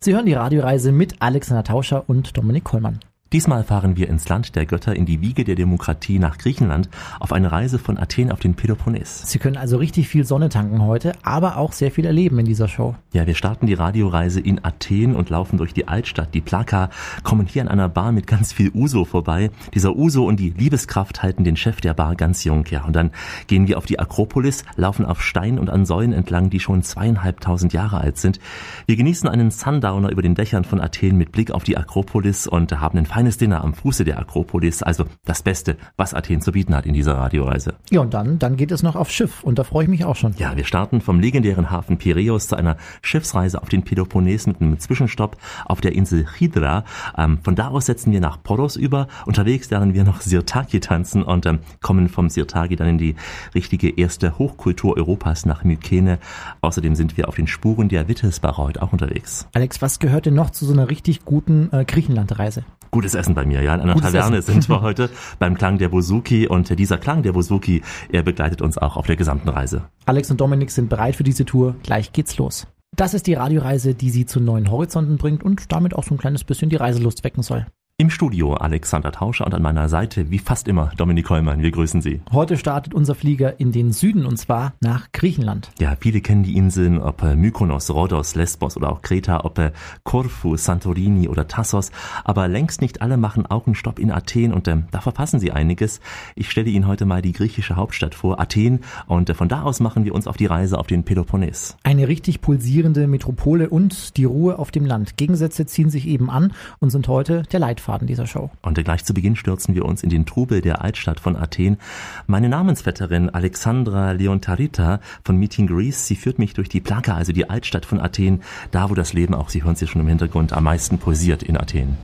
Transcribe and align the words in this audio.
Sie 0.00 0.14
hören 0.14 0.26
die 0.26 0.34
Radioreise 0.34 0.92
mit 0.92 1.16
Alexander 1.20 1.64
Tauscher 1.64 2.08
und 2.08 2.36
Dominik 2.36 2.62
Kollmann. 2.62 3.00
Diesmal 3.30 3.62
fahren 3.62 3.98
wir 3.98 4.08
ins 4.08 4.26
Land 4.30 4.56
der 4.56 4.64
Götter, 4.64 4.96
in 4.96 5.04
die 5.04 5.20
Wiege 5.20 5.44
der 5.44 5.54
Demokratie 5.54 6.18
nach 6.18 6.38
Griechenland, 6.38 6.88
auf 7.20 7.34
eine 7.34 7.52
Reise 7.52 7.78
von 7.78 7.98
Athen 7.98 8.32
auf 8.32 8.40
den 8.40 8.54
Peloponnes. 8.54 9.30
Sie 9.30 9.38
können 9.38 9.58
also 9.58 9.76
richtig 9.76 10.08
viel 10.08 10.24
Sonne 10.24 10.48
tanken 10.48 10.80
heute, 10.80 11.12
aber 11.22 11.58
auch 11.58 11.72
sehr 11.72 11.90
viel 11.90 12.06
erleben 12.06 12.38
in 12.38 12.46
dieser 12.46 12.68
Show. 12.68 12.94
Ja, 13.12 13.26
wir 13.26 13.34
starten 13.34 13.66
die 13.66 13.74
Radioreise 13.74 14.40
in 14.40 14.64
Athen 14.64 15.14
und 15.14 15.28
laufen 15.28 15.58
durch 15.58 15.74
die 15.74 15.86
Altstadt, 15.86 16.32
die 16.32 16.40
Plaka, 16.40 16.88
kommen 17.22 17.46
hier 17.46 17.60
an 17.60 17.68
einer 17.68 17.90
Bar 17.90 18.12
mit 18.12 18.26
ganz 18.26 18.54
viel 18.54 18.70
Uso 18.72 19.04
vorbei. 19.04 19.50
Dieser 19.74 19.94
Uso 19.94 20.24
und 20.24 20.40
die 20.40 20.54
Liebeskraft 20.56 21.22
halten 21.22 21.44
den 21.44 21.56
Chef 21.56 21.82
der 21.82 21.92
Bar 21.92 22.16
ganz 22.16 22.44
jung, 22.44 22.64
ja. 22.70 22.84
Und 22.84 22.96
dann 22.96 23.10
gehen 23.46 23.68
wir 23.68 23.76
auf 23.76 23.84
die 23.84 23.98
Akropolis, 23.98 24.64
laufen 24.76 25.04
auf 25.04 25.22
Stein 25.22 25.58
und 25.58 25.68
an 25.68 25.84
Säulen 25.84 26.14
entlang, 26.14 26.48
die 26.48 26.60
schon 26.60 26.82
zweieinhalbtausend 26.82 27.74
Jahre 27.74 27.98
alt 27.98 28.16
sind. 28.16 28.40
Wir 28.86 28.96
genießen 28.96 29.28
einen 29.28 29.50
Sundowner 29.50 30.10
über 30.10 30.22
den 30.22 30.34
Dächern 30.34 30.64
von 30.64 30.80
Athen 30.80 31.18
mit 31.18 31.30
Blick 31.30 31.50
auf 31.50 31.64
die 31.64 31.76
Akropolis 31.76 32.46
und 32.46 32.80
haben 32.80 32.96
einen 32.96 33.06
feines 33.18 33.36
Dinner 33.36 33.64
am 33.64 33.74
Fuße 33.74 34.04
der 34.04 34.16
Akropolis, 34.20 34.80
also 34.84 35.04
das 35.24 35.42
Beste, 35.42 35.76
was 35.96 36.14
Athen 36.14 36.40
zu 36.40 36.52
bieten 36.52 36.72
hat 36.72 36.86
in 36.86 36.94
dieser 36.94 37.16
Radioreise. 37.16 37.74
Ja, 37.90 38.00
und 38.02 38.14
dann, 38.14 38.38
dann 38.38 38.56
geht 38.56 38.70
es 38.70 38.84
noch 38.84 38.94
aufs 38.94 39.12
Schiff 39.12 39.42
und 39.42 39.58
da 39.58 39.64
freue 39.64 39.82
ich 39.82 39.90
mich 39.90 40.04
auch 40.04 40.14
schon. 40.14 40.36
Ja, 40.38 40.56
wir 40.56 40.64
starten 40.64 41.00
vom 41.00 41.18
legendären 41.18 41.68
Hafen 41.68 41.98
Piräus 41.98 42.46
zu 42.46 42.54
einer 42.54 42.76
Schiffsreise 43.02 43.60
auf 43.60 43.68
den 43.68 43.82
Peloponnes 43.82 44.46
mit 44.46 44.60
einem 44.60 44.78
Zwischenstopp 44.78 45.36
auf 45.64 45.80
der 45.80 45.96
Insel 45.96 46.26
Hydra. 46.38 46.84
Ähm, 47.16 47.40
von 47.42 47.56
da 47.56 47.66
aus 47.66 47.86
setzen 47.86 48.12
wir 48.12 48.20
nach 48.20 48.40
Poros 48.40 48.76
über. 48.76 49.08
Unterwegs 49.26 49.68
lernen 49.68 49.94
wir 49.94 50.04
noch 50.04 50.20
Sirtaki 50.20 50.78
tanzen 50.78 51.24
und 51.24 51.44
ähm, 51.44 51.58
kommen 51.82 52.08
vom 52.08 52.30
Sirtaki 52.30 52.76
dann 52.76 52.86
in 52.86 52.98
die 52.98 53.16
richtige 53.52 53.98
erste 53.98 54.38
Hochkultur 54.38 54.96
Europas 54.96 55.44
nach 55.44 55.64
Mykene. 55.64 56.20
Außerdem 56.60 56.94
sind 56.94 57.16
wir 57.16 57.26
auf 57.26 57.34
den 57.34 57.48
Spuren 57.48 57.88
der 57.88 58.06
Wittelsbacher 58.06 58.62
heute 58.62 58.80
auch 58.80 58.92
unterwegs. 58.92 59.48
Alex, 59.54 59.82
was 59.82 59.98
gehört 59.98 60.26
denn 60.26 60.34
noch 60.34 60.50
zu 60.50 60.64
so 60.64 60.72
einer 60.72 60.88
richtig 60.88 61.24
guten 61.24 61.68
äh, 61.72 61.84
Griechenlandreise? 61.84 62.62
Gutes 62.90 63.14
Essen 63.14 63.34
bei 63.34 63.44
mir, 63.44 63.62
ja. 63.62 63.74
In 63.74 63.80
einer 63.82 63.94
Gutes 63.94 64.12
Taverne 64.12 64.38
Essen. 64.38 64.52
sind 64.52 64.68
wir 64.68 64.80
heute 64.82 65.10
beim 65.38 65.56
Klang 65.56 65.78
der 65.78 65.88
Bouzouki 65.88 66.46
und 66.46 66.78
dieser 66.78 66.98
Klang 66.98 67.22
der 67.22 67.32
Bouzouki, 67.32 67.82
er 68.10 68.22
begleitet 68.22 68.62
uns 68.62 68.78
auch 68.78 68.96
auf 68.96 69.06
der 69.06 69.16
gesamten 69.16 69.48
Reise. 69.48 69.82
Alex 70.06 70.30
und 70.30 70.40
Dominik 70.40 70.70
sind 70.70 70.88
bereit 70.88 71.16
für 71.16 71.24
diese 71.24 71.44
Tour. 71.44 71.76
Gleich 71.82 72.12
geht's 72.12 72.38
los. 72.38 72.66
Das 72.96 73.14
ist 73.14 73.26
die 73.26 73.34
Radioreise, 73.34 73.94
die 73.94 74.10
Sie 74.10 74.26
zu 74.26 74.40
neuen 74.40 74.70
Horizonten 74.70 75.18
bringt 75.18 75.44
und 75.44 75.70
damit 75.70 75.94
auch 75.94 76.04
so 76.04 76.14
ein 76.14 76.18
kleines 76.18 76.44
bisschen 76.44 76.70
die 76.70 76.76
Reiselust 76.76 77.22
wecken 77.22 77.42
soll. 77.42 77.66
Im 78.00 78.10
Studio 78.10 78.54
Alexander 78.54 79.10
Tauscher 79.10 79.44
und 79.44 79.54
an 79.54 79.62
meiner 79.62 79.88
Seite, 79.88 80.30
wie 80.30 80.38
fast 80.38 80.68
immer, 80.68 80.92
Dominik 80.96 81.26
Kollmann. 81.26 81.62
Wir 81.62 81.72
grüßen 81.72 82.00
Sie. 82.00 82.20
Heute 82.30 82.56
startet 82.56 82.94
unser 82.94 83.16
Flieger 83.16 83.58
in 83.58 83.72
den 83.72 83.90
Süden 83.90 84.24
und 84.24 84.36
zwar 84.36 84.74
nach 84.80 85.10
Griechenland. 85.10 85.72
Ja, 85.80 85.96
viele 85.98 86.20
kennen 86.20 86.44
die 86.44 86.56
Inseln, 86.56 87.00
ob 87.00 87.24
Mykonos, 87.24 87.90
Rhodos, 87.90 88.36
Lesbos 88.36 88.76
oder 88.76 88.92
auch 88.92 89.02
Kreta, 89.02 89.40
ob 89.44 89.72
Korfu, 90.04 90.56
Santorini 90.56 91.26
oder 91.26 91.48
Tassos. 91.48 91.90
Aber 92.22 92.46
längst 92.46 92.82
nicht 92.82 93.02
alle 93.02 93.16
machen 93.16 93.46
auch 93.46 93.66
einen 93.66 93.74
Stopp 93.74 93.98
in 93.98 94.12
Athen 94.12 94.52
und 94.52 94.68
äh, 94.68 94.76
da 94.92 95.00
verpassen 95.00 95.40
sie 95.40 95.50
einiges. 95.50 95.98
Ich 96.36 96.52
stelle 96.52 96.70
Ihnen 96.70 96.86
heute 96.86 97.04
mal 97.04 97.20
die 97.20 97.32
griechische 97.32 97.74
Hauptstadt 97.74 98.14
vor, 98.14 98.38
Athen. 98.38 98.84
Und 99.08 99.28
äh, 99.28 99.34
von 99.34 99.48
da 99.48 99.62
aus 99.62 99.80
machen 99.80 100.04
wir 100.04 100.14
uns 100.14 100.28
auf 100.28 100.36
die 100.36 100.46
Reise 100.46 100.78
auf 100.78 100.86
den 100.86 101.02
Peloponnes. 101.02 101.76
Eine 101.82 102.06
richtig 102.06 102.42
pulsierende 102.42 103.08
Metropole 103.08 103.68
und 103.68 104.16
die 104.16 104.24
Ruhe 104.24 104.60
auf 104.60 104.70
dem 104.70 104.86
Land. 104.86 105.16
Gegensätze 105.16 105.66
ziehen 105.66 105.90
sich 105.90 106.06
eben 106.06 106.30
an 106.30 106.52
und 106.78 106.90
sind 106.90 107.08
heute 107.08 107.42
der 107.50 107.58
Leitfaden 107.58 107.87
Leitfaden 107.88 108.06
dieser 108.06 108.26
Show. 108.26 108.50
Und 108.62 108.82
gleich 108.84 109.04
zu 109.04 109.14
Beginn 109.14 109.34
stürzen 109.34 109.74
wir 109.74 109.84
uns 109.84 110.02
in 110.02 110.10
den 110.10 110.26
Trubel 110.26 110.60
der 110.60 110.82
Altstadt 110.82 111.20
von 111.20 111.36
Athen. 111.36 111.78
Meine 112.26 112.48
Namensvetterin 112.48 113.30
Alexandra 113.30 114.12
Leontarita 114.12 115.00
von 115.24 115.36
Meeting 115.36 115.66
Greece, 115.66 116.06
sie 116.06 116.14
führt 116.14 116.38
mich 116.38 116.52
durch 116.52 116.68
die 116.68 116.80
Plaka, 116.80 117.14
also 117.14 117.32
die 117.32 117.48
Altstadt 117.48 117.86
von 117.86 117.98
Athen, 117.98 118.42
da 118.70 118.90
wo 118.90 118.94
das 118.94 119.14
Leben 119.14 119.34
auch, 119.34 119.48
Sie 119.48 119.64
hören 119.64 119.76
es 119.80 119.88
schon 119.88 120.02
im 120.02 120.08
Hintergrund, 120.08 120.52
am 120.52 120.64
meisten 120.64 120.98
pulsiert 120.98 121.42
in 121.42 121.56
Athen. 121.56 121.96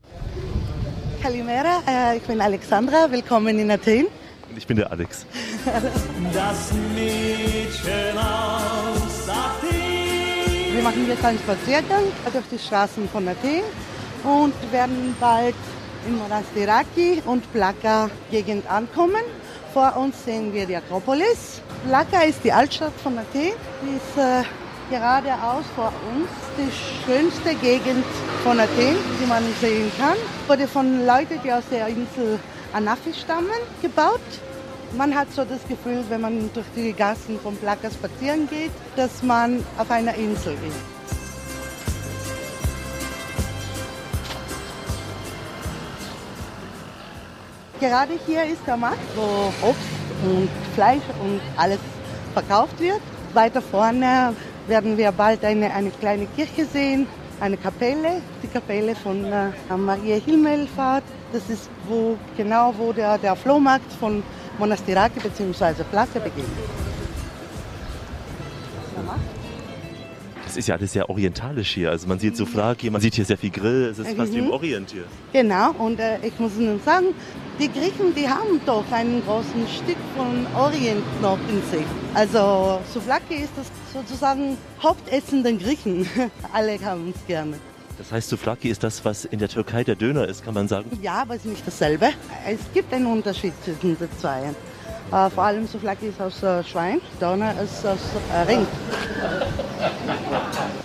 Kalimera, 1.23 1.83
äh, 1.87 2.17
ich 2.17 2.23
bin 2.23 2.41
Alexandra, 2.41 3.11
willkommen 3.11 3.59
in 3.59 3.71
Athen. 3.71 4.07
Und 4.49 4.57
ich 4.57 4.67
bin 4.67 4.77
der 4.77 4.91
Alex. 4.91 5.27
das 6.33 6.73
Mädchen 6.95 8.17
aus 8.17 9.29
Athen. 9.29 10.75
Wir 10.75 10.83
machen 10.83 11.07
jetzt 11.07 11.25
einen 11.25 11.39
Spaziergang 11.39 12.05
durch 12.33 12.45
die 12.51 12.59
Straßen 12.59 13.09
von 13.09 13.29
Athen 13.29 13.63
und 14.25 14.55
werden 14.73 15.15
bald 15.21 15.55
in 16.07 16.19
Monastiraki 16.19 17.23
und 17.25 17.51
Plaka 17.53 18.11
Gegend 18.31 18.71
ankommen. 18.71 19.23
Vor 19.73 19.97
uns 19.97 20.25
sehen 20.25 20.53
wir 20.53 20.67
die 20.67 20.77
Akropolis. 20.77 21.61
Plaka 21.87 22.23
ist 22.23 22.45
die 22.45 22.53
Altstadt 22.53 22.93
von 23.03 23.19
Athen. 23.19 23.53
Die 23.83 23.97
ist 23.97 24.17
äh, 24.17 24.45
geradeaus 24.91 25.65
vor 25.75 25.93
uns 26.15 26.29
die 26.57 26.71
schönste 27.05 27.55
Gegend 27.57 28.05
von 28.43 28.61
Athen, 28.61 28.97
die 29.21 29.27
man 29.27 29.43
sehen 29.61 29.91
kann. 29.99 30.17
Wurde 30.47 30.69
von 30.69 31.07
Leuten, 31.07 31.41
die 31.43 31.53
aus 31.53 31.65
der 31.71 31.89
Insel 31.89 32.39
Anafi 32.73 33.13
stammen, 33.15 33.51
gebaut. 33.83 34.21
Man 34.97 35.15
hat 35.15 35.33
so 35.33 35.45
das 35.45 35.67
Gefühl, 35.67 36.05
wenn 36.09 36.21
man 36.21 36.51
durch 36.55 36.67
die 36.77 36.93
Gassen 36.93 37.39
von 37.41 37.57
Plaka 37.57 37.91
spazieren 37.91 38.49
geht, 38.49 38.71
dass 38.95 39.23
man 39.23 39.65
auf 39.77 39.91
einer 39.91 40.15
Insel 40.15 40.53
ist. 40.53 40.94
Gerade 47.85 48.15
hier 48.27 48.45
ist 48.45 48.63
der 48.67 48.79
Markt, 48.79 49.15
wo 49.15 49.53
Obst 49.69 49.83
und 50.25 50.49
Fleisch 50.75 51.03
und 51.23 51.39
alles 51.55 51.79
verkauft 52.33 52.81
wird. 52.81 53.03
Weiter 53.35 53.61
vorne 53.61 54.35
werden 54.67 54.97
wir 54.97 55.13
bald 55.13 55.45
eine, 55.45 55.71
eine 55.71 55.91
kleine 55.91 56.25
Kirche 56.35 56.65
sehen, 56.65 57.07
eine 57.41 57.59
Kapelle, 57.59 58.23
die 58.43 58.47
Kapelle 58.47 58.95
von 58.95 59.23
äh, 59.27 59.77
Maria 59.77 60.17
Himmelfahrt. 60.17 61.05
Das 61.31 61.51
ist 61.51 61.69
wo, 61.87 62.17
genau 62.39 62.73
wo 62.79 62.91
der, 62.95 63.19
der 63.19 63.37
Flohmarkt 63.37 63.93
von 64.01 64.23
Monastiraki 64.59 65.21
bzw. 65.21 65.85
Plaka 65.91 66.21
beginnt. 66.21 66.49
Es 70.55 70.59
ist 70.59 70.69
ja 70.69 70.77
alles 70.77 70.93
sehr 70.93 71.11
orientalisch 71.11 71.73
hier. 71.75 71.91
Also 71.91 72.07
man 72.07 72.21
sieht 72.21 72.37
so 72.37 72.47
Flaki, 72.47 72.89
man 72.89 73.01
sieht 73.01 73.17
hier 73.17 73.25
sehr 73.25 73.37
viel 73.37 73.51
Grill. 73.51 73.89
Es 73.91 73.99
ist 73.99 74.13
mhm. 74.13 74.17
fast 74.17 74.33
wie 74.33 74.39
im 74.39 74.51
Orient 74.53 74.93
hier. 74.93 75.03
Genau, 75.33 75.73
und 75.73 75.99
äh, 75.99 76.25
ich 76.25 76.39
muss 76.39 76.53
Ihnen 76.57 76.81
sagen, 76.85 77.07
die 77.59 77.67
Griechen, 77.67 78.15
die 78.15 78.29
haben 78.29 78.61
doch 78.65 78.85
einen 78.93 79.21
großen 79.25 79.67
Stück 79.67 79.97
von 80.17 80.47
Orient 80.55 81.03
noch 81.21 81.41
in 81.49 81.61
sich. 81.73 81.85
Also 82.15 82.81
Souvlaki 82.93 83.35
ist 83.35 83.51
das 83.57 83.67
sozusagen 83.93 84.57
Hauptessen 84.81 85.43
der 85.43 85.55
Griechen. 85.55 86.09
Alle 86.53 86.79
haben 86.85 87.13
es 87.13 87.27
gerne. 87.27 87.59
Das 87.99 88.13
heißt, 88.13 88.29
Souvlaki 88.29 88.69
ist 88.69 88.85
das, 88.85 89.05
was 89.05 89.25
in 89.25 89.41
der 89.41 89.49
Türkei 89.49 89.83
der 89.83 89.97
Döner 89.97 90.29
ist, 90.29 90.45
kann 90.45 90.55
man 90.55 90.69
sagen? 90.69 90.89
Ja, 91.03 91.23
aber 91.23 91.35
es 91.35 91.45
ist 91.45 91.51
nicht 91.51 91.67
dasselbe. 91.67 92.11
Es 92.49 92.61
gibt 92.73 92.93
einen 92.93 93.07
Unterschied 93.07 93.55
zwischen 93.65 93.99
den 93.99 94.09
zwei. 94.21 94.55
Äh, 95.13 95.31
vor 95.31 95.45
allem 95.45 95.67
Souvlaki 95.67 96.07
ist 96.07 96.21
aus 96.21 96.43
äh, 96.43 96.65
Schwein, 96.65 97.01
Döner 97.21 97.61
ist 97.61 97.87
aus 97.87 97.99
äh, 98.33 98.51
Rind. 98.51 98.69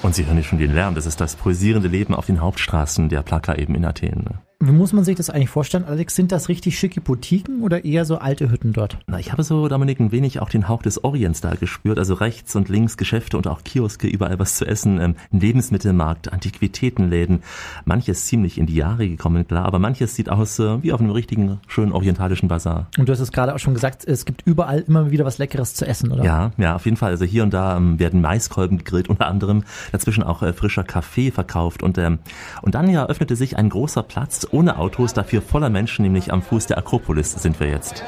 Und 0.02 0.16
Sie 0.16 0.26
hören 0.26 0.36
hier 0.36 0.44
schon 0.44 0.60
den 0.60 0.74
Lärm. 0.74 0.96
Das 0.96 1.06
ist 1.06 1.22
das 1.22 1.36
pulsierende 1.36 1.88
Leben 1.88 2.14
auf 2.14 2.26
den 2.26 2.42
Hauptstraßen 2.42 3.10
der 3.10 3.22
Plaka 3.22 3.56
eben 3.56 3.76
in 3.76 3.86
Athen. 3.86 4.40
Wie 4.62 4.74
muss 4.74 4.92
man 4.92 5.06
sich 5.06 5.16
das 5.16 5.30
eigentlich 5.30 5.50
vorstellen, 5.50 5.86
Alex? 5.86 6.16
Sind 6.16 6.34
das 6.34 6.50
richtig 6.50 6.78
schicke 6.78 7.00
Boutiquen 7.00 7.62
oder 7.62 7.86
eher 7.86 8.04
so 8.04 8.18
alte 8.18 8.52
Hütten 8.52 8.74
dort? 8.74 8.98
Na, 9.08 9.18
ich 9.18 9.32
habe 9.32 9.42
so, 9.42 9.70
Dominik, 9.70 10.02
ein 10.02 10.12
wenig 10.12 10.42
auch 10.42 10.50
den 10.50 10.68
Hauch 10.68 10.82
des 10.82 11.02
Orients 11.02 11.40
da 11.40 11.56
gespürt. 11.56 11.98
Also 11.98 12.16
rechts 12.16 12.58
und 12.58 12.68
links 12.68 12.98
Geschäfte 12.98 13.38
und 13.38 13.48
auch 13.48 13.64
Kioske, 13.64 14.08
überall 14.08 14.38
was 14.38 14.58
zu 14.58 14.66
essen. 14.66 15.00
Ähm, 15.00 15.16
Lebensmittelmarkt, 15.32 16.34
Antiquitätenläden. 16.34 17.42
Manches 17.86 18.26
ziemlich 18.26 18.58
in 18.58 18.66
die 18.66 18.76
Jahre 18.76 19.08
gekommen, 19.08 19.48
klar. 19.48 19.64
Aber 19.64 19.80
manches 19.80 20.14
sieht 20.14 20.28
aus 20.28 20.60
äh, 20.60 20.84
wie 20.84 20.92
auf 20.92 21.00
einem 21.00 21.12
richtigen, 21.12 21.62
schönen 21.68 21.94
orientalischen 21.94 22.50
Bazar. 22.50 22.88
Und 22.98 23.08
du 23.08 23.14
hast 23.14 23.22
es 23.22 23.32
gerade 23.32 23.56
auch 23.56 23.60
schon 23.60 23.76
gesagt, 23.76 24.06
es 24.06 24.26
gibt 24.26 24.42
überall 24.46 24.82
immer 24.82 25.10
wieder 25.10 25.24
was 25.24 25.38
Leckeres 25.38 25.74
zu 25.74 25.88
essen, 25.88 26.12
oder? 26.12 26.26
Ja, 26.26 26.52
ja, 26.58 26.76
auf 26.76 26.84
jeden 26.84 26.98
Fall. 26.98 27.12
Also 27.12 27.24
hier 27.24 27.44
und 27.44 27.54
da 27.54 27.78
ähm, 27.78 27.98
werden 27.98 28.20
Maiskolben 28.20 28.80
gegrillt, 28.80 29.08
unter 29.08 29.28
anderem. 29.28 29.64
Dazwischen 29.94 30.22
auch 30.22 30.44
äh, 30.44 30.52
frischer 30.52 30.84
Kaffee 30.84 31.32
verkauft. 31.32 31.82
Und, 31.82 31.98
ähm, 31.98 32.20
und 32.62 32.76
dann 32.76 32.90
ja 32.90 33.06
öffnete 33.06 33.38
sich 33.38 33.56
ein 33.56 33.70
großer 33.70 34.04
Platz 34.04 34.49
ohne 34.52 34.78
Autos, 34.78 35.14
dafür 35.14 35.42
voller 35.42 35.70
Menschen, 35.70 36.04
nämlich 36.04 36.32
am 36.32 36.42
Fuß 36.42 36.68
der 36.68 36.78
Akropolis 36.78 37.32
sind 37.34 37.60
wir 37.60 37.68
jetzt. 37.68 38.04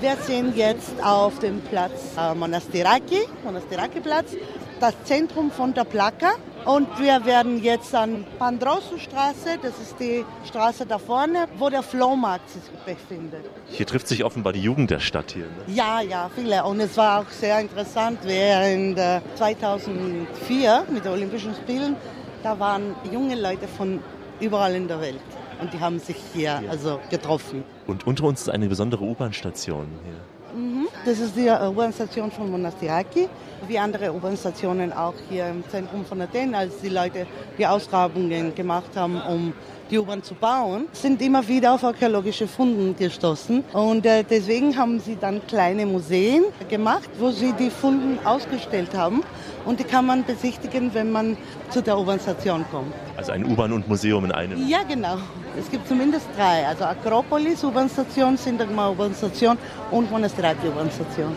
Wir 0.00 0.16
sind 0.16 0.56
jetzt 0.56 1.02
auf 1.02 1.38
dem 1.38 1.60
Platz 1.60 2.12
äh, 2.18 2.34
Monastiraki, 2.34 3.20
Monastiraki-Platz, 3.44 4.36
das 4.78 4.94
Zentrum 5.04 5.50
von 5.50 5.72
der 5.72 5.84
Plaka. 5.84 6.32
Und 6.66 6.86
wir 6.98 7.24
werden 7.24 7.62
jetzt 7.62 7.94
an 7.94 8.26
Pandrosu-Straße, 8.38 9.58
das 9.62 9.78
ist 9.78 9.98
die 10.00 10.24
Straße 10.46 10.84
da 10.84 10.98
vorne, 10.98 11.46
wo 11.58 11.70
der 11.70 11.82
Flohmarkt 11.82 12.50
sich 12.50 12.62
befindet. 12.84 13.44
Hier 13.68 13.86
trifft 13.86 14.08
sich 14.08 14.24
offenbar 14.24 14.52
die 14.52 14.60
Jugend 14.60 14.90
der 14.90 14.98
Stadt 14.98 15.30
hier. 15.32 15.44
Ne? 15.44 15.74
Ja, 15.74 16.00
ja, 16.00 16.28
viele. 16.34 16.62
Und 16.64 16.80
es 16.80 16.96
war 16.96 17.20
auch 17.20 17.30
sehr 17.30 17.60
interessant, 17.60 18.18
während 18.24 18.98
2004 19.36 20.86
mit 20.92 21.04
den 21.04 21.12
Olympischen 21.12 21.54
Spielen, 21.54 21.96
da 22.42 22.58
waren 22.58 22.96
junge 23.12 23.40
Leute 23.40 23.68
von 23.68 24.00
überall 24.40 24.74
in 24.74 24.88
der 24.88 25.00
Welt 25.00 25.20
und 25.60 25.72
die 25.72 25.80
haben 25.80 25.98
sich 25.98 26.16
hier 26.34 26.62
also 26.70 27.00
getroffen. 27.10 27.64
Und 27.86 28.06
unter 28.06 28.24
uns 28.24 28.42
ist 28.42 28.50
eine 28.50 28.68
besondere 28.68 29.04
U-Bahn-Station 29.04 29.86
hier. 30.04 30.60
Mhm. 30.60 30.88
Das 31.04 31.18
ist 31.18 31.36
die 31.36 31.48
U-Bahn-Station 31.48 32.30
von 32.30 32.50
Monastiraki, 32.50 33.28
wie 33.68 33.78
andere 33.78 34.12
U-Bahn-Stationen 34.12 34.92
auch 34.92 35.14
hier 35.28 35.48
im 35.48 35.62
Zentrum 35.68 36.04
von 36.04 36.20
Athen, 36.20 36.54
als 36.54 36.80
die 36.80 36.88
Leute 36.88 37.26
die 37.58 37.66
Ausgrabungen 37.66 38.54
gemacht 38.54 38.90
haben, 38.96 39.20
um 39.20 39.52
die 39.90 39.98
U-Bahn 39.98 40.22
zu 40.22 40.34
bauen, 40.34 40.86
sind 40.92 41.22
immer 41.22 41.46
wieder 41.46 41.74
auf 41.74 41.84
archäologische 41.84 42.48
Funden 42.48 42.96
gestoßen. 42.96 43.62
Und 43.72 44.04
äh, 44.06 44.24
deswegen 44.24 44.76
haben 44.76 44.98
sie 44.98 45.16
dann 45.16 45.46
kleine 45.46 45.86
Museen 45.86 46.44
gemacht, 46.68 47.08
wo 47.18 47.30
sie 47.30 47.52
die 47.52 47.70
Funden 47.70 48.18
ausgestellt 48.24 48.96
haben. 48.96 49.22
Und 49.64 49.80
die 49.80 49.84
kann 49.84 50.06
man 50.06 50.24
besichtigen, 50.24 50.92
wenn 50.94 51.12
man 51.12 51.36
zu 51.70 51.82
der 51.82 51.98
U-Bahn-Station 51.98 52.64
kommt. 52.70 52.92
Also 53.16 53.32
ein 53.32 53.44
U-Bahn 53.44 53.72
und 53.72 53.88
Museum 53.88 54.24
in 54.24 54.32
einem? 54.32 54.68
Ja, 54.68 54.82
genau. 54.82 55.18
Es 55.58 55.70
gibt 55.70 55.88
zumindest 55.88 56.26
drei. 56.36 56.66
Also 56.66 56.84
Akropolis 56.84 57.64
U-Bahn-Station, 57.64 58.36
Sintagma 58.36 58.90
U-Bahn-Station 58.90 59.56
und 59.90 60.10
Monastiraki 60.10 60.68
U-Bahn-Station. 60.68 61.34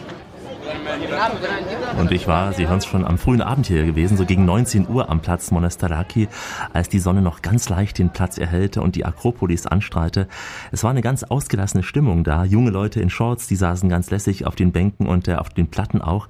Und 1.97 2.11
ich 2.11 2.27
war, 2.27 2.53
Sie 2.53 2.67
hören 2.67 2.77
es 2.77 2.85
schon, 2.85 3.05
am 3.05 3.17
frühen 3.17 3.41
Abend 3.41 3.67
hier 3.67 3.85
gewesen, 3.85 4.17
so 4.17 4.25
gegen 4.25 4.45
19 4.45 4.87
Uhr 4.87 5.09
am 5.09 5.21
Platz 5.21 5.51
Monastaraki, 5.51 6.27
als 6.73 6.89
die 6.89 6.99
Sonne 6.99 7.21
noch 7.21 7.41
ganz 7.41 7.69
leicht 7.69 7.97
den 7.97 8.11
Platz 8.11 8.37
erhellte 8.37 8.81
und 8.81 8.95
die 8.95 9.05
Akropolis 9.05 9.65
anstrahlte. 9.65 10.27
Es 10.71 10.83
war 10.83 10.91
eine 10.91 11.01
ganz 11.01 11.23
ausgelassene 11.23 11.83
Stimmung 11.83 12.23
da. 12.23 12.43
Junge 12.43 12.71
Leute 12.71 12.99
in 12.99 13.09
Shorts, 13.09 13.47
die 13.47 13.55
saßen 13.55 13.89
ganz 13.89 14.11
lässig 14.11 14.45
auf 14.45 14.55
den 14.55 14.71
Bänken 14.71 15.07
und 15.07 15.27
äh, 15.27 15.35
auf 15.35 15.49
den 15.49 15.69
Platten 15.69 16.01
auch. 16.01 16.27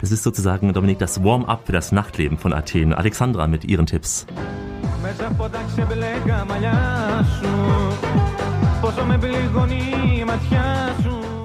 Das 0.00 0.12
ist 0.12 0.22
sozusagen, 0.22 0.72
Dominik, 0.72 0.98
das 0.98 1.22
Warm-up 1.22 1.66
für 1.66 1.72
das 1.72 1.92
Nachtleben 1.92 2.38
von 2.38 2.52
Athen. 2.52 2.94
Alexandra 2.94 3.46
mit 3.46 3.64
ihren 3.64 3.86
Tipps. 3.86 4.26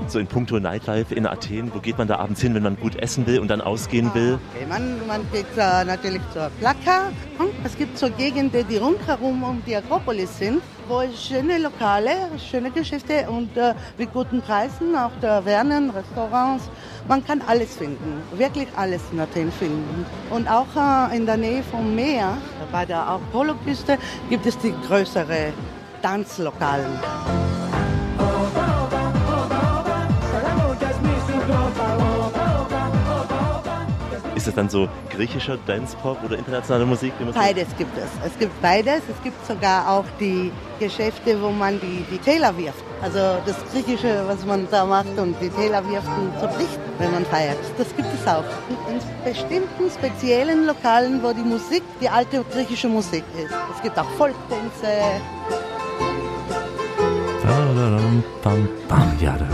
So 0.07 0.19
in 0.19 0.27
puncto 0.27 0.59
Nightlife 0.59 1.13
in 1.13 1.25
Athen, 1.25 1.71
wo 1.73 1.79
geht 1.79 1.97
man 1.97 2.07
da 2.07 2.17
abends 2.17 2.39
hin, 2.39 2.53
wenn 2.53 2.63
man 2.63 2.77
gut 2.77 2.95
essen 2.95 3.25
will 3.25 3.39
und 3.39 3.49
dann 3.49 3.59
ausgehen 3.61 4.13
will? 4.13 4.39
Okay, 4.53 4.65
man, 4.69 5.05
man 5.07 5.21
geht 5.33 5.47
äh, 5.57 5.83
natürlich 5.83 6.21
zur 6.31 6.49
Plaka. 6.59 7.11
Es 7.63 7.75
gibt 7.77 7.97
so 7.97 8.09
Gegenden, 8.11 8.65
die 8.69 8.77
rundherum 8.77 9.43
um 9.43 9.61
die 9.65 9.75
Akropolis 9.75 10.37
sind, 10.37 10.61
wo 10.87 11.01
es 11.01 11.25
schöne 11.25 11.57
Lokale, 11.57 12.11
schöne 12.37 12.71
Geschäfte 12.71 13.27
und 13.29 13.57
äh, 13.57 13.73
mit 13.97 14.13
guten 14.13 14.41
Preisen, 14.41 14.95
auch 14.95 15.11
Tavernen, 15.19 15.89
Restaurants. 15.89 16.69
Man 17.07 17.25
kann 17.25 17.41
alles 17.47 17.77
finden, 17.77 18.21
wirklich 18.37 18.67
alles 18.75 19.01
in 19.13 19.19
Athen 19.21 19.49
finden. 19.51 20.05
Und 20.29 20.49
auch 20.49 20.67
äh, 20.75 21.15
in 21.15 21.25
der 21.25 21.37
Nähe 21.37 21.63
vom 21.63 21.95
Meer, 21.95 22.37
bei 22.71 22.85
der 22.85 23.09
auch 23.09 23.21
Poloküste, 23.31 23.97
gibt 24.29 24.45
es 24.45 24.57
die 24.57 24.73
größere 24.87 25.53
Tanzlokalen. 26.01 26.99
Ist 34.47 34.51
es 34.51 34.55
dann 34.55 34.69
so 34.69 34.87
griechischer 35.09 35.57
Dance-Pop 35.65 36.23
oder 36.23 36.37
internationale 36.37 36.85
Musik? 36.85 37.11
Beides 37.33 37.67
gibt 37.77 37.97
es. 37.97 38.07
Es 38.25 38.39
gibt 38.39 38.61
beides. 38.61 39.01
Es 39.11 39.21
gibt 39.21 39.45
sogar 39.45 39.89
auch 39.89 40.05
die 40.21 40.53
Geschäfte, 40.79 41.41
wo 41.41 41.49
man 41.49 41.81
die, 41.81 42.05
die 42.09 42.17
Teller 42.17 42.57
wirft. 42.57 42.81
Also 43.01 43.19
das 43.45 43.57
Griechische, 43.73 44.23
was 44.25 44.45
man 44.45 44.65
da 44.71 44.85
macht 44.85 45.17
und 45.17 45.35
die 45.41 45.49
Teller 45.49 45.83
wirft 45.89 46.07
zur 46.39 46.47
Pflicht, 46.47 46.79
wenn 46.97 47.11
man 47.11 47.25
feiert. 47.25 47.57
Das 47.77 47.93
gibt 47.93 48.07
es 48.13 48.25
auch. 48.25 48.45
In 48.89 49.29
bestimmten 49.29 49.91
speziellen 49.91 50.65
Lokalen, 50.65 51.21
wo 51.21 51.33
die 51.33 51.41
Musik 51.41 51.83
die 51.99 52.07
alte 52.07 52.45
griechische 52.49 52.87
Musik 52.87 53.25
ist. 53.37 53.53
Es 53.75 53.83
gibt 53.83 53.99
auch 53.99 54.09
Volktänze. 54.11 54.87
Da 58.43 58.51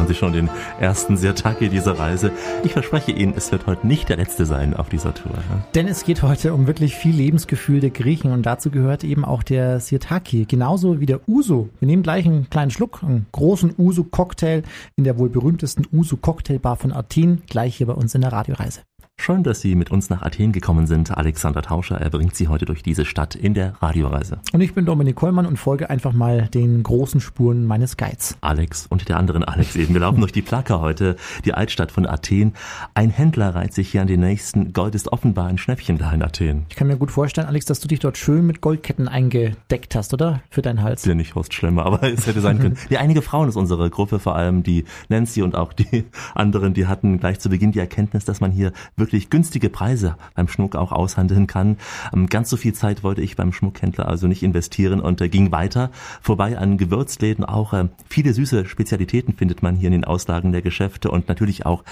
hören 0.03 0.07
Sie 0.07 0.15
schon 0.15 0.33
den 0.33 0.49
ersten 0.81 1.15
Sirtaki 1.15 1.69
dieser 1.69 1.97
Reise. 1.97 2.31
Ich 2.65 2.73
verspreche 2.73 3.11
Ihnen, 3.11 3.33
es 3.37 3.51
wird 3.53 3.67
heute 3.67 3.87
nicht 3.87 4.09
der 4.09 4.17
letzte 4.17 4.45
sein 4.45 4.73
auf 4.73 4.89
dieser 4.89 5.13
Tour. 5.13 5.31
Denn 5.75 5.87
es 5.87 6.03
geht 6.03 6.23
heute 6.23 6.53
um 6.53 6.67
wirklich 6.67 6.95
viel 6.95 7.15
Lebensgefühl 7.15 7.79
der 7.79 7.89
Griechen 7.89 8.33
und 8.33 8.45
dazu 8.45 8.69
gehört 8.69 9.05
eben 9.05 9.23
auch 9.23 9.43
der 9.43 9.79
Sirtaki, 9.79 10.45
genauso 10.45 10.99
wie 10.99 11.05
der 11.05 11.21
Uso. 11.27 11.69
Wir 11.79 11.87
nehmen 11.87 12.03
gleich 12.03 12.25
einen 12.25 12.49
kleinen 12.49 12.71
Schluck, 12.71 13.01
einen 13.01 13.27
großen 13.31 13.75
Uso-Cocktail 13.77 14.63
in 14.97 15.05
der 15.05 15.17
wohl 15.17 15.29
berühmtesten 15.29 15.85
Uso-Cocktailbar 15.89 16.75
von 16.75 16.91
Athen, 16.91 17.41
gleich 17.47 17.77
hier 17.77 17.87
bei 17.87 17.93
uns 17.93 18.13
in 18.13 18.21
der 18.21 18.33
Radioreise. 18.33 18.81
Schön, 19.19 19.43
dass 19.43 19.61
Sie 19.61 19.75
mit 19.75 19.89
uns 19.89 20.09
nach 20.09 20.21
Athen 20.21 20.51
gekommen 20.51 20.85
sind. 20.85 21.15
Alexander 21.15 21.61
Tauscher, 21.61 21.95
er 22.01 22.09
bringt 22.09 22.35
Sie 22.35 22.49
heute 22.49 22.65
durch 22.65 22.83
diese 22.83 23.05
Stadt 23.05 23.35
in 23.35 23.53
der 23.53 23.81
Radioreise. 23.81 24.39
Und 24.51 24.59
ich 24.59 24.73
bin 24.73 24.85
Dominik 24.85 25.15
Kollmann 25.15 25.45
und 25.45 25.55
folge 25.55 25.89
einfach 25.89 26.11
mal 26.11 26.49
den 26.53 26.83
großen 26.83 27.21
Spuren 27.21 27.65
meines 27.65 27.95
Guides. 27.95 28.35
Alex 28.41 28.85
und 28.87 29.07
der 29.07 29.15
anderen 29.15 29.45
Alex 29.45 29.77
eben. 29.77 29.93
Wir 29.93 30.01
laufen 30.01 30.19
durch 30.19 30.33
die 30.33 30.41
Plaka 30.41 30.81
heute, 30.81 31.15
die 31.45 31.53
Altstadt 31.53 31.93
von 31.93 32.05
Athen. 32.05 32.53
Ein 32.95 33.11
Händler 33.11 33.55
reiht 33.55 33.73
sich 33.73 33.91
hier 33.91 34.01
an 34.01 34.07
den 34.07 34.19
nächsten. 34.19 34.73
Gold 34.73 34.93
ist 34.93 35.09
offenbar 35.13 35.47
ein 35.47 35.57
Schnäppchen 35.57 35.97
da 35.97 36.11
in 36.11 36.21
Athen. 36.21 36.65
Ich 36.67 36.75
kann 36.75 36.87
mir 36.87 36.97
gut 36.97 37.11
vorstellen, 37.11 37.47
Alex, 37.47 37.65
dass 37.65 37.79
du 37.79 37.87
dich 37.87 37.99
dort 37.99 38.17
schön 38.17 38.45
mit 38.45 38.59
Goldketten 38.59 39.07
eingedeckt 39.07 39.95
hast, 39.95 40.13
oder? 40.13 40.41
Für 40.49 40.61
deinen 40.61 40.81
Hals. 40.81 41.05
Ja, 41.05 41.15
nicht 41.15 41.33
Horst 41.35 41.53
Schlemmer, 41.53 41.85
aber 41.85 42.03
es 42.11 42.27
hätte 42.27 42.41
sein 42.41 42.59
können. 42.59 42.77
Ja, 42.89 42.99
einige 42.99 43.21
Frauen 43.21 43.47
aus 43.47 43.55
unserer 43.55 43.89
Gruppe, 43.89 44.19
vor 44.19 44.35
allem 44.35 44.63
die 44.63 44.83
Nancy 45.07 45.43
und 45.43 45.55
auch 45.55 45.71
die 45.71 46.03
anderen, 46.35 46.73
die 46.73 46.87
hatten 46.87 47.19
gleich 47.19 47.39
zu 47.39 47.47
Beginn 47.47 47.71
die 47.71 47.79
Erkenntnis, 47.79 48.25
dass 48.25 48.41
man 48.41 48.51
hier 48.51 48.73
wirklich 48.97 49.02
günstige 49.29 49.69
Preise 49.69 50.15
beim 50.35 50.47
Schmuck 50.47 50.75
auch 50.75 50.91
aushandeln 50.91 51.47
kann. 51.47 51.77
Ähm, 52.13 52.27
ganz 52.27 52.49
so 52.49 52.57
viel 52.57 52.73
Zeit 52.73 53.03
wollte 53.03 53.21
ich 53.21 53.35
beim 53.35 53.53
Schmuckhändler 53.53 54.07
also 54.07 54.27
nicht 54.27 54.43
investieren 54.43 54.99
und 54.99 55.21
äh, 55.21 55.29
ging 55.29 55.51
weiter 55.51 55.91
vorbei 56.21 56.57
an 56.57 56.77
Gewürzläden 56.77 57.45
auch. 57.45 57.73
Äh, 57.73 57.89
viele 58.07 58.33
süße 58.33 58.65
Spezialitäten 58.65 59.33
findet 59.33 59.63
man 59.63 59.75
hier 59.75 59.87
in 59.87 59.93
den 59.93 60.05
Auslagen 60.05 60.51
der 60.51 60.61
Geschäfte 60.61 61.11
und 61.11 61.27
natürlich 61.27 61.65
auch 61.65 61.83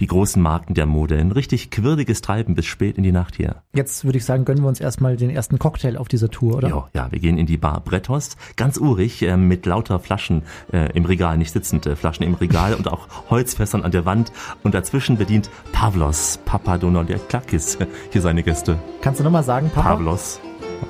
die 0.00 0.06
großen 0.06 0.40
Marken 0.40 0.74
der 0.74 0.86
Mode. 0.86 1.18
Ein 1.18 1.32
richtig 1.32 1.70
quirliges 1.70 2.22
Treiben 2.22 2.54
bis 2.54 2.66
spät 2.66 2.96
in 2.96 3.02
die 3.02 3.12
Nacht 3.12 3.36
hier. 3.36 3.56
Jetzt 3.74 4.04
würde 4.04 4.18
ich 4.18 4.24
sagen, 4.24 4.44
gönnen 4.44 4.62
wir 4.62 4.68
uns 4.68 4.80
erstmal 4.80 5.16
den 5.16 5.30
ersten 5.30 5.58
Cocktail 5.58 5.96
auf 5.96 6.08
dieser 6.08 6.30
Tour, 6.30 6.56
oder? 6.56 6.68
Jo, 6.68 6.84
ja, 6.94 7.10
wir 7.10 7.18
gehen 7.18 7.38
in 7.38 7.46
die 7.46 7.56
Bar 7.56 7.80
Brettos, 7.80 8.36
ganz 8.56 8.78
urig, 8.78 9.22
äh, 9.22 9.36
mit 9.36 9.66
lauter 9.66 9.98
Flaschen 9.98 10.42
äh, 10.72 10.92
im 10.92 11.04
Regal, 11.04 11.38
nicht 11.38 11.52
sitzend, 11.52 11.86
äh, 11.86 11.96
Flaschen 11.96 12.24
im 12.24 12.34
Regal 12.34 12.74
und 12.74 12.88
auch 12.88 13.08
Holzfässern 13.30 13.82
an 13.82 13.90
der 13.90 14.04
Wand 14.04 14.32
und 14.62 14.74
dazwischen 14.74 15.16
bedient 15.16 15.50
Pavlos 15.72 16.38
Papadonoliakakis 16.54 17.78
hier 18.12 18.22
seine 18.22 18.44
Gäste. 18.44 18.78
Kannst 19.00 19.18
du 19.18 19.24
nochmal 19.24 19.42
sagen, 19.42 19.72
Papa? 19.74 19.96
Pavlos 19.96 20.40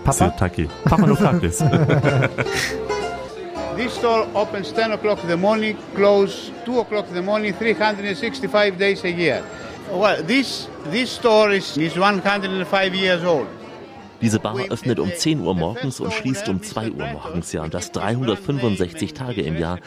Papa? 0.05 0.12
Sirtaki. 0.12 0.69
Papanofakis. 0.84 1.64
This 3.76 3.94
store 3.94 4.28
opens 4.34 4.72
10 4.72 4.93
o'clock 4.93 5.20
in 5.22 5.28
the 5.28 5.37
morning, 5.37 5.76
close 5.96 6.52
2 6.64 6.78
o'clock 6.81 7.08
in 7.08 7.14
the 7.14 7.22
morning, 7.22 7.55
365 7.55 8.78
days 8.78 9.02
a 9.05 9.11
year. 9.11 9.43
Well, 9.90 10.22
this, 10.22 10.69
this 10.84 11.11
store 11.11 11.50
is, 11.50 11.76
is 11.76 11.99
105 11.99 12.94
years 12.94 13.25
old. 13.25 13.49
Diese 14.20 14.38
Bar 14.38 14.58
öffnet 14.70 14.99
um 14.99 15.11
10 15.14 15.40
Uhr 15.40 15.55
morgens 15.55 16.00
und 16.00 16.12
schließt 16.12 16.49
um 16.49 16.62
2 16.62 16.93
Uhr 16.93 17.06
morgens, 17.06 17.52
ja, 17.52 17.62
und 17.62 17.75
das 17.75 17.92
365 17.92 19.14
Tage 19.14 19.42
im 19.42 19.56
Jahr. 19.56 19.78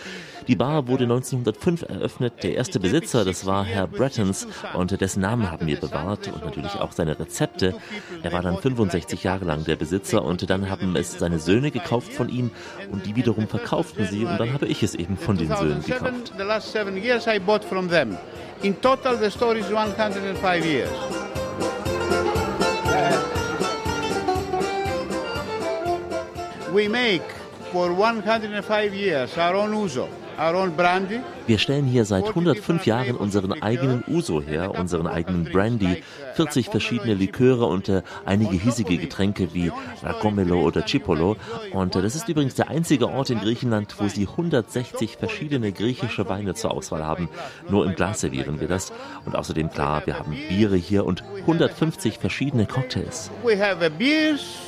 Die 0.47 0.55
Bar 0.55 0.87
wurde 0.87 1.03
1905 1.03 1.81
eröffnet. 1.83 2.41
Der 2.41 2.55
erste 2.55 2.79
Besitzer, 2.79 3.25
das 3.25 3.45
war 3.45 3.65
Herr 3.65 3.87
Brettons, 3.87 4.47
und 4.73 4.99
dessen 5.01 5.21
Namen 5.21 5.51
haben 5.51 5.67
wir 5.67 5.77
bewahrt 5.77 6.27
und 6.29 6.45
natürlich 6.45 6.75
auch 6.75 6.93
seine 6.93 7.19
Rezepte. 7.19 7.75
Er 8.23 8.31
war 8.31 8.41
dann 8.41 8.57
65 8.57 9.23
Jahre 9.23 9.43
lang 9.43 9.65
der 9.65 9.75
Besitzer 9.75 10.23
und 10.23 10.49
dann 10.49 10.69
haben 10.69 10.95
es 10.95 11.19
seine 11.19 11.39
Söhne 11.39 11.71
gekauft 11.71 12.13
von 12.13 12.29
ihm 12.29 12.51
und 12.91 13.05
die 13.05 13.15
wiederum 13.15 13.47
verkauften 13.47 14.07
sie 14.07 14.23
und 14.23 14.39
dann 14.39 14.53
habe 14.53 14.67
ich 14.67 14.83
es 14.83 14.95
eben 14.95 15.17
von 15.17 15.37
den 15.37 15.53
Söhnen 15.55 15.83
gekauft. 15.83 16.33
In 18.63 18.81
total 18.81 19.17
the 19.17 19.29
store 19.29 19.55
is 19.55 19.69
105 19.69 20.65
years. 20.65 21.26
We 26.77 26.87
make 26.87 27.23
for 27.71 27.91
105 27.91 28.93
years 28.93 29.35
our 29.35 29.55
own 29.55 29.73
uso, 29.73 30.07
our 30.37 30.53
own 30.53 30.75
brandy. 30.75 31.21
Wir 31.47 31.57
stellen 31.57 31.85
hier 31.85 32.05
seit 32.05 32.25
105 32.25 32.85
Jahren 32.85 33.15
unseren 33.15 33.63
eigenen 33.63 34.03
Uso 34.07 34.43
her, 34.43 34.77
unseren 34.77 35.07
eigenen 35.07 35.45
Brandy, 35.45 36.03
40 36.35 36.69
verschiedene 36.69 37.15
Liköre 37.15 37.65
und 37.65 37.89
äh, 37.89 38.03
einige 38.25 38.51
hiesige 38.57 38.97
Getränke 38.97 39.55
wie 39.55 39.71
Racomelo 40.03 40.61
oder 40.61 40.85
Cipolo. 40.85 41.35
Und 41.73 41.95
äh, 41.95 42.01
das 42.03 42.13
ist 42.13 42.29
übrigens 42.29 42.53
der 42.53 42.69
einzige 42.69 43.09
Ort 43.09 43.31
in 43.31 43.39
Griechenland, 43.39 43.95
wo 43.97 44.07
sie 44.07 44.27
160 44.27 45.17
verschiedene 45.17 45.71
griechische 45.71 46.29
Weine 46.29 46.53
zur 46.53 46.75
Auswahl 46.75 47.03
haben. 47.03 47.27
Nur 47.71 47.87
im 47.87 47.95
Glas 47.95 48.19
servieren 48.19 48.59
wir 48.59 48.67
das. 48.67 48.93
Und 49.25 49.35
außerdem 49.35 49.71
klar, 49.71 50.03
wir 50.05 50.19
haben 50.19 50.37
Biere 50.47 50.75
hier 50.75 51.07
und 51.07 51.23
150 51.39 52.19
verschiedene 52.19 52.67
Cocktails. 52.67 53.31
We 53.43 53.57
have 53.57 53.83
a 53.83 53.89
beers, 53.89 54.67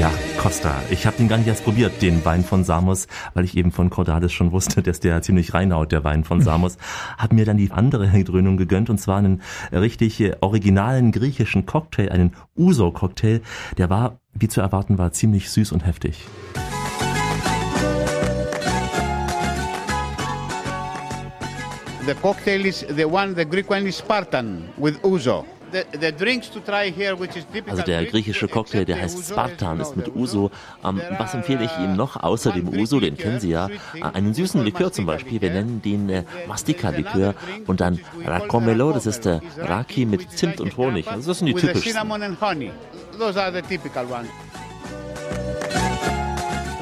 Ja, 0.00 0.10
Costa. 0.38 0.82
Ich 0.88 1.04
habe 1.04 1.18
den 1.18 1.28
gar 1.28 1.36
nicht 1.36 1.46
erst 1.46 1.62
probiert, 1.62 2.00
den 2.00 2.24
Wein 2.24 2.42
von 2.42 2.64
Samos, 2.64 3.06
weil 3.34 3.44
ich 3.44 3.54
eben 3.54 3.70
von 3.70 3.90
Cordalis 3.90 4.32
schon 4.32 4.50
wusste, 4.50 4.80
dass 4.82 4.98
der 4.98 5.20
ziemlich 5.20 5.52
reinhaut, 5.52 5.92
der 5.92 6.04
Wein 6.04 6.24
von 6.24 6.40
Samos. 6.40 6.78
Hab 7.18 7.34
mir 7.34 7.44
dann 7.44 7.58
die 7.58 7.70
andere 7.70 8.08
Dröhnung 8.24 8.56
gegönnt 8.56 8.88
und 8.88 8.96
zwar 8.96 9.18
einen 9.18 9.42
richtig 9.70 10.18
äh, 10.22 10.36
originalen 10.40 11.12
griechischen 11.12 11.66
Cocktail, 11.66 12.08
einen 12.08 12.32
Uso-Cocktail. 12.56 13.42
Der 13.76 13.90
war, 13.90 14.20
wie 14.32 14.48
zu 14.48 14.62
erwarten 14.62 14.96
war, 14.96 15.12
ziemlich 15.12 15.50
süß 15.50 15.70
und 15.70 15.84
heftig. 15.84 16.26
The 22.06 22.14
cocktail 22.22 22.64
is 22.64 22.86
the 22.88 23.04
one, 23.04 23.34
the 23.36 23.44
Greek 23.44 23.70
one 23.70 23.86
is 23.86 23.98
Spartan 23.98 24.70
with 24.78 24.94
Ouzo. 25.02 25.44
Also 27.68 27.82
der 27.82 28.04
griechische 28.06 28.48
Cocktail, 28.48 28.84
der 28.84 29.00
heißt 29.00 29.28
Spartan, 29.30 29.80
ist 29.80 29.96
mit 29.96 30.14
Uso. 30.14 30.50
Ähm, 30.84 31.00
was 31.18 31.34
empfehle 31.34 31.64
ich 31.64 31.76
Ihnen 31.78 31.96
noch 31.96 32.16
außer 32.22 32.52
dem 32.52 32.68
Uso, 32.68 33.00
den 33.00 33.14
liqueur, 33.14 33.22
kennen 33.24 33.40
Sie 33.40 33.50
ja, 33.50 33.68
äh, 33.68 34.02
einen 34.12 34.34
süßen 34.34 34.62
Likör 34.64 34.92
zum 34.92 35.06
Beispiel. 35.06 35.40
Wir 35.40 35.50
nennen 35.50 35.80
den 35.82 36.08
äh, 36.08 36.24
Mastika-Likör 36.48 37.34
und 37.66 37.80
dann 37.80 38.00
Racomelo, 38.24 38.92
das 38.92 39.06
ist 39.06 39.24
der. 39.24 39.40
Raki 39.58 40.04
mit 40.06 40.30
Zimt 40.32 40.60
und 40.60 40.76
Honig. 40.76 41.06
Also 41.08 41.30
das 41.30 41.38
sind 41.38 41.46
die 41.46 41.54
with 41.54 41.62
the 41.62 41.68
typischsten. 41.68 41.92
cinnamon 41.92 42.22
and 42.22 42.40
honey. 42.40 42.70
Those 43.18 43.40
are 43.40 43.52
the 43.52 43.62
typical 43.62 44.04
ones. 44.06 44.28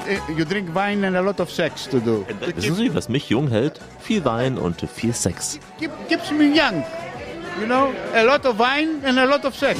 Eh, 0.08 0.18
You 0.36 0.44
drink 0.44 0.74
wine 0.74 1.06
and 1.06 1.16
a 1.16 1.20
lot 1.20 1.40
of 1.40 1.50
sex 1.50 1.88
to 1.90 1.98
do. 2.00 2.24
Wissen 2.56 2.74
Sie, 2.76 2.94
was 2.94 3.08
mich 3.08 3.28
jung 3.28 3.48
hält? 3.48 3.80
Viel 4.00 4.24
Wein 4.24 4.56
und 4.56 4.80
viel 4.88 5.12
Sex. 5.12 5.58
keep, 5.78 5.90
keeps 6.08 6.30
me 6.30 6.44
young. 6.46 6.82
You 7.58 7.66
know, 7.66 7.92
a 8.14 8.24
lot 8.24 8.44
of 8.46 8.58
wine 8.58 9.00
and 9.04 9.18
a 9.18 9.26
lot 9.26 9.44
of 9.44 9.54
sex. 9.54 9.78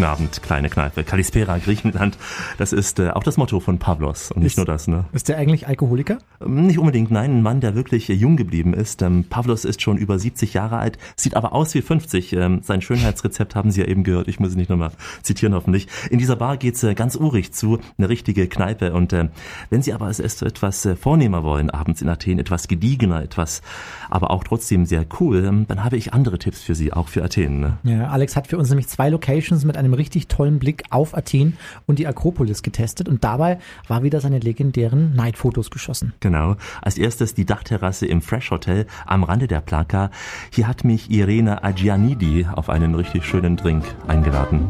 Guten 0.00 0.12
Abend, 0.12 0.42
kleine 0.42 0.70
Kneipe. 0.70 1.04
Kalispera, 1.04 1.58
Griechenland. 1.58 2.16
Das 2.56 2.72
ist 2.72 2.98
äh, 2.98 3.10
auch 3.10 3.22
das 3.22 3.36
Motto 3.36 3.60
von 3.60 3.78
Pavlos. 3.78 4.32
Und 4.32 4.38
nicht 4.42 4.52
Ist- 4.52 4.56
nur 4.56 4.64
das, 4.64 4.88
ne? 4.88 5.04
Ist 5.12 5.28
der 5.28 5.36
eigentlich 5.36 5.68
Alkoholiker? 5.68 6.16
Ähm, 6.40 6.66
Nicht 6.66 6.78
unbedingt, 6.78 7.10
nein, 7.10 7.36
ein 7.36 7.42
Mann, 7.42 7.60
der 7.60 7.74
wirklich 7.74 8.08
jung 8.08 8.38
geblieben 8.38 8.72
ist. 8.72 9.02
Ähm, 9.02 9.24
Pavlos 9.28 9.66
ist 9.66 9.82
schon 9.82 9.98
über 9.98 10.18
70 10.18 10.54
Jahre 10.54 10.78
alt, 10.78 10.96
sieht 11.16 11.36
aber 11.36 11.52
aus 11.52 11.74
wie 11.74 11.82
50. 11.82 12.32
Ähm, 12.32 12.60
sein 12.62 12.80
Schönheitsrezept 12.80 13.54
haben 13.54 13.70
Sie 13.70 13.82
ja 13.82 13.88
eben 13.88 14.02
gehört. 14.02 14.28
Ich 14.28 14.40
muss 14.40 14.48
es 14.48 14.56
nicht 14.56 14.70
nochmal 14.70 14.90
zitieren, 15.20 15.52
hoffentlich. 15.54 15.86
In 16.08 16.18
dieser 16.18 16.36
Bar 16.36 16.56
geht's 16.56 16.82
äh, 16.82 16.94
ganz 16.94 17.14
urig 17.14 17.52
zu, 17.52 17.78
eine 17.98 18.08
richtige 18.08 18.48
Kneipe. 18.48 18.94
Und 18.94 19.12
äh, 19.12 19.28
wenn 19.68 19.82
Sie 19.82 19.92
aber 19.92 20.08
es 20.08 20.18
erst 20.18 20.40
etwas 20.40 20.82
äh, 20.86 20.96
vornehmer 20.96 21.44
wollen, 21.44 21.68
abends 21.68 22.00
in 22.00 22.08
Athen, 22.08 22.38
etwas 22.38 22.68
gediegener, 22.68 23.22
etwas, 23.22 23.60
aber 24.08 24.30
auch 24.30 24.44
trotzdem 24.44 24.86
sehr 24.86 25.04
cool, 25.20 25.44
ähm, 25.44 25.66
dann 25.68 25.84
habe 25.84 25.98
ich 25.98 26.14
andere 26.14 26.38
Tipps 26.38 26.62
für 26.62 26.74
Sie, 26.74 26.90
auch 26.90 27.08
für 27.08 27.22
Athen. 27.22 27.60
Ne? 27.60 27.76
Ja, 27.82 28.08
Alex 28.08 28.34
hat 28.34 28.46
für 28.46 28.56
uns 28.56 28.70
nämlich 28.70 28.88
zwei 28.88 29.10
Locations 29.10 29.66
mit 29.66 29.76
einem 29.76 29.89
richtig 29.94 30.28
tollen 30.28 30.58
Blick 30.58 30.84
auf 30.90 31.16
Athen 31.16 31.56
und 31.86 31.98
die 31.98 32.06
Akropolis 32.06 32.62
getestet 32.62 33.08
und 33.08 33.24
dabei 33.24 33.58
war 33.88 34.02
wieder 34.02 34.20
seine 34.20 34.38
legendären 34.38 35.14
Nightfotos 35.14 35.70
geschossen. 35.70 36.12
Genau. 36.20 36.56
Als 36.82 36.98
erstes 36.98 37.34
die 37.34 37.44
Dachterrasse 37.44 38.06
im 38.06 38.22
Fresh 38.22 38.50
Hotel 38.50 38.86
am 39.06 39.24
Rande 39.24 39.46
der 39.46 39.60
Plaka. 39.60 40.10
Hier 40.50 40.66
hat 40.66 40.84
mich 40.84 41.10
Irene 41.10 41.64
Agianidi 41.64 42.46
auf 42.52 42.68
einen 42.70 42.94
richtig 42.94 43.24
schönen 43.24 43.56
Drink 43.56 43.84
eingeladen. 44.06 44.68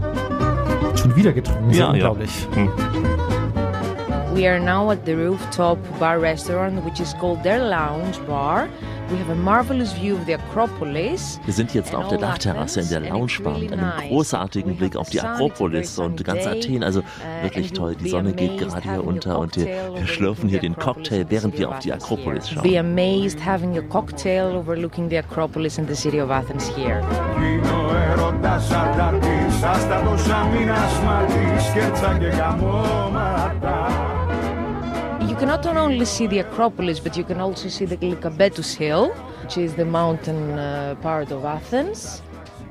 Schon 0.96 1.16
wieder 1.16 1.32
getrunken, 1.32 1.72
sehr 1.72 1.88
unglaublich. 1.88 2.30
We 4.33 4.47
are 4.47 4.59
now 4.59 4.91
at 4.91 5.05
the 5.05 5.15
rooftop 5.15 5.77
bar 5.99 6.19
restaurant, 6.19 6.83
which 6.83 6.99
is 6.99 7.13
called 7.13 7.41
their 7.43 7.59
lounge 7.59 8.19
bar. 8.27 8.67
We 9.09 9.17
have 9.17 9.29
a 9.29 9.35
marvelous 9.35 9.93
view 9.93 10.15
of 10.15 10.25
the 10.25 10.33
Acropolis. 10.33 11.39
Wir 11.45 11.53
sind 11.53 11.73
jetzt 11.75 11.93
auf 11.93 12.07
der 12.07 12.17
Dachterrasse 12.17 12.81
in 12.81 12.89
der 12.89 13.01
Loungebar 13.01 13.59
mit 13.59 13.71
einem 13.71 13.91
großartigen 14.09 14.75
Blick 14.75 14.95
auf 14.95 15.09
die 15.09 15.21
Akropolis 15.21 15.99
und 15.99 16.23
ganz 16.25 16.45
Athen. 16.47 16.83
Also 16.83 17.03
wirklich 17.43 17.71
toll. 17.71 17.95
Die 17.95 18.09
Sonne 18.09 18.33
geht 18.33 18.57
gerade 18.57 18.81
hier 18.81 19.05
unter 19.05 19.39
und 19.39 19.55
wir, 19.57 19.93
wir 19.95 20.07
schlürfen 20.07 20.49
hier 20.49 20.59
den 20.59 20.75
Cocktail, 20.75 21.25
während 21.29 21.57
wir 21.57 21.69
auf 21.69 21.79
die 21.79 21.93
Akropolis 21.93 22.49
Be 22.49 22.55
schauen. 22.55 22.77
amazed 22.77 23.39
having 23.39 23.77
a 23.77 23.81
cocktail 23.83 24.55
overlooking 24.55 25.07
the 25.07 25.17
Acropolis 25.19 25.77
and 25.77 25.87
the 25.87 25.95
city 25.95 26.19
of 26.19 26.31
Athens 26.31 26.67
here. 26.67 27.01
Γίνω 27.39 27.91
έρωτας 28.11 28.71
ανταρτής 28.71 29.63
Άστατος 29.63 30.29
αμήνασματής 30.29 31.63
Σκέρτσα 31.69 32.17
και 32.19 32.37
καμώματα 32.37 33.98
You 35.40 35.46
can 35.46 35.62
not 35.62 35.74
only 35.74 36.04
see 36.04 36.26
the 36.26 36.40
Acropolis, 36.40 37.00
but 37.00 37.16
you 37.16 37.24
can 37.24 37.40
also 37.40 37.70
see 37.70 37.86
the 37.86 37.96
Lycabettus 37.96 38.76
Hill, 38.76 39.08
which 39.42 39.56
is 39.56 39.74
the 39.74 39.86
mountain 39.86 40.58
uh, 40.58 40.96
part 41.00 41.32
of 41.32 41.46
Athens. 41.46 42.22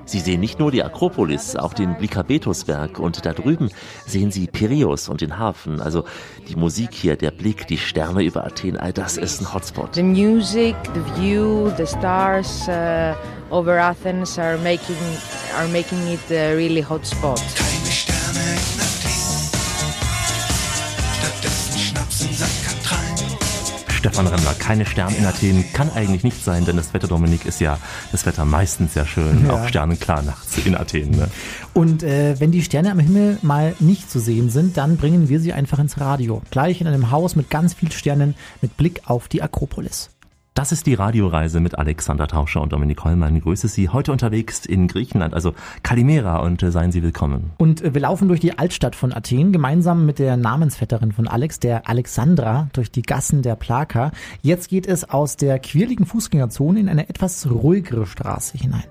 Sie 0.05 0.19
sehen 0.19 0.39
nicht 0.39 0.59
nur 0.59 0.69
die 0.69 0.83
Akropolis, 0.83 1.55
auch 1.55 1.73
den 1.73 1.95
Lykabetusberg 1.99 2.99
und 2.99 3.25
da 3.25 3.33
drüben 3.33 3.71
sehen 4.05 4.29
Sie 4.29 4.45
Piräus 4.45 5.09
und 5.09 5.21
den 5.21 5.39
Hafen. 5.39 5.81
Also 5.81 6.03
die 6.47 6.55
Musik 6.55 6.93
hier, 6.93 7.15
der 7.15 7.31
Blick, 7.31 7.65
die 7.65 7.77
Sterne 7.79 8.21
über 8.21 8.45
Athen, 8.45 8.77
all 8.77 8.93
das 8.93 9.17
ist 9.17 9.41
ein 9.41 9.51
Hotspot. 9.51 9.95
The 9.95 10.03
music, 10.03 10.75
the 10.93 11.01
view, 11.19 11.71
the 11.75 11.87
stars 11.87 12.67
uh, 12.67 13.15
over 13.49 13.79
Athens 13.79 14.37
are 14.37 14.59
making 14.59 14.95
are 15.57 15.67
making 15.69 16.05
it 16.07 16.31
a 16.31 16.53
really 16.55 16.81
hot 16.83 17.03
Stefan 24.27 24.39
Remmler, 24.39 24.53
keine 24.55 24.85
Sterne 24.85 25.15
in 25.15 25.25
Athen 25.25 25.65
kann 25.73 25.89
eigentlich 25.93 26.23
nicht 26.23 26.43
sein, 26.43 26.65
denn 26.65 26.75
das 26.77 26.93
Wetter, 26.93 27.07
Dominik, 27.07 27.45
ist 27.45 27.61
ja 27.61 27.77
das 28.11 28.25
Wetter 28.25 28.43
meistens 28.45 28.93
sehr 28.93 29.05
schön, 29.05 29.45
Ja. 29.45 29.53
auch 29.53 29.67
sternenklar 29.67 30.21
nachts 30.23 30.57
in 30.57 30.75
Athen. 30.75 31.11
Ne? 31.11 31.29
Und 31.73 32.03
äh, 32.03 32.39
wenn 32.39 32.51
die 32.51 32.61
Sterne 32.61 32.91
am 32.91 32.99
Himmel 32.99 33.37
mal 33.41 33.75
nicht 33.79 34.09
zu 34.11 34.19
sehen 34.19 34.49
sind, 34.49 34.77
dann 34.77 34.97
bringen 34.97 35.29
wir 35.29 35.39
sie 35.39 35.53
einfach 35.53 35.79
ins 35.79 35.99
Radio. 35.99 36.41
Gleich 36.51 36.81
in 36.81 36.87
einem 36.87 37.11
Haus 37.11 37.35
mit 37.35 37.49
ganz 37.49 37.73
viel 37.73 37.91
Sternen 37.91 38.35
mit 38.61 38.75
Blick 38.77 39.01
auf 39.05 39.27
die 39.27 39.41
Akropolis. 39.41 40.09
Das 40.59 40.73
ist 40.73 40.87
die 40.87 40.93
Radioreise 40.93 41.61
mit 41.61 41.79
Alexander 41.79 42.27
Tauscher 42.27 42.61
und 42.61 42.73
Dominik 42.73 43.05
Hollmann. 43.05 43.33
Ich 43.33 43.43
grüße 43.43 43.69
Sie 43.69 43.87
heute 43.87 44.11
unterwegs 44.11 44.65
in 44.65 44.89
Griechenland, 44.89 45.33
also 45.33 45.53
Kalimera 45.83 46.39
und 46.39 46.61
äh, 46.61 46.69
seien 46.69 46.91
Sie 46.91 47.01
willkommen. 47.01 47.51
Und 47.57 47.81
äh, 47.81 47.93
wir 47.93 48.01
laufen 48.01 48.27
durch 48.27 48.41
die 48.41 48.59
Altstadt 48.59 48.93
von 48.93 49.13
Athen 49.13 49.53
gemeinsam 49.53 50.05
mit 50.05 50.19
der 50.19 50.35
Namensvetterin 50.35 51.13
von 51.13 51.29
Alex, 51.29 51.61
der 51.61 51.87
Alexandra, 51.87 52.67
durch 52.73 52.91
die 52.91 53.03
Gassen 53.03 53.41
der 53.41 53.55
Plaka. 53.55 54.11
Jetzt 54.41 54.67
geht 54.67 54.85
es 54.85 55.09
aus 55.09 55.37
der 55.37 55.59
quirligen 55.59 56.05
Fußgängerzone 56.05 56.81
in 56.81 56.89
eine 56.89 57.07
etwas 57.07 57.49
ruhigere 57.49 58.05
Straße 58.05 58.57
hinein. 58.57 58.83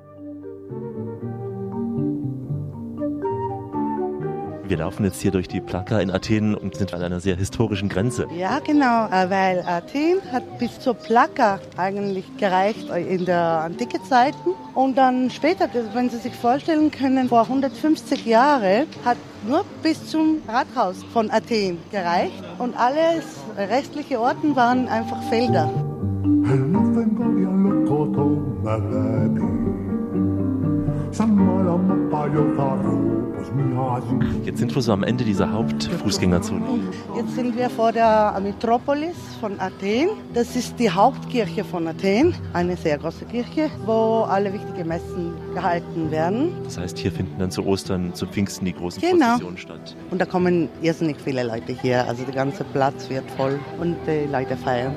Wir 4.69 4.77
laufen 4.77 5.03
jetzt 5.05 5.23
hier 5.23 5.31
durch 5.31 5.49
die 5.49 5.63
Plaka 5.63 5.99
in 5.99 6.11
Athen 6.11 6.55
und 6.55 6.75
sind 6.75 6.93
an 6.93 7.01
einer 7.01 7.21
sehr 7.21 7.37
historischen 7.37 7.89
Grenze. 7.89 8.27
Ja, 8.37 8.59
genau, 8.59 9.07
äh, 9.07 9.31
weil 9.31 9.65
Athen 9.67 10.21
hat 10.31 10.59
bis 10.59 10.79
zur 10.79 10.93
Plaka 10.93 11.59
eigentlich 11.79 12.25
gereicht 12.37 12.91
äh, 12.91 13.15
in 13.15 13.25
der 13.25 13.63
antike 13.65 14.03
Zeiten. 14.03 14.51
Und 14.75 14.99
dann 14.99 15.31
später, 15.31 15.71
wenn 15.95 16.11
Sie 16.11 16.19
sich 16.19 16.35
vorstellen 16.35 16.91
können, 16.91 17.31
vor 17.31 17.45
150 17.45 18.27
Jahren 18.27 18.87
hat 19.07 19.17
nur 19.47 19.65
bis 19.83 20.07
zum 20.11 20.43
Rathaus 20.47 21.03
von 21.15 21.31
Athen 21.31 21.79
gereicht. 21.91 22.45
Und 22.59 22.77
alles 22.77 23.25
restliche 23.57 24.21
Orten 24.21 24.55
waren 24.55 24.87
einfach 24.87 25.23
Felder. 25.31 25.71
Jetzt 34.45 34.59
sind 34.59 34.75
wir 34.75 34.83
so 34.83 34.93
am 34.93 35.03
Ende 35.03 35.25
dieser 35.25 35.51
Hauptfußgängerzone. 35.51 36.63
Jetzt 37.17 37.35
sind 37.35 37.57
wir 37.57 37.71
vor 37.71 37.93
der 37.93 38.39
Metropolis 38.43 39.17
von 39.41 39.59
Athen. 39.59 40.09
Das 40.35 40.55
ist 40.55 40.79
die 40.79 40.91
Hauptkirche 40.91 41.65
von 41.65 41.89
Athen, 41.89 42.35
eine 42.53 42.77
sehr 42.77 42.99
große 42.99 43.25
Kirche, 43.25 43.71
wo 43.87 44.27
alle 44.29 44.53
wichtigen 44.53 44.87
Messen 44.89 45.33
gehalten 45.55 46.11
werden. 46.11 46.51
Das 46.65 46.77
heißt, 46.79 46.99
hier 46.99 47.13
finden 47.13 47.39
dann 47.39 47.51
zu 47.51 47.65
Ostern, 47.65 48.13
zu 48.15 48.27
Pfingsten 48.27 48.67
die 48.67 48.75
großen 48.75 49.01
Genau. 49.01 49.27
Prozessionen 49.27 49.59
statt. 49.59 49.97
Und 50.11 50.21
da 50.21 50.27
kommen 50.27 50.69
irrsinnig 50.83 51.17
viele 51.25 51.43
Leute 51.43 51.73
hier. 51.73 52.07
Also 52.07 52.25
der 52.25 52.35
ganze 52.35 52.65
Platz 52.65 53.09
wird 53.09 53.31
voll 53.31 53.59
und 53.81 53.97
die 54.07 54.31
Leute 54.31 54.57
feiern. 54.57 54.95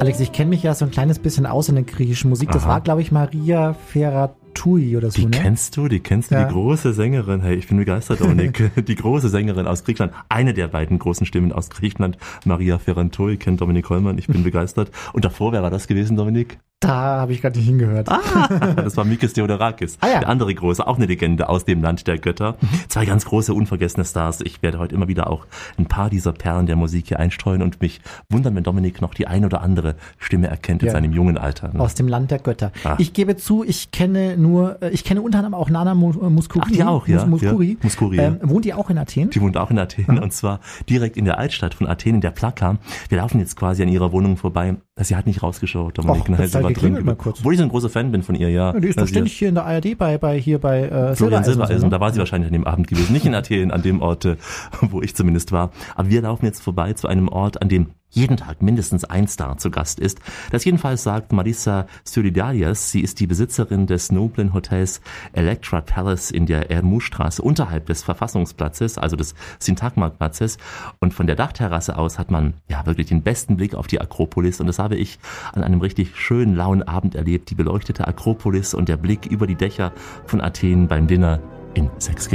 Alex, 0.00 0.18
ich 0.20 0.32
kenne 0.32 0.50
mich 0.50 0.62
ja 0.64 0.74
so 0.74 0.84
ein 0.84 0.90
kleines 0.90 1.18
bisschen 1.20 1.46
aus 1.46 1.68
in 1.68 1.76
der 1.76 1.84
griechischen 1.84 2.28
Musik. 2.28 2.50
Das 2.50 2.64
Aha. 2.64 2.70
war, 2.70 2.80
glaube 2.80 3.02
ich, 3.02 3.12
Maria 3.12 3.72
Ferratui 3.74 4.96
oder 4.96 5.10
so, 5.12 5.18
Die 5.20 5.26
ne? 5.26 5.30
kennst 5.30 5.76
du, 5.76 5.86
die 5.86 6.00
kennst 6.00 6.30
du, 6.32 6.34
Ja. 6.34 6.44
die 6.44 6.52
große 6.52 6.92
Sängerin. 6.92 7.40
Hey, 7.40 7.54
ich 7.54 7.68
bin 7.68 7.76
begeistert, 7.76 8.20
Dominik. 8.20 8.72
die 8.86 8.94
große 8.96 9.28
Sängerin 9.28 9.66
aus 9.68 9.84
Griechenland. 9.84 10.12
Eine 10.28 10.54
der 10.54 10.66
beiden 10.68 10.98
großen 10.98 11.24
Stimmen 11.24 11.52
aus 11.52 11.70
Griechenland. 11.70 12.18
Maria 12.44 12.78
Ferrantoi 12.78 13.36
kennt 13.36 13.60
Dominik 13.60 13.88
Hollmann. 13.90 14.18
Ich 14.18 14.26
bin 14.26 14.42
begeistert. 14.44 14.90
Und 15.12 15.24
davor 15.24 15.52
wäre 15.52 15.70
das 15.70 15.86
gewesen, 15.86 16.16
Dominik? 16.16 16.58
Da 16.82 17.20
habe 17.20 17.32
ich 17.32 17.40
gerade 17.40 17.58
nicht 17.58 17.66
hingehört. 17.68 18.08
Ah, 18.10 18.48
das 18.76 18.96
war 18.96 19.04
Mikis 19.04 19.32
Theodorakis, 19.32 19.96
Ah 20.00 20.08
ja. 20.08 20.18
der 20.20 20.28
andere 20.28 20.52
große, 20.54 20.86
auch 20.86 20.96
eine 20.96 21.06
Legende 21.06 21.48
aus 21.48 21.64
dem 21.64 21.80
Land 21.82 22.06
der 22.08 22.18
Götter. 22.18 22.56
Zwei 22.88 23.04
ganz 23.06 23.24
große, 23.24 23.54
unvergessene 23.54 24.04
Stars. 24.04 24.40
Ich 24.40 24.62
werde 24.62 24.78
heute 24.80 24.94
immer 24.94 25.06
wieder 25.08 25.30
auch 25.30 25.46
ein 25.78 25.86
paar 25.86 26.10
dieser 26.10 26.32
Perlen 26.32 26.66
der 26.66 26.74
Musik 26.76 27.06
hier 27.08 27.20
einstreuen 27.20 27.62
und 27.62 27.80
mich 27.80 28.00
wundern, 28.28 28.56
wenn 28.56 28.64
Dominik 28.64 29.00
noch 29.00 29.14
die 29.14 29.26
ein 29.28 29.44
oder 29.44 29.62
andere 29.62 29.94
Stimme 30.18 30.48
erkennt 30.48 30.82
in 30.82 30.86
Ja. 30.88 30.92
seinem 30.92 31.12
jungen 31.12 31.38
Alter. 31.38 31.72
ne? 31.72 31.80
Aus 31.80 31.94
dem 31.94 32.08
Land 32.08 32.30
der 32.32 32.40
Götter. 32.40 32.72
Ah. 32.84 32.96
Ich 32.98 33.12
gebe 33.12 33.36
zu, 33.36 33.62
ich 33.64 33.92
kenne 33.92 34.36
nur, 34.36 34.82
äh, 34.82 34.90
ich 34.90 35.04
kenne 35.04 35.22
unter 35.22 35.38
anderem 35.38 35.54
auch 35.54 35.70
Nana 35.70 35.92
äh, 35.92 35.94
Muskuri. 35.94 36.64
Ach, 36.66 36.70
die 36.70 36.82
auch, 36.82 37.06
ja. 37.06 37.24
Mus 37.24 37.42
Muskuri. 37.42 37.70
Ja, 37.72 37.76
Muskuri. 37.82 38.18
Ähm, 38.18 38.38
wohnt 38.42 38.64
die 38.64 38.74
auch 38.74 38.90
in 38.90 38.98
Athen? 38.98 39.30
Die 39.30 39.40
wohnt 39.40 39.56
auch 39.56 39.70
in 39.70 39.78
Athen 39.78 40.18
und 40.18 40.32
zwar 40.32 40.58
direkt 40.88 41.16
in 41.16 41.24
der 41.26 41.38
Altstadt 41.38 41.74
von 41.74 41.86
Athen, 41.86 42.16
in 42.16 42.20
der 42.20 42.32
Plaka. 42.32 42.78
Wir 43.08 43.18
laufen 43.18 43.38
jetzt 43.38 43.54
quasi 43.56 43.82
an 43.84 43.88
ihrer 43.88 44.10
Wohnung 44.12 44.36
vorbei. 44.36 44.74
Sie 45.00 45.16
hat 45.16 45.26
nicht 45.26 45.42
rausgeschaut, 45.42 45.96
Dominik. 45.96 46.28
Och, 46.28 46.38
jetzt 46.38 46.52
sie 46.52 46.62
war 46.62 46.70
drin. 46.70 47.02
mal 47.02 47.16
kurz. 47.16 47.38
Obwohl 47.38 47.54
ich 47.54 47.58
so 47.58 47.64
ein 47.64 47.70
großer 47.70 47.88
Fan 47.88 48.12
bin 48.12 48.22
von 48.22 48.34
ihr, 48.34 48.50
ja. 48.50 48.74
Ja, 48.74 48.80
die 48.80 48.88
ist 48.88 49.00
doch 49.00 49.08
ständig 49.08 49.32
hier 49.32 49.48
in 49.48 49.54
der 49.54 49.64
ARD 49.64 49.96
bei, 49.96 50.18
bei 50.18 50.38
hier 50.38 50.58
bei 50.58 50.82
äh, 50.82 51.16
Florian 51.16 51.16
Silbereisen, 51.16 51.44
Silbereisen, 51.44 51.84
ne? 51.84 51.90
da 51.90 52.00
war 52.00 52.12
sie 52.12 52.18
wahrscheinlich 52.18 52.48
an 52.48 52.52
dem 52.52 52.66
Abend 52.66 52.88
gewesen. 52.88 53.12
Nicht 53.12 53.24
in 53.24 53.34
Athen, 53.34 53.70
an 53.70 53.80
dem 53.80 54.02
Ort, 54.02 54.26
äh, 54.26 54.36
wo 54.82 55.00
ich 55.00 55.16
zumindest 55.16 55.50
war. 55.50 55.70
Aber 55.94 56.10
wir 56.10 56.20
laufen 56.20 56.44
jetzt 56.44 56.62
vorbei 56.62 56.92
zu 56.92 57.08
einem 57.08 57.28
Ort, 57.28 57.62
an 57.62 57.70
dem 57.70 57.92
jeden 58.12 58.36
Tag 58.36 58.62
mindestens 58.62 59.04
ein 59.04 59.26
Star 59.26 59.56
zu 59.58 59.70
Gast 59.70 59.98
ist. 59.98 60.20
Das 60.50 60.64
jedenfalls 60.64 61.02
sagt 61.02 61.32
Marisa 61.32 61.86
Solidarias. 62.04 62.90
Sie 62.90 63.00
ist 63.00 63.20
die 63.20 63.26
Besitzerin 63.26 63.86
des 63.86 64.12
noblen 64.12 64.54
Hotels 64.54 65.00
Electra 65.32 65.80
Palace 65.80 66.30
in 66.30 66.46
der 66.46 66.70
Ermoustraße 66.70 67.42
unterhalb 67.42 67.86
des 67.86 68.02
Verfassungsplatzes, 68.02 68.98
also 68.98 69.16
des 69.16 69.34
Syntagmaplatzes. 69.58 70.58
Und 71.00 71.14
von 71.14 71.26
der 71.26 71.36
Dachterrasse 71.36 71.96
aus 71.96 72.18
hat 72.18 72.30
man 72.30 72.54
ja 72.68 72.84
wirklich 72.86 73.08
den 73.08 73.22
besten 73.22 73.56
Blick 73.56 73.74
auf 73.74 73.86
die 73.86 74.00
Akropolis. 74.00 74.60
Und 74.60 74.66
das 74.66 74.78
habe 74.78 74.96
ich 74.96 75.18
an 75.52 75.64
einem 75.64 75.80
richtig 75.80 76.16
schönen, 76.16 76.54
lauen 76.54 76.82
Abend 76.82 77.14
erlebt. 77.14 77.50
Die 77.50 77.54
beleuchtete 77.54 78.06
Akropolis 78.06 78.74
und 78.74 78.88
der 78.88 78.98
Blick 78.98 79.26
über 79.26 79.46
die 79.46 79.56
Dächer 79.56 79.92
von 80.26 80.40
Athen 80.40 80.86
beim 80.86 81.06
Dinner 81.06 81.40
in 81.74 81.90
sechs 81.98 82.28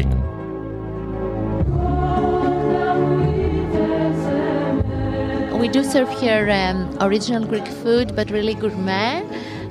We 5.59 5.67
do 5.67 5.83
serve 5.83 6.09
here 6.21 6.49
um, 6.51 6.87
original 7.01 7.43
Greek 7.43 7.67
food, 7.67 8.15
but 8.15 8.29
really 8.29 8.53
gourmet, 8.53 9.23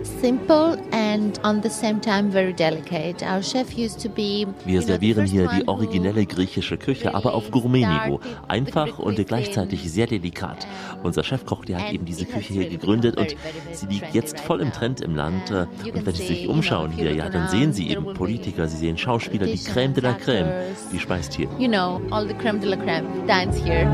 simple, 0.03 0.77
and 0.93 1.39
on 1.45 1.61
the 1.61 1.71
same 1.71 2.01
time 2.01 2.29
very 2.29 2.53
delicate. 2.53 3.23
Our 3.23 3.41
chef 3.41 3.79
used 3.79 4.01
to 4.01 4.09
be. 4.09 4.49
Wir 4.65 4.83
servieren 4.83 5.27
hier 5.27 5.49
die 5.49 5.69
originelle 5.69 6.27
griechische 6.27 6.77
Küche, 6.77 7.15
aber 7.15 7.35
auf 7.35 7.53
Gourmet-Niveau. 7.53 8.19
Einfach 8.49 8.99
und 8.99 9.25
gleichzeitig 9.27 9.89
sehr 9.91 10.09
delikat. 10.09 10.67
Unser 11.05 11.23
Chefkoch, 11.23 11.65
der 11.65 11.79
hat 11.79 11.93
eben 11.93 12.05
diese 12.05 12.25
Küche 12.25 12.55
hier 12.55 12.69
gegründet 12.69 13.17
und 13.17 13.37
sie 13.73 13.87
liegt 13.87 14.13
jetzt 14.13 14.41
voll 14.41 14.61
im 14.61 14.73
Trend 14.73 15.01
im 15.01 15.15
Land. 15.15 15.53
Und 15.53 16.05
wenn 16.05 16.15
Sie 16.15 16.27
sich 16.27 16.49
umschauen 16.49 16.91
hier, 16.91 17.15
ja, 17.15 17.29
dann 17.29 17.49
sehen 17.49 17.73
Sie 17.73 17.91
eben 17.91 18.13
Politiker, 18.13 18.67
Sie 18.67 18.77
sehen 18.77 18.99
Schauspieler, 18.99 19.47
die 19.47 19.59
Crème 19.59 19.93
de 19.93 20.03
la 20.03 20.13
Crème, 20.13 20.51
die 20.93 20.99
speist 20.99 21.35
hier. 21.35 21.49
You 21.59 21.69
know, 21.69 22.03
all 22.11 22.27
the 22.27 22.35
creme 22.35 22.61
de 22.61 22.69
la 22.69 22.77
creme 22.77 23.07
dines 23.29 23.65
here. 23.65 23.87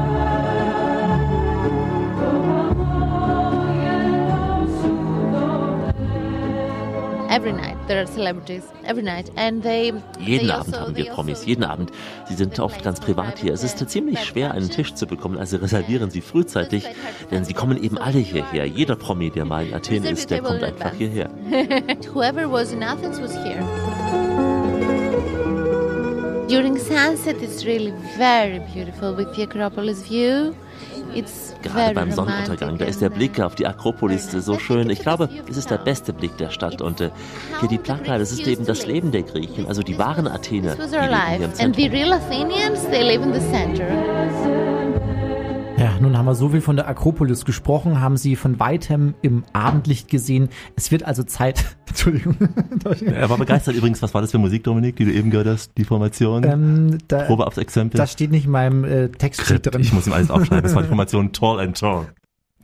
Every 7.33 7.53
night 7.53 7.79
there 7.89 7.99
are 7.99 8.07
celebrities. 8.07 8.63
Every 8.85 9.03
night, 9.03 9.33
and 9.37 9.63
they. 9.63 9.87
Jeden 10.19 10.49
they 10.49 10.51
Abend 10.51 10.75
also- 10.75 10.81
haben 10.81 10.97
wir 10.97 11.05
also 11.05 11.15
Promis, 11.15 11.47
jeden 11.47 11.65
Abend. 11.65 11.91
Sie 12.29 12.35
sind 12.35 12.61
oft 12.61 12.85
ganz 12.85 13.01
privat 13.01 13.39
hier. 13.39 13.55
Es 13.55 13.65
ist 13.65 13.79
ziemlich 13.89 14.23
schwer, 14.23 14.53
einen 14.53 14.69
Tisch 14.69 14.93
zu 14.93 15.07
bekommen, 15.07 15.39
also 15.39 15.57
reservieren 15.57 16.11
Sie 16.11 16.21
frühzeitig, 16.21 16.85
denn 17.31 17.47
sie 17.47 17.55
kommen 17.55 17.83
eben 17.83 17.97
alle 17.97 18.19
hierher. 18.19 18.67
Jeder 18.67 18.97
Promi, 18.97 19.31
der 19.31 19.47
mal 19.47 19.67
in 19.67 19.73
Athen 19.73 20.05
ist, 20.05 20.31
der 20.31 20.43
kommt 20.43 20.63
einfach 20.63 20.93
hierher. 20.93 21.31
Whoever 22.13 22.53
was 22.53 22.71
in 22.73 22.83
Athens 22.83 23.19
was 23.19 23.33
here. 23.43 23.65
During 26.49 26.77
sunset, 26.77 27.41
it's 27.41 27.65
really 27.65 27.95
very 28.19 28.61
beautiful 28.75 29.17
with 29.17 29.35
the 29.35 29.45
Acropolis 29.45 30.03
view. 30.07 30.53
It's 31.15 31.55
Gerade 31.63 31.95
beim 31.95 32.11
Sonnenuntergang, 32.11 32.79
da 32.79 32.87
ist 32.87 33.01
der 33.01 33.11
Blick 33.11 33.41
auf 33.41 33.55
die 33.55 33.67
Akropolis 33.67 34.31
so 34.31 34.59
schön. 34.59 34.91
Ich 34.91 35.01
glaube, 35.01 35.29
es 35.49 35.57
ist 35.57 35.71
der 35.71 35.79
beste 35.79 36.13
Blick 36.13 36.37
der 36.37 36.51
Stadt. 36.51 36.83
Und 36.83 37.01
äh, 37.01 37.11
hier 37.61 37.69
die 37.69 37.79
Plaka, 37.79 38.19
das 38.19 38.33
ist 38.33 38.47
eben 38.47 38.67
das 38.67 38.87
Leben 38.87 39.13
der 39.13 39.23
Griechen, 39.23 39.67
also 39.67 39.83
die 39.83 39.99
wahren 39.99 40.27
Athener, 40.27 40.75
die 40.75 40.83
leben 40.83 41.37
hier 41.37 41.47
im 41.47 41.55
Zentrum. 41.55 41.83
Nun 46.03 46.19
haben 46.19 46.27
wir 46.27 46.35
so 46.35 46.51
viel 46.51 46.61
von 46.61 46.77
der 46.77 46.89
Akropolis 46.89 47.45
gesprochen, 47.45 48.01
haben 48.01 48.17
sie 48.17 48.37
von 48.37 48.61
weitem 48.61 49.15
im 49.23 49.45
Abendlicht 49.53 50.09
gesehen. 50.09 50.49
Es 50.77 50.91
wird 50.91 51.05
also 51.05 51.23
Zeit. 51.23 51.77
Entschuldigung. 51.89 52.37
Er 53.07 53.31
war 53.31 53.39
begeistert 53.39 53.75
übrigens. 53.75 54.03
Was 54.03 54.15
war 54.15 54.21
das 54.21 54.31
für 54.31 54.39
Musik, 54.39 54.65
Dominik, 54.65 54.97
die 54.97 55.05
du 55.05 55.13
eben 55.13 55.31
gehört 55.31 55.47
hast? 55.47 55.73
Die 55.79 55.85
Formation? 55.85 56.45
ähm, 56.45 56.99
da, 57.09 57.23
Probe 57.25 57.47
aufs 57.47 57.59
Exempel. 57.59 57.99
das 57.99 58.13
steht 58.13 58.31
nicht 58.31 58.47
in 58.47 58.51
meinem 58.51 58.85
äh, 58.85 59.09
Textsheet 59.09 59.67
drin. 59.67 59.81
Ich 59.81 59.93
muss 59.93 60.07
ihm 60.07 60.13
alles 60.13 60.31
aufschreiben. 60.31 60.63
Das 60.63 60.75
war 60.75 60.83
die 60.83 60.89
Formation 60.93 61.33
Tall 61.33 61.61
and 61.61 61.79
Tall. 61.79 62.07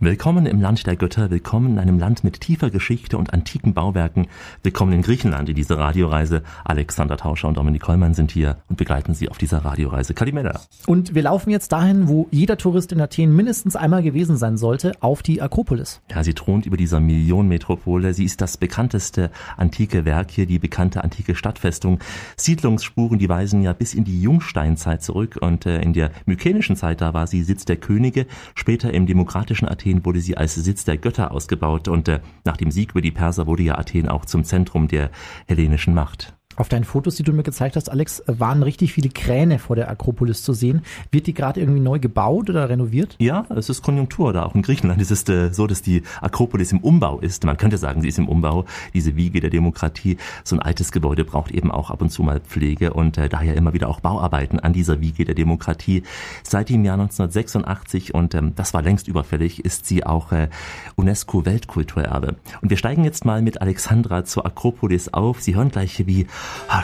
Willkommen 0.01 0.47
im 0.47 0.61
Land 0.61 0.87
der 0.87 0.95
Götter, 0.95 1.29
willkommen 1.29 1.73
in 1.73 1.79
einem 1.81 1.99
Land 1.99 2.23
mit 2.23 2.41
tiefer 2.41 2.71
Geschichte 2.71 3.19
und 3.19 3.33
antiken 3.33 3.75
Bauwerken, 3.75 4.29
willkommen 4.63 4.93
in 4.93 5.03
Griechenland 5.03 5.49
in 5.49 5.57
dieser 5.57 5.77
Radioreise. 5.77 6.45
Alexander 6.65 7.17
Tauscher 7.17 7.49
und 7.49 7.57
Dominik 7.57 7.83
Kollmann 7.83 8.15
sind 8.15 8.31
hier 8.31 8.59
und 8.69 8.77
begleiten 8.77 9.15
Sie 9.15 9.29
auf 9.29 9.39
dieser 9.39 9.65
Radioreise. 9.65 10.15
Kalimera. 10.15 10.61
Und 10.87 11.17
wir 11.17 11.23
laufen 11.23 11.51
jetzt 11.51 11.73
dahin, 11.73 12.07
wo 12.07 12.29
jeder 12.31 12.57
Tourist 12.57 12.93
in 12.93 13.01
Athen 13.01 13.35
mindestens 13.35 13.75
einmal 13.75 14.05
gewesen 14.05 14.37
sein 14.37 14.57
sollte, 14.57 14.93
auf 15.01 15.25
die 15.25 15.43
Akropolis. 15.43 16.01
Ja, 16.13 16.23
sie 16.23 16.33
thront 16.33 16.65
über 16.65 16.77
dieser 16.77 17.01
Millionenmetropole. 17.01 18.15
Sie 18.15 18.25
ist 18.25 18.41
das 18.41 18.57
bekannteste 18.57 19.33
antike 19.57 20.05
Werk 20.05 20.31
hier, 20.31 20.47
die 20.47 20.61
bekannte 20.61 21.03
antike 21.03 21.35
Stadtfestung. 21.35 21.99
Siedlungsspuren, 22.37 23.19
die 23.19 23.29
weisen 23.29 23.63
ja 23.63 23.73
bis 23.73 23.95
in 23.95 24.05
die 24.05 24.23
Jungsteinzeit 24.23 25.03
zurück 25.03 25.39
und 25.41 25.67
äh, 25.67 25.83
in 25.83 25.93
der 25.93 26.13
mykenischen 26.25 26.77
Zeit, 26.77 27.01
da 27.01 27.15
war 27.15 27.27
sie 27.27 27.43
Sitz 27.43 27.65
der 27.65 27.79
Könige. 27.79 28.27
Später 28.55 28.95
im 28.95 29.07
demokratischen 29.07 29.69
Athen 29.69 29.88
wurde 30.05 30.21
sie 30.21 30.37
als 30.37 30.55
Sitz 30.55 30.85
der 30.85 30.99
Götter 30.99 31.33
ausgebaut 31.33 31.89
und 31.89 32.09
äh, 32.09 32.21
nach 32.45 32.57
dem 32.57 32.71
Sieg 32.71 32.91
über 32.93 33.01
die 33.01 33.11
Perser 33.11 33.47
wurde 33.47 33.63
ja 33.63 33.79
Athen 33.79 34.09
auch 34.09 34.25
zum 34.25 34.45
Zentrum 34.45 34.89
der 34.89 35.11
hellenischen 35.47 35.95
Macht. 35.95 36.38
Auf 36.59 36.69
deinen 36.69 36.83
Fotos, 36.83 37.15
die 37.15 37.23
du 37.23 37.33
mir 37.33 37.45
gezeigt 37.45 37.77
hast, 37.77 37.89
Alex, 37.89 38.21
waren 38.27 38.65
richtig 38.65 38.93
viele 38.93 39.11
Kräne 39.11 39.61
vor 39.61 39.77
der 39.77 39.89
Akropolis 39.89 40.43
zu 40.43 40.53
sehen. 40.53 40.83
Wird 41.13 41.29
die 41.29 41.35
gerade 41.35 41.61
irgendwie 41.61 41.79
neu 41.79 42.01
gebaut 42.01 42.51
oder 42.51 42.69
renoviert? 42.69 43.15
Ja, 43.21 43.47
es 43.51 43.69
ist 43.69 43.81
Konjunktur 43.81 44.33
da. 44.33 44.43
Auch 44.43 44.57
in 44.57 44.63
Griechenland 44.63 45.01
ist 45.01 45.13
es 45.13 45.23
äh, 45.29 45.53
so, 45.53 45.69
dass 45.69 45.83
die 45.83 46.03
Akropolis 46.21 46.73
im 46.73 46.81
Umbau 46.81 47.21
ist. 47.21 47.45
Man 47.45 47.57
könnte 47.59 47.79
sagen, 47.79 48.03
sie 48.03 48.09
ist 48.09 48.19
im 48.19 48.29
Umbau. 48.29 48.65
Diese 48.93 49.15
Wiege 49.15 49.39
der 49.39 49.51
Demokratie. 49.51 50.17
So 50.43 50.57
ein 50.57 50.61
altes 50.61 50.91
Gebäude 50.91 51.25
braucht 51.25 51.53
eben 51.53 51.71
auch 51.71 51.91
ab 51.91 52.03
und 52.03 52.11
zu 52.11 52.25
mal 52.25 52.41
Pflege 52.41 52.93
und 52.93 53.19
äh, 53.19 53.29
daher 53.29 53.55
immer 53.55 53.73
wieder 53.73 53.89
auch 53.89 54.01
Bauarbeiten 54.01 54.59
an 54.59 54.73
dieser 54.73 55.01
Wiege 55.01 55.25
der 55.25 55.37
Demokratie. 55.37 56.03
Seit 56.43 56.71
dem 56.71 56.85
Jahr 56.85 56.99
1986 56.99 58.15
und 58.15 58.35
ähm, 58.35 58.57
das 58.57 58.75
war 58.75 58.83
längst 58.83 59.07
überfällig, 59.07 59.65
ist 59.65 59.87
sie 59.87 60.05
auch 60.05 60.33
äh, 60.33 60.49
UNESCO 60.97 61.47
Weltkulturerbe. 61.47 62.35
Und 62.63 62.71
wir 62.71 62.77
steigen 62.77 63.05
jetzt 63.05 63.25
mal 63.25 63.43
mit 63.43 63.61
Alexandra 63.63 64.25
zur 64.25 64.45
Akropolis 64.45 65.07
auf. 65.11 65.41
Sie 65.41 65.55
hören 65.55 65.71
gleich, 65.71 66.05
wie 66.05 66.27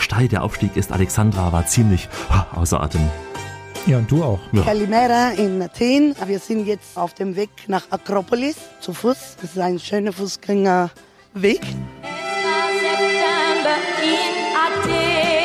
steil 0.01 0.29
der 0.29 0.43
Aufstieg 0.43 0.77
ist. 0.77 0.93
Alexandra 0.93 1.53
war 1.53 1.67
ziemlich 1.67 2.09
außer 2.55 2.81
Atem. 2.81 3.09
Ja, 3.87 3.99
und 3.99 4.11
du 4.11 4.25
auch. 4.25 4.41
Kalimera 4.65 5.33
in 5.33 5.61
Athen. 5.61 6.15
Wir 6.27 6.39
sind 6.39 6.67
jetzt 6.67 6.97
auf 6.97 7.13
dem 7.13 7.37
Weg 7.37 7.51
nach 7.67 7.83
Akropolis 7.91 8.57
zu 8.81 8.95
Fuß. 8.95 9.37
Das 9.41 9.51
ist 9.51 9.59
ein 9.59 9.79
schöner 9.79 10.13
Fußgängerweg. 10.13 11.61
September 12.95 13.77
in 14.03 14.55
Athen. 14.57 15.44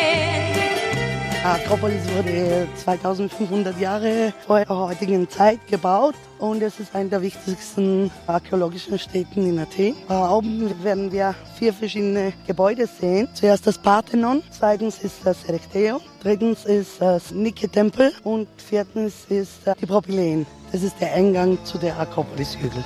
Akropolis 1.44 2.02
wurde 2.18 2.68
2500 2.76 3.80
Jahre 3.80 4.34
vor 4.46 4.60
der 4.60 4.70
heutigen 4.70 5.30
Zeit 5.30 5.66
gebaut 5.68 6.16
und 6.38 6.62
es 6.62 6.80
ist 6.82 6.94
eine 6.94 7.08
der 7.10 7.22
wichtigsten 7.22 8.12
archäologischen 8.28 9.00
Städten 9.00 9.46
in 9.48 9.58
Athen. 9.58 9.96
Oben 10.10 10.84
werden 10.84 11.12
wir 11.12 11.34
vier 11.58 11.74
verschiedene 11.74 12.34
Gebäude 12.46 12.88
sehen. 12.88 13.30
Zuerst 13.34 13.66
das 13.66 13.78
Parthenon, 13.78 14.44
zweitens 14.52 15.00
ist 15.00 15.16
das 15.24 15.46
Erechtheion, 15.46 16.02
drittens 16.22 16.66
ist 16.66 17.02
das 17.02 17.32
Nike-Tempel 17.32 18.12
und 18.24 18.48
viertens 18.58 19.26
ist 19.30 19.62
die 19.82 19.86
Propyläen. 19.86 20.46
Das 20.74 20.84
ist 20.84 21.00
der 21.00 21.14
Eingang 21.14 21.58
zu 21.64 21.78
der 21.78 21.98
Akropolis-Hügel. 22.00 22.84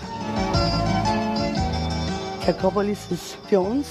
Die 2.46 2.50
Akropolis 2.50 3.00
ist 3.10 3.38
für 3.50 3.62
uns 3.62 3.88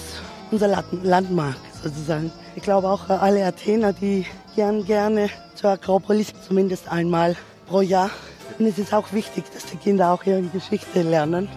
unser 0.52 0.68
Land- 0.68 1.02
Landmark 1.02 1.56
sozusagen. 1.82 2.30
Ich 2.54 2.62
glaube 2.62 2.88
auch 2.88 3.08
alle 3.08 3.44
Athener, 3.46 3.92
die 3.94 4.26
gern 4.54 4.84
gerne 4.84 5.30
zur 5.54 5.70
Akropolis, 5.70 6.32
zumindest 6.46 6.88
einmal 6.88 7.36
pro 7.66 7.80
Jahr. 7.80 8.10
Und 8.58 8.66
es 8.66 8.78
ist 8.78 8.92
auch 8.92 9.12
wichtig, 9.12 9.44
dass 9.52 9.66
die 9.66 9.76
Kinder 9.76 10.12
auch 10.12 10.24
ihre 10.24 10.42
Geschichte 10.42 11.02
lernen. 11.02 11.48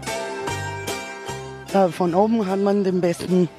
Ja, 1.73 1.89
von 1.89 2.15
oben 2.15 2.47
hat 2.47 2.59
man 2.59 2.83
den 2.83 3.01
besten 3.01 3.49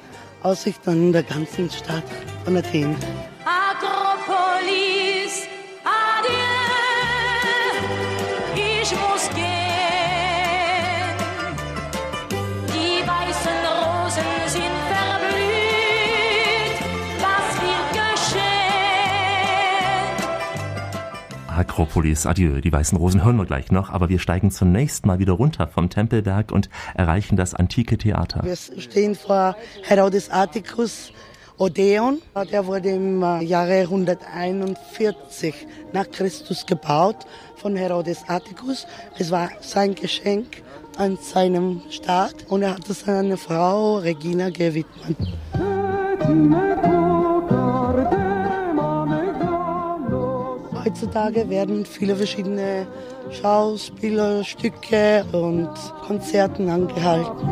Aussicht 0.41 0.87
an 0.87 1.11
der 1.11 1.23
ganzen 1.23 1.69
Stadt 1.69 2.03
von 2.43 2.57
Athen. 2.57 2.95
Akropolis. 21.57 22.25
Adieu, 22.25 22.61
die 22.61 22.71
weißen 22.71 22.97
Rosen 22.97 23.23
hören 23.23 23.37
wir 23.37 23.45
gleich 23.45 23.71
noch, 23.71 23.89
aber 23.89 24.09
wir 24.09 24.19
steigen 24.19 24.51
zunächst 24.51 25.05
mal 25.05 25.19
wieder 25.19 25.33
runter 25.33 25.67
vom 25.67 25.89
Tempelberg 25.89 26.51
und 26.51 26.69
erreichen 26.93 27.35
das 27.35 27.53
antike 27.53 27.97
Theater. 27.97 28.41
Wir 28.43 28.55
stehen 28.55 29.15
vor 29.15 29.55
Herodes 29.83 30.29
Atticus 30.29 31.11
Odeon. 31.57 32.21
Der 32.51 32.67
wurde 32.67 32.89
im 32.89 33.23
äh, 33.23 33.43
Jahre 33.43 33.81
141 33.81 35.55
nach 35.93 36.09
Christus 36.11 36.65
gebaut 36.65 37.25
von 37.55 37.75
Herodes 37.75 38.23
Atticus. 38.27 38.85
Es 39.17 39.31
war 39.31 39.49
sein 39.61 39.95
Geschenk 39.95 40.61
an 40.97 41.17
seinem 41.17 41.81
Staat 41.89 42.45
und 42.49 42.61
er 42.61 42.75
hat 42.75 42.87
es 42.89 43.01
seiner 43.01 43.37
Frau 43.37 43.97
Regina 43.97 44.49
gewidmet. 44.49 45.17
Heutzutage 50.87 51.49
werden 51.49 51.85
viele 51.85 52.15
verschiedene 52.15 52.87
Schauspielerstücke 53.41 55.25
und 55.33 55.69
Konzerten 56.07 56.69
angehalten. 56.69 57.45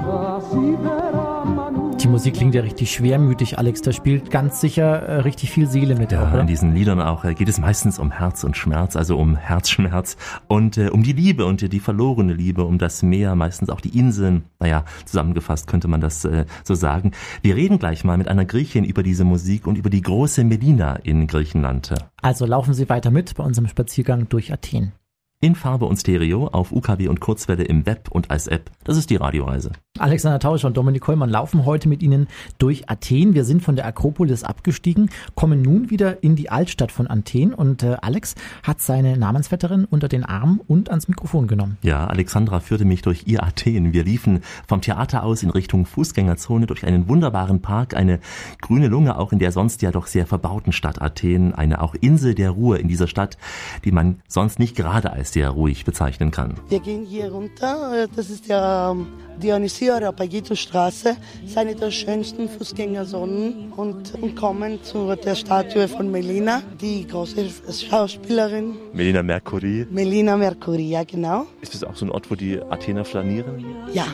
Die 2.01 2.07
Musik 2.09 2.35
klingt 2.35 2.53
ja 2.53 2.61
richtig 2.61 2.91
schwermütig, 2.91 3.57
Alex. 3.57 3.81
Da 3.81 3.91
spielt 3.91 4.29
ganz 4.29 4.61
sicher 4.61 5.01
äh, 5.01 5.19
richtig 5.21 5.49
viel 5.49 5.67
Seele 5.67 5.95
mit. 5.95 6.13
auch, 6.13 6.21
Ja, 6.21 6.31
oder? 6.31 6.41
in 6.41 6.47
diesen 6.47 6.75
Liedern 6.75 7.01
auch 7.01 7.23
äh, 7.23 7.33
geht 7.33 7.47
es 7.47 7.57
meistens 7.57 7.99
um 7.99 8.11
Herz 8.11 8.43
und 8.43 8.55
Schmerz, 8.57 8.95
also 8.95 9.17
um 9.17 9.35
Herzschmerz 9.37 10.17
und 10.47 10.77
äh, 10.77 10.89
um 10.89 11.03
die 11.03 11.13
Liebe 11.13 11.45
und 11.45 11.63
äh, 11.63 11.69
die 11.69 11.79
verlorene 11.79 12.33
Liebe, 12.33 12.65
um 12.65 12.77
das 12.77 13.01
Meer, 13.01 13.35
meistens 13.35 13.69
auch 13.69 13.81
die 13.81 13.97
Inseln. 13.97 14.43
Naja, 14.59 14.83
zusammengefasst 15.05 15.67
könnte 15.67 15.87
man 15.87 16.01
das 16.01 16.27
so 16.63 16.75
sagen. 16.75 17.11
Wir 17.41 17.55
reden 17.55 17.79
gleich 17.79 18.03
mal 18.03 18.17
mit 18.17 18.27
einer 18.27 18.45
Griechin 18.45 18.83
über 18.83 19.03
diese 19.03 19.23
Musik 19.23 19.67
und 19.67 19.77
über 19.77 19.89
die 19.89 20.01
große 20.01 20.43
Melina 20.43 20.95
in 20.97 21.27
Griechenland. 21.27 21.93
Also 22.21 22.45
laufen 22.45 22.73
Sie 22.73 22.89
weiter 22.89 23.11
mit 23.11 23.35
bei 23.35 23.43
unserem 23.43 23.67
Spaziergang 23.67 24.27
durch 24.29 24.51
Athen. 24.51 24.93
In 25.41 25.53
Farbe 25.53 25.85
und 25.85 25.97
Stereo, 25.97 26.47
auf 26.47 26.71
UKW 26.71 27.09
und 27.09 27.19
Kurzwelle 27.19 27.63
im 27.63 27.85
Web 27.85 28.09
und 28.09 28.31
als 28.31 28.47
App. 28.47 28.71
Das 28.85 28.95
ist 28.95 29.09
die 29.09 29.17
Radioreise. 29.17 29.73
Alexander 29.99 30.39
Tauscher 30.39 30.67
und 30.67 30.77
Dominik 30.77 31.01
Kollmann 31.01 31.29
laufen 31.29 31.65
heute 31.65 31.89
mit 31.89 32.01
Ihnen 32.01 32.27
durch 32.57 32.89
Athen. 32.89 33.33
Wir 33.33 33.43
sind 33.43 33.61
von 33.61 33.75
der 33.75 33.85
Akropolis 33.85 34.43
abgestiegen, 34.43 35.09
kommen 35.35 35.61
nun 35.61 35.89
wieder 35.89 36.23
in 36.23 36.37
die 36.37 36.49
Altstadt 36.49 36.91
von 36.91 37.09
Athen 37.09 37.53
und 37.53 37.83
äh, 37.83 37.97
Alex 38.01 38.35
hat 38.63 38.81
seine 38.81 39.17
Namensvetterin 39.17 39.85
unter 39.85 40.07
den 40.07 40.23
Arm 40.23 40.61
und 40.67 40.89
ans 40.89 41.09
Mikrofon 41.09 41.47
genommen. 41.47 41.77
Ja, 41.81 42.07
Alexandra 42.07 42.61
führte 42.61 42.85
mich 42.85 43.01
durch 43.01 43.23
ihr 43.25 43.43
Athen. 43.43 43.93
Wir 43.93 44.05
liefen 44.05 44.41
vom 44.67 44.81
Theater 44.81 45.23
aus 45.23 45.43
in 45.43 45.49
Richtung 45.49 45.85
Fußgängerzone 45.85 46.65
durch 46.65 46.85
einen 46.85 47.09
wunderbaren 47.09 47.61
Park, 47.61 47.95
eine 47.95 48.19
grüne 48.61 48.87
Lunge 48.87 49.17
auch 49.17 49.33
in 49.33 49.39
der 49.39 49.51
sonst 49.51 49.81
ja 49.81 49.91
doch 49.91 50.07
sehr 50.07 50.27
verbauten 50.27 50.71
Stadt 50.71 51.01
Athen, 51.01 51.53
eine 51.53 51.81
auch 51.81 51.93
Insel 51.93 52.35
der 52.35 52.51
Ruhe 52.51 52.77
in 52.77 52.87
dieser 52.87 53.07
Stadt, 53.07 53.37
die 53.83 53.91
man 53.91 54.21
sonst 54.27 54.59
nicht 54.59 54.75
gerade 54.75 55.11
als 55.11 55.24
sehr 55.25 55.49
ruhig 55.49 55.85
bezeichnen 55.85 56.31
kann. 56.31 56.55
Wir 56.69 56.79
gehen 56.79 57.05
hier 57.05 57.31
runter. 57.31 58.07
Das 58.15 58.29
ist 58.29 58.49
der 58.49 58.91
ähm, 58.91 59.07
Dionysio 59.41 59.93
Areopagitos 59.93 60.59
Straße. 60.59 61.15
Das 61.41 61.51
ist 61.51 61.57
eine 61.57 61.75
der 61.75 61.91
schönsten 61.91 62.49
Fußgängerzonen 62.49 63.73
und, 63.73 64.13
und 64.21 64.35
kommen 64.35 64.83
zu 64.83 65.15
der 65.15 65.35
Statue 65.35 65.87
von 65.87 66.11
Melina, 66.11 66.61
die 66.79 67.07
große 67.07 67.45
Schauspielerin 67.71 68.75
Melina 68.93 69.23
Mercury, 69.23 69.87
Melina 69.89 70.37
Mercury, 70.37 70.89
ja 70.89 71.03
genau. 71.03 71.45
ist 71.61 71.73
das 71.73 71.83
auch 71.83 71.95
so 71.95 72.05
ein 72.05 72.11
Ort, 72.11 72.29
wo 72.31 72.35
die 72.35 72.61
Athener 72.61 73.05
flanieren? 73.05 73.65
Ja, 73.93 74.05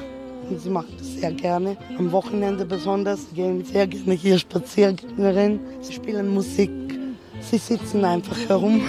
und 0.50 0.60
sie 0.60 0.69
macht 0.69 1.00
das 1.00 1.15
sehr 1.15 1.32
gerne. 1.32 1.78
Am 1.97 2.12
Wochenende 2.12 2.65
besonders 2.65 3.30
sie 3.30 3.36
gehen 3.36 3.63
sehr 3.63 3.88
gerne 3.88 4.13
hier 4.13 4.38
spazieren. 4.38 4.97
Sie 5.82 5.93
spielen 5.93 6.34
Musik. 6.34 6.69
Sie 7.41 7.58
sitzen 7.58 8.06
einfach 8.06 8.38
herum. 8.47 8.82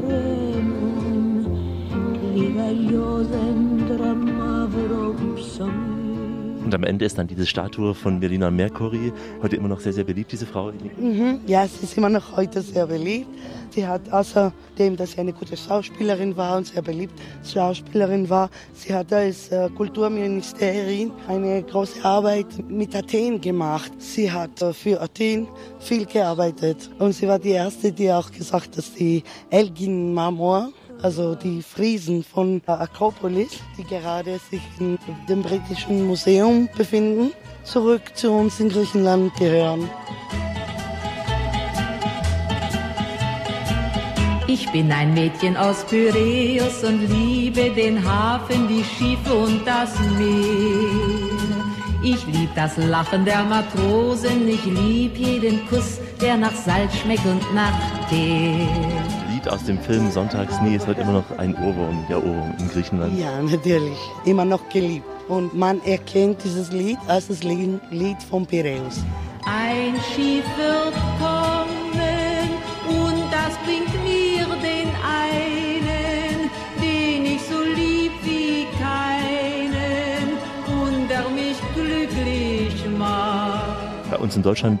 παρέμουν 0.00 1.46
λίγα 2.34 2.70
λιόδεντρα 2.70 4.14
μαύρο 4.14 5.14
ψωμί. 5.34 5.95
Und 6.66 6.74
am 6.74 6.82
Ende 6.82 7.04
ist 7.04 7.16
dann 7.16 7.28
diese 7.28 7.46
Statue 7.46 7.94
von 7.94 8.18
Melina 8.18 8.50
Mercury, 8.50 9.12
heute 9.40 9.54
immer 9.54 9.68
noch 9.68 9.78
sehr, 9.78 9.92
sehr 9.92 10.02
beliebt, 10.02 10.32
diese 10.32 10.46
Frau. 10.46 10.72
Mhm. 10.98 11.38
Ja, 11.46 11.64
sie 11.64 11.84
ist 11.84 11.96
immer 11.96 12.08
noch 12.08 12.36
heute 12.36 12.60
sehr 12.60 12.88
beliebt. 12.88 13.28
Sie 13.70 13.86
hat 13.86 14.12
außerdem, 14.12 14.96
dass 14.96 15.12
sie 15.12 15.18
eine 15.18 15.32
gute 15.32 15.56
Schauspielerin 15.56 16.36
war 16.36 16.56
und 16.56 16.66
sehr 16.66 16.82
beliebt 16.82 17.12
Schauspielerin 17.44 18.28
war, 18.28 18.50
sie 18.74 18.92
hat 18.92 19.12
als 19.12 19.52
äh, 19.52 19.70
Kulturministerin 19.76 21.12
eine 21.28 21.62
große 21.62 22.04
Arbeit 22.04 22.46
mit 22.68 22.96
Athen 22.96 23.40
gemacht. 23.40 23.92
Sie 23.98 24.32
hat 24.32 24.60
äh, 24.60 24.72
für 24.72 25.00
Athen 25.00 25.46
viel 25.78 26.04
gearbeitet 26.04 26.90
und 26.98 27.12
sie 27.12 27.28
war 27.28 27.38
die 27.38 27.50
erste, 27.50 27.92
die 27.92 28.10
auch 28.10 28.32
gesagt 28.32 28.70
hat, 28.70 28.78
dass 28.78 28.92
die 28.92 29.22
Elgin 29.50 30.12
Marmor 30.12 30.72
also 31.02 31.34
die 31.34 31.62
Friesen 31.62 32.24
von 32.24 32.62
der 32.66 32.80
Akropolis, 32.80 33.60
die 33.76 33.84
gerade 33.84 34.38
sich 34.50 34.62
in 34.78 34.98
dem 35.28 35.42
britischen 35.42 36.06
Museum 36.06 36.68
befinden, 36.76 37.32
zurück 37.64 38.02
zu 38.14 38.30
uns 38.30 38.60
in 38.60 38.68
Griechenland 38.68 39.34
gehören. 39.36 39.88
Ich 44.48 44.70
bin 44.70 44.90
ein 44.90 45.12
Mädchen 45.12 45.56
aus 45.56 45.84
Pyräus 45.84 46.82
und 46.84 47.08
liebe 47.08 47.70
den 47.70 48.02
Hafen, 48.02 48.68
die 48.68 48.84
Schiffe 48.84 49.34
und 49.34 49.66
das 49.66 49.98
Meer. 50.18 51.36
Ich 52.02 52.24
lieb 52.26 52.50
das 52.54 52.76
Lachen 52.76 53.24
der 53.24 53.42
Matrosen, 53.42 54.48
ich 54.48 54.64
lieb 54.64 55.16
jeden 55.16 55.66
Kuss, 55.68 55.98
der 56.20 56.36
nach 56.36 56.54
Salz 56.54 56.94
schmeckt 56.96 57.26
und 57.26 57.42
nach 57.54 58.08
Tee. 58.08 59.25
Lied 59.46 59.52
aus 59.52 59.64
dem 59.64 59.78
Film 59.78 60.10
Sonntagsnie 60.10 60.74
ist 60.74 60.88
heute 60.88 61.02
immer 61.02 61.12
noch 61.12 61.38
ein 61.38 61.54
Ohrwurm, 61.54 62.04
der 62.08 62.18
Ohrwurm 62.18 62.52
in 62.58 62.68
Griechenland. 62.68 63.16
Ja, 63.16 63.40
natürlich. 63.40 63.96
Immer 64.24 64.44
noch 64.44 64.68
geliebt. 64.70 65.06
Und 65.28 65.54
man 65.54 65.80
erkennt 65.84 66.42
dieses 66.42 66.72
Lied 66.72 66.98
als 67.06 67.28
das 67.28 67.44
Lied 67.44 67.80
Lied 67.90 68.20
von 68.24 68.44
Piräus. 68.44 69.04
Ein 69.44 69.94
Schiff 70.14 70.44
wird 70.56 70.94
kommen 71.20 71.70
und 72.88 73.22
das 73.30 73.56
bringt 73.64 73.92
mir 74.02 74.46
den 74.62 74.88
einen, 75.06 76.50
den 76.82 77.26
ich 77.26 77.42
so 77.42 77.62
lieb 77.62 78.12
wie 78.24 78.66
keinen 78.80 80.38
und 80.82 81.08
der 81.08 81.28
mich 81.28 81.56
glücklich 81.74 82.84
macht. 82.98 84.10
Bei 84.10 84.18
uns 84.18 84.34
in 84.34 84.42
Deutschland 84.42 84.80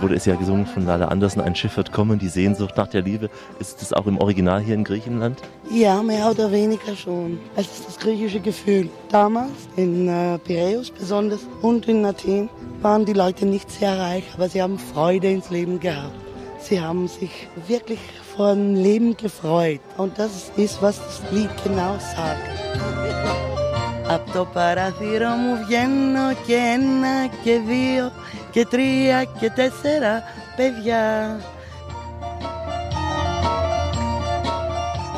wurde 0.00 0.16
es 0.16 0.24
ja 0.24 0.34
gesungen 0.34 0.66
von 0.66 0.86
Lala 0.86 1.06
Andersen, 1.08 1.40
ein 1.40 1.54
Schiff 1.54 1.76
wird 1.76 1.92
kommen, 1.92 2.18
die 2.18 2.28
Sehnsucht 2.28 2.76
nach 2.76 2.88
der 2.88 3.02
Liebe. 3.02 3.30
Ist 3.58 3.80
das 3.80 3.92
auch 3.92 4.06
im 4.06 4.18
Original 4.18 4.60
hier 4.60 4.74
in 4.74 4.84
Griechenland? 4.84 5.40
Ja, 5.70 6.02
mehr 6.02 6.30
oder 6.30 6.50
weniger 6.50 6.96
schon. 6.96 7.38
Es 7.56 7.66
ist 7.66 7.86
das 7.88 7.98
griechische 7.98 8.40
Gefühl. 8.40 8.88
Damals 9.10 9.52
in 9.76 10.08
äh, 10.08 10.38
Piräus 10.38 10.90
besonders 10.90 11.40
und 11.62 11.88
in 11.88 12.04
Athen 12.04 12.48
waren 12.80 13.04
die 13.04 13.12
Leute 13.12 13.46
nicht 13.46 13.70
sehr 13.70 13.98
reich, 13.98 14.24
aber 14.34 14.48
sie 14.48 14.60
haben 14.60 14.78
Freude 14.78 15.30
ins 15.30 15.50
Leben 15.50 15.78
gehabt. 15.78 16.12
Sie 16.58 16.80
haben 16.80 17.08
sich 17.08 17.48
wirklich 17.66 17.98
vor 18.36 18.54
dem 18.54 18.74
Leben 18.74 19.16
gefreut. 19.16 19.80
Und 19.96 20.18
das 20.18 20.52
ist, 20.56 20.80
was 20.80 20.98
das 20.98 21.22
Lied 21.32 21.50
genau 21.64 21.94
sagt. 22.16 22.48
Απ' 24.08 24.32
το 24.32 24.46
παράθυρο 24.52 25.28
μου 25.28 25.64
βγαίνω 25.64 26.34
και 26.46 26.54
ένα 26.54 27.26
και 27.44 27.60
δύο 27.66 28.12
και 28.56 28.66
τρία 28.66 29.24
και 29.24 29.50
τέσσερα 29.50 30.22
παιδιά. 30.56 31.40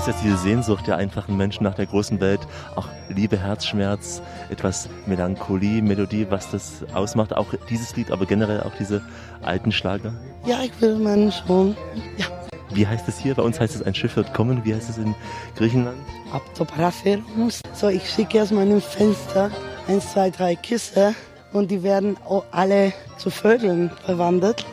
Ist 0.07 0.09
das 0.09 0.20
diese 0.20 0.37
Sehnsucht 0.37 0.87
der 0.87 0.98
einfachen 0.98 1.35
Menschen 1.35 1.64
nach 1.64 1.76
der 1.76 1.87
großen 1.87 2.20
Welt, 2.20 2.40
auch 2.76 2.88
Liebe, 3.09 3.38
Herzschmerz, 3.38 4.20
etwas 4.50 4.87
Melancholie, 5.07 5.80
Melodie, 5.80 6.26
was 6.28 6.50
das 6.50 6.85
ausmacht? 6.92 7.35
Auch 7.35 7.54
dieses 7.70 7.96
Lied, 7.96 8.11
aber 8.11 8.26
generell 8.26 8.61
auch 8.61 8.74
diese 8.78 9.00
alten 9.40 9.72
Schlager? 9.72 10.12
Ja, 10.44 10.59
ich 10.62 10.78
will 10.83 10.96
meinen 10.96 11.33
schon. 11.33 11.74
Ja. 12.18 12.26
Wie 12.74 12.87
heißt 12.87 13.09
es 13.09 13.18
hier? 13.18 13.35
Bei 13.35 13.42
uns 13.42 13.59
heißt 13.59 13.74
es, 13.76 13.83
ein 13.83 13.94
Schiff 13.94 14.14
wird 14.16 14.35
kommen. 14.35 14.62
Wie 14.66 14.74
heißt 14.74 14.90
es 14.90 14.98
in 14.98 15.14
Griechenland? 15.57 15.96
Ab 16.33 16.42
το 16.54 16.64
παράθυρο 16.64 17.22
μου. 17.37 17.48
So, 17.80 17.88
ich 17.88 18.07
schicke 18.11 18.42
aus 18.42 18.50
meinem 18.50 18.83
Fenster 18.83 19.50
eins, 19.88 20.12
zwei, 20.12 20.28
drei 20.28 20.54
Küsse 20.57 21.14
und 21.53 21.71
die 21.71 21.83
werden 21.83 22.17
auch 22.27 22.45
alle 22.51 22.93
zu 23.17 23.29
Vögeln 23.29 23.91
verwandelt. 24.05 24.65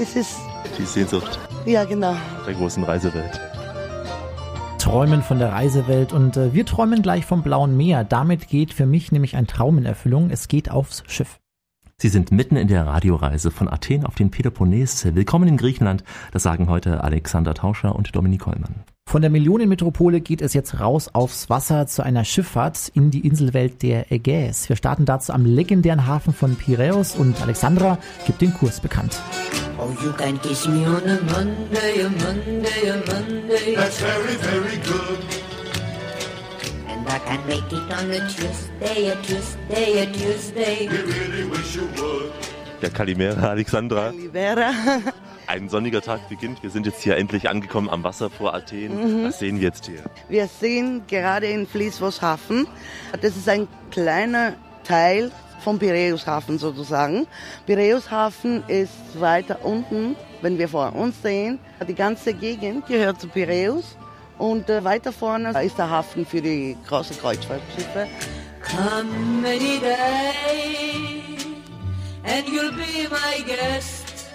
Es 0.00 0.16
ist, 0.16 0.36
Die 0.78 0.84
Sehnsucht 0.84 1.38
ja 1.66 1.84
genau. 1.84 2.16
der 2.46 2.54
großen 2.54 2.82
Reisewelt. 2.82 3.40
Träumen 4.78 5.22
von 5.22 5.38
der 5.38 5.52
Reisewelt 5.52 6.12
und 6.12 6.36
äh, 6.36 6.54
wir 6.54 6.64
träumen 6.64 7.02
gleich 7.02 7.26
vom 7.26 7.42
blauen 7.42 7.76
Meer. 7.76 8.04
Damit 8.04 8.48
geht 8.48 8.72
für 8.72 8.86
mich 8.86 9.12
nämlich 9.12 9.36
ein 9.36 9.46
Traum 9.46 9.76
in 9.76 9.84
Erfüllung. 9.84 10.30
Es 10.30 10.48
geht 10.48 10.70
aufs 10.70 11.02
Schiff. 11.06 11.38
Sie 12.00 12.10
sind 12.10 12.30
mitten 12.30 12.54
in 12.54 12.68
der 12.68 12.86
Radioreise 12.86 13.50
von 13.50 13.68
Athen 13.68 14.06
auf 14.06 14.14
den 14.14 14.30
Peloponnes. 14.30 15.04
Willkommen 15.16 15.48
in 15.48 15.56
Griechenland. 15.56 16.04
Das 16.30 16.44
sagen 16.44 16.68
heute 16.68 17.02
Alexander 17.02 17.54
Tauscher 17.54 17.96
und 17.96 18.14
Dominik 18.14 18.42
Kollmann. 18.42 18.84
Von 19.10 19.20
der 19.20 19.32
Millionenmetropole 19.32 20.20
geht 20.20 20.40
es 20.40 20.54
jetzt 20.54 20.78
raus 20.78 21.10
aufs 21.12 21.50
Wasser 21.50 21.88
zu 21.88 22.04
einer 22.04 22.24
Schifffahrt 22.24 22.88
in 22.94 23.10
die 23.10 23.26
Inselwelt 23.26 23.82
der 23.82 24.12
Ägäis. 24.12 24.68
Wir 24.68 24.76
starten 24.76 25.06
dazu 25.06 25.32
am 25.32 25.44
legendären 25.44 26.06
Hafen 26.06 26.32
von 26.32 26.54
Piräus 26.54 27.16
und 27.16 27.42
Alexandra 27.42 27.98
gibt 28.26 28.42
den 28.42 28.54
Kurs 28.54 28.78
bekannt. 28.78 29.20
Oh, 29.76 29.90
you 30.04 30.12
can 30.12 30.40
kiss 30.40 30.68
me 30.68 30.86
on 30.86 31.02
a 31.02 31.18
Monday, 31.32 32.02
a 32.04 32.10
Monday, 32.10 32.90
a 32.90 32.96
Monday. 33.12 33.74
That's 33.74 33.98
very, 33.98 34.36
very 34.36 34.76
good. 34.84 35.47
I 37.10 37.18
can 37.20 37.46
make 37.46 37.72
it 37.72 37.90
on 37.90 38.10
a 38.10 38.20
Tuesday, 38.28 39.08
a 39.08 39.16
Tuesday, 39.22 40.02
a 40.02 40.06
Tuesday. 40.12 40.88
We 40.88 40.98
really 40.98 41.44
wish 41.50 41.76
you 41.76 41.88
would. 41.96 42.32
Ja, 42.82 42.90
Kalimera, 42.90 43.48
Alexandra. 43.48 44.10
Libera. 44.10 44.72
Ein 45.46 45.70
sonniger 45.70 46.02
Tag 46.02 46.28
beginnt. 46.28 46.62
Wir 46.62 46.68
sind 46.68 46.84
jetzt 46.84 47.02
hier 47.02 47.16
endlich 47.16 47.48
angekommen 47.48 47.88
am 47.88 48.04
Wasser 48.04 48.28
vor 48.28 48.54
Athen. 48.54 49.24
Was 49.24 49.38
sehen 49.38 49.56
wir 49.56 49.68
jetzt 49.68 49.86
hier? 49.86 50.02
Wir 50.28 50.46
sehen 50.48 51.02
gerade 51.08 51.46
in 51.46 51.66
Fliesvos 51.66 52.20
Hafen. 52.20 52.66
Das 53.22 53.36
ist 53.36 53.48
ein 53.48 53.66
kleiner 53.90 54.52
Teil 54.84 55.32
vom 55.64 55.78
Piräushafen 55.78 56.58
sozusagen. 56.58 57.26
Piräushafen 57.64 58.62
ist 58.68 59.18
weiter 59.18 59.64
unten, 59.64 60.14
wenn 60.42 60.58
wir 60.58 60.68
vor 60.68 60.94
uns 60.94 61.22
sehen. 61.22 61.58
Die 61.88 61.94
ganze 61.94 62.34
Gegend 62.34 62.86
gehört 62.86 63.18
zu 63.18 63.28
Piräus. 63.28 63.96
Und 64.38 64.70
äh, 64.70 64.84
weiter 64.84 65.12
vorne 65.12 65.50
ist 65.62 65.78
der 65.78 65.90
Hafen 65.90 66.24
für 66.24 66.40
die 66.40 66.76
großen 66.86 67.18
Kreuzfahrtschiffe. 67.18 68.06
Come 68.62 69.46
any 69.46 69.78
day, 69.80 71.38
and 72.24 72.46
you'll 72.46 72.72
be 72.72 73.08
my 73.10 73.42
guest. 73.44 74.26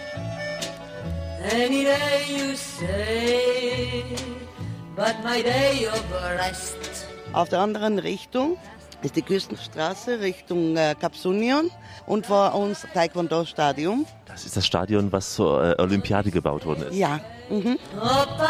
Any 1.52 1.84
day 1.84 2.24
you 2.30 2.56
say, 2.56 4.04
but 4.96 5.16
my 5.24 5.42
day 5.44 5.88
of 5.88 6.04
rest. 6.38 6.78
Auf 7.34 7.50
der 7.50 7.60
anderen 7.60 8.00
Richtung 8.00 8.58
ist 9.02 9.16
die 9.16 9.22
Küstenstraße 9.22 10.20
Richtung 10.22 10.78
äh, 10.78 10.96
Kapsunion 11.00 11.70
und 12.06 12.26
vor 12.26 12.56
uns 12.56 12.88
Taekwondo-Stadion. 12.94 14.06
Das 14.26 14.46
ist 14.46 14.56
das 14.56 14.66
Stadion, 14.66 15.12
was 15.12 15.34
zur 15.36 15.78
äh, 15.78 15.82
Olympiade 15.82 16.32
gebaut 16.32 16.66
worden 16.66 16.84
ist. 16.90 16.96
Ja, 16.96 17.20
mhm. 17.50 17.78
Opa, 17.98 18.50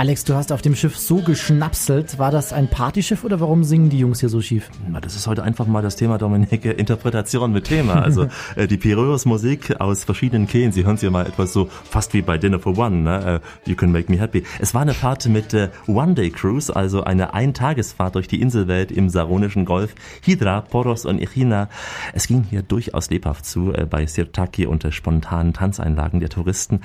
Alex, 0.00 0.24
du 0.24 0.34
hast 0.34 0.50
auf 0.50 0.62
dem 0.62 0.74
Schiff 0.74 0.96
so 0.96 1.16
geschnapselt. 1.16 2.18
War 2.18 2.30
das 2.30 2.54
ein 2.54 2.68
Partyschiff 2.68 3.22
oder 3.22 3.38
warum 3.38 3.64
singen 3.64 3.90
die 3.90 3.98
Jungs 3.98 4.20
hier 4.20 4.30
so 4.30 4.40
schief? 4.40 4.70
Na, 4.88 4.98
Das 4.98 5.14
ist 5.14 5.26
heute 5.26 5.42
einfach 5.42 5.66
mal 5.66 5.82
das 5.82 5.94
Thema, 5.96 6.16
Dominik, 6.16 6.64
äh, 6.64 6.70
Interpretation 6.78 7.52
mit 7.52 7.64
Thema. 7.64 8.00
Also 8.00 8.26
äh, 8.56 8.66
die 8.66 8.78
Piräus-Musik 8.78 9.78
aus 9.78 10.04
verschiedenen 10.04 10.46
Kehlen. 10.46 10.72
Sie 10.72 10.86
hören 10.86 10.94
es 10.94 11.02
ja 11.02 11.10
mal 11.10 11.26
etwas 11.26 11.52
so 11.52 11.66
fast 11.66 12.14
wie 12.14 12.22
bei 12.22 12.38
Dinner 12.38 12.58
for 12.58 12.78
One. 12.78 13.02
Ne? 13.02 13.42
Äh, 13.66 13.68
You 13.68 13.76
can 13.76 13.92
make 13.92 14.10
me 14.10 14.18
happy. 14.18 14.42
Es 14.58 14.72
war 14.72 14.80
eine 14.80 14.94
Fahrt 14.94 15.26
mit 15.26 15.52
äh, 15.52 15.68
One-Day-Cruise, 15.86 16.74
also 16.74 17.04
eine 17.04 17.34
Eintagesfahrt 17.34 18.14
durch 18.14 18.26
die 18.26 18.40
Inselwelt 18.40 18.90
im 18.90 19.10
Saronischen 19.10 19.66
Golf. 19.66 19.94
Hydra, 20.24 20.62
Poros 20.62 21.04
und 21.04 21.20
Echina. 21.20 21.68
Es 22.14 22.26
ging 22.26 22.46
hier 22.48 22.62
durchaus 22.62 23.10
lebhaft 23.10 23.44
zu 23.44 23.74
äh, 23.74 23.84
bei 23.84 24.06
Sirtaki 24.06 24.64
und 24.64 24.82
der 24.82 24.92
spontanen 24.92 25.52
Tanzeinlagen 25.52 26.20
der 26.20 26.30
Touristen. 26.30 26.80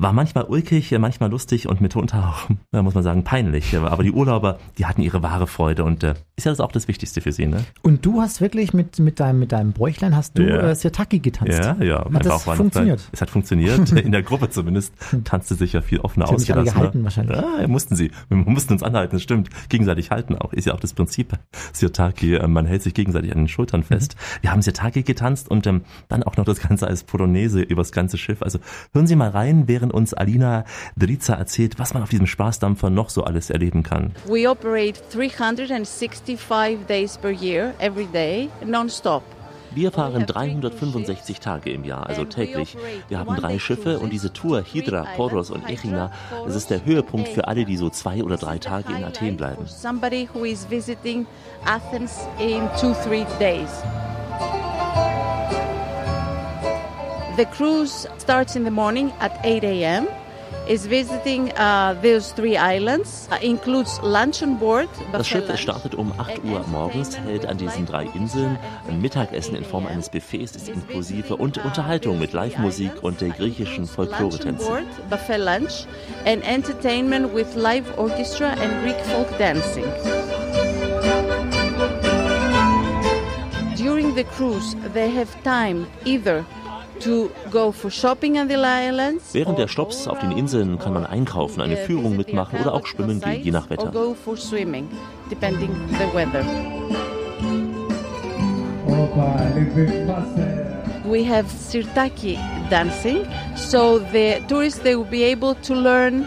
War 0.00 0.12
manchmal 0.12 0.44
ulkig, 0.44 0.96
manchmal 0.98 1.28
lustig 1.28 1.68
und 1.68 1.80
mitunter 1.80 2.28
auch, 2.28 2.48
muss 2.82 2.94
man 2.94 3.02
sagen, 3.02 3.24
peinlich. 3.24 3.76
Aber 3.76 4.02
die 4.02 4.12
Urlauber, 4.12 4.58
die 4.78 4.86
hatten 4.86 5.02
ihre 5.02 5.22
wahre 5.22 5.46
Freude 5.48 5.82
und 5.84 6.04
äh, 6.04 6.14
ist 6.36 6.44
ja 6.44 6.52
das 6.52 6.60
auch 6.60 6.70
das 6.70 6.86
Wichtigste 6.86 7.20
für 7.20 7.32
sie, 7.32 7.46
ne? 7.46 7.64
Und 7.82 8.06
du 8.06 8.20
hast 8.20 8.40
wirklich 8.40 8.72
mit, 8.72 8.98
mit, 9.00 9.18
deinem, 9.18 9.40
mit 9.40 9.50
deinem 9.50 9.72
Bräuchlein 9.72 10.14
hast 10.14 10.38
du 10.38 10.42
Ja. 10.42 10.68
äh, 10.70 10.74
Sirtaki 10.76 11.18
getanzt. 11.18 11.58
Ja, 11.58 11.76
ja. 11.82 12.06
Hat 12.12 12.24
das 12.24 12.44
funktioniert? 12.44 13.08
Es 13.10 13.20
hat 13.20 13.28
funktioniert. 13.30 13.90
In 13.92 14.12
der 14.12 14.22
Gruppe 14.22 14.48
zumindest 14.50 14.94
tanzte 15.24 15.56
sich 15.56 15.72
ja 15.72 15.82
viel 15.82 15.98
offener 15.98 16.26
sich 16.28 16.52
alle 16.52 16.62
ausgelassen. 16.62 16.78
gehalten 16.78 17.04
wahrscheinlich. 17.04 17.36
Ja, 17.36 17.66
mussten 17.66 17.96
sie. 17.96 18.12
Wir 18.28 18.36
mussten 18.36 18.74
uns 18.74 18.84
anhalten, 18.84 19.16
das 19.16 19.22
stimmt. 19.24 19.48
Gegenseitig 19.68 20.12
halten 20.12 20.36
auch. 20.36 20.52
Ist 20.52 20.66
ja 20.66 20.74
auch 20.74 20.80
das 20.80 20.94
Prinzip. 20.94 21.32
Sirtaki, 21.72 22.36
äh, 22.36 22.46
man 22.46 22.66
hält 22.66 22.82
sich 22.82 22.94
gegenseitig 22.94 23.32
an 23.32 23.38
den 23.38 23.48
Schultern 23.48 23.82
fest. 23.82 24.14
Mhm. 24.14 24.42
Wir 24.42 24.52
haben 24.52 24.62
Sirtaki 24.62 25.02
getanzt 25.02 25.50
und 25.50 25.66
ähm, 25.66 25.82
dann 26.08 26.22
auch 26.22 26.36
noch 26.36 26.44
das 26.44 26.60
Ganze 26.60 26.86
als 26.86 27.02
Polonaise 27.02 27.60
übers 27.60 27.90
ganze 27.90 28.16
Schiff. 28.16 28.42
Also 28.42 28.60
hören 28.94 29.08
Sie 29.08 29.16
mal 29.16 29.30
rein, 29.30 29.64
während 29.66 29.87
uns 29.90 30.14
Alina 30.14 30.64
Driza 30.96 31.34
erzählt, 31.34 31.78
was 31.78 31.94
man 31.94 32.02
auf 32.02 32.10
diesem 32.10 32.26
Spaßdampfer 32.26 32.90
noch 32.90 33.10
so 33.10 33.24
alles 33.24 33.50
erleben 33.50 33.82
kann. 33.82 34.12
We 34.26 34.48
operate 34.50 35.00
365 35.12 36.38
days 36.88 37.18
per 37.18 37.30
year, 37.30 37.74
every 37.78 38.06
day, 38.06 38.48
non-stop. 38.64 39.22
Wir 39.70 39.92
fahren 39.92 40.24
365 40.26 41.40
Tage 41.40 41.70
im 41.70 41.84
Jahr, 41.84 42.06
also 42.06 42.24
täglich. 42.24 42.76
Wir 43.08 43.18
haben 43.18 43.36
drei 43.36 43.58
Schiffe 43.58 43.98
und 43.98 44.12
diese 44.12 44.32
Tour 44.32 44.62
Hydra, 44.62 45.06
Poros 45.16 45.50
und 45.50 45.68
Echina, 45.68 46.10
das 46.46 46.56
ist 46.56 46.70
der 46.70 46.84
Höhepunkt 46.84 47.28
für 47.28 47.46
alle, 47.46 47.64
die 47.64 47.76
so 47.76 47.90
zwei 47.90 48.22
oder 48.24 48.36
drei 48.36 48.58
Tage 48.58 48.92
in 48.94 49.04
Athen 49.04 49.36
bleiben. 49.36 49.66
Somebody 49.66 50.28
who 50.32 50.44
is 50.44 50.68
visiting 50.70 51.26
Athens 51.64 52.26
in 52.40 52.68
two, 52.80 52.94
three 53.04 53.26
days. 53.38 53.68
The 57.38 57.46
cruise 57.46 58.08
starts 58.18 58.56
in 58.56 58.64
the 58.64 58.70
morning 58.72 59.12
at 59.20 59.38
8 59.44 59.62
a.m. 59.62 60.08
Is 60.66 60.86
visiting 60.86 61.52
uh, 61.52 61.94
those 62.02 62.32
three 62.32 62.56
islands, 62.56 63.28
uh, 63.30 63.38
includes 63.40 64.00
lunch 64.02 64.42
on 64.42 64.56
board. 64.58 64.88
Das 65.12 65.28
Schiff 65.28 65.48
startet 65.56 65.94
um 65.94 66.12
8 66.18 66.42
Uhr 66.42 66.66
morgens, 66.66 67.16
hält 67.16 67.46
an 67.46 67.56
diesen 67.56 67.86
drei 67.86 68.06
Inseln. 68.06 68.58
Ein 68.88 69.00
Mittagessen 69.00 69.54
in 69.54 69.64
Form 69.64 69.86
eines 69.86 70.08
Buffets 70.08 70.56
ist 70.56 70.68
inklusive 70.68 71.36
und 71.36 71.64
Unterhaltung 71.64 72.18
mit 72.18 72.32
Live-Musik 72.32 73.04
und 73.04 73.20
der 73.20 73.28
griechischen 73.28 73.84
lunch 73.84 73.90
on 74.00 74.08
Folklore-Tänzen. 74.08 74.66
board, 74.66 75.08
buffet 75.08 75.38
lunch, 75.38 75.86
and 76.26 76.42
entertainment 76.42 77.32
with 77.32 77.54
live 77.54 77.86
orchestra 77.96 78.48
and 78.48 78.82
Greek 78.82 78.98
folk 79.14 79.28
dancing. 79.38 79.86
During 83.76 84.16
the 84.16 84.24
cruise, 84.24 84.74
they 84.92 85.08
have 85.08 85.30
time 85.44 85.86
either 86.04 86.44
to 87.00 87.30
go 87.50 87.72
for 87.72 87.90
shopping 87.90 88.38
on 88.38 88.48
the 88.48 88.54
islands. 88.56 89.34
Während 89.34 89.58
der 89.58 89.68
Stopps 89.68 90.06
auf 90.06 90.18
den 90.18 90.32
Inseln 90.32 90.78
kann 90.78 90.94
man 90.94 91.06
einkaufen, 91.06 91.60
eine 91.60 91.76
Führung 91.76 92.16
mitmachen 92.16 92.60
oder 92.60 92.74
auch 92.74 92.86
schwimmen 92.86 93.20
gehen, 93.20 93.42
je 93.42 93.50
nach 93.50 93.70
Wetter. 93.70 93.90
go 93.90 94.14
for 94.14 94.36
swimming, 94.36 94.88
depending 95.30 95.70
the 95.98 96.14
weather. 96.14 96.44
We 101.04 101.24
have 101.24 101.46
sirtaki 101.50 102.38
dancing, 102.70 103.26
so 103.56 103.98
the 103.98 104.40
tourists 104.46 104.80
they 104.80 104.94
will 104.94 105.04
be 105.04 105.24
able 105.24 105.54
to 105.62 105.74
learn 105.74 106.26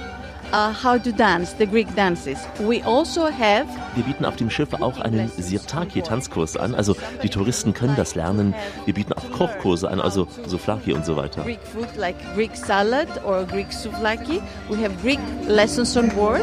uh, 0.52 0.72
how 0.72 0.98
to 0.98 1.12
dance 1.12 1.54
the 1.54 1.66
Greek 1.66 1.94
dances. 1.96 2.38
We 2.60 2.84
also 2.84 3.30
have 3.30 3.68
Wir 3.96 4.04
bieten 4.04 4.26
auf 4.26 4.36
dem 4.36 4.50
Schiff 4.50 4.74
auch 4.74 5.00
einen 5.00 5.32
Sirtaki-Tanzkurs 5.38 6.58
an. 6.58 6.76
Also 6.76 6.96
die 7.24 7.30
Touristen 7.30 7.74
können 7.74 7.96
das 7.96 8.16
lernen. 8.16 8.54
Wir 8.86 8.94
bieten 8.94 9.14
auch 9.14 9.32
Kochkurse 9.32 9.90
an, 9.90 10.00
also 10.00 10.28
Souflaki 10.48 10.94
und 10.94 11.06
so 11.06 11.16
weiter. 11.16 11.44
Greek 11.44 11.60
food 11.64 11.96
like 11.98 12.16
Greek 12.36 12.56
salad 12.56 13.08
or 13.26 13.46
Greek 13.46 13.72
souvlaki. 13.72 14.42
We 14.70 14.78
have 14.84 14.96
Greek 15.02 15.20
lessons 15.48 15.96
on 15.98 16.10
board. 16.10 16.42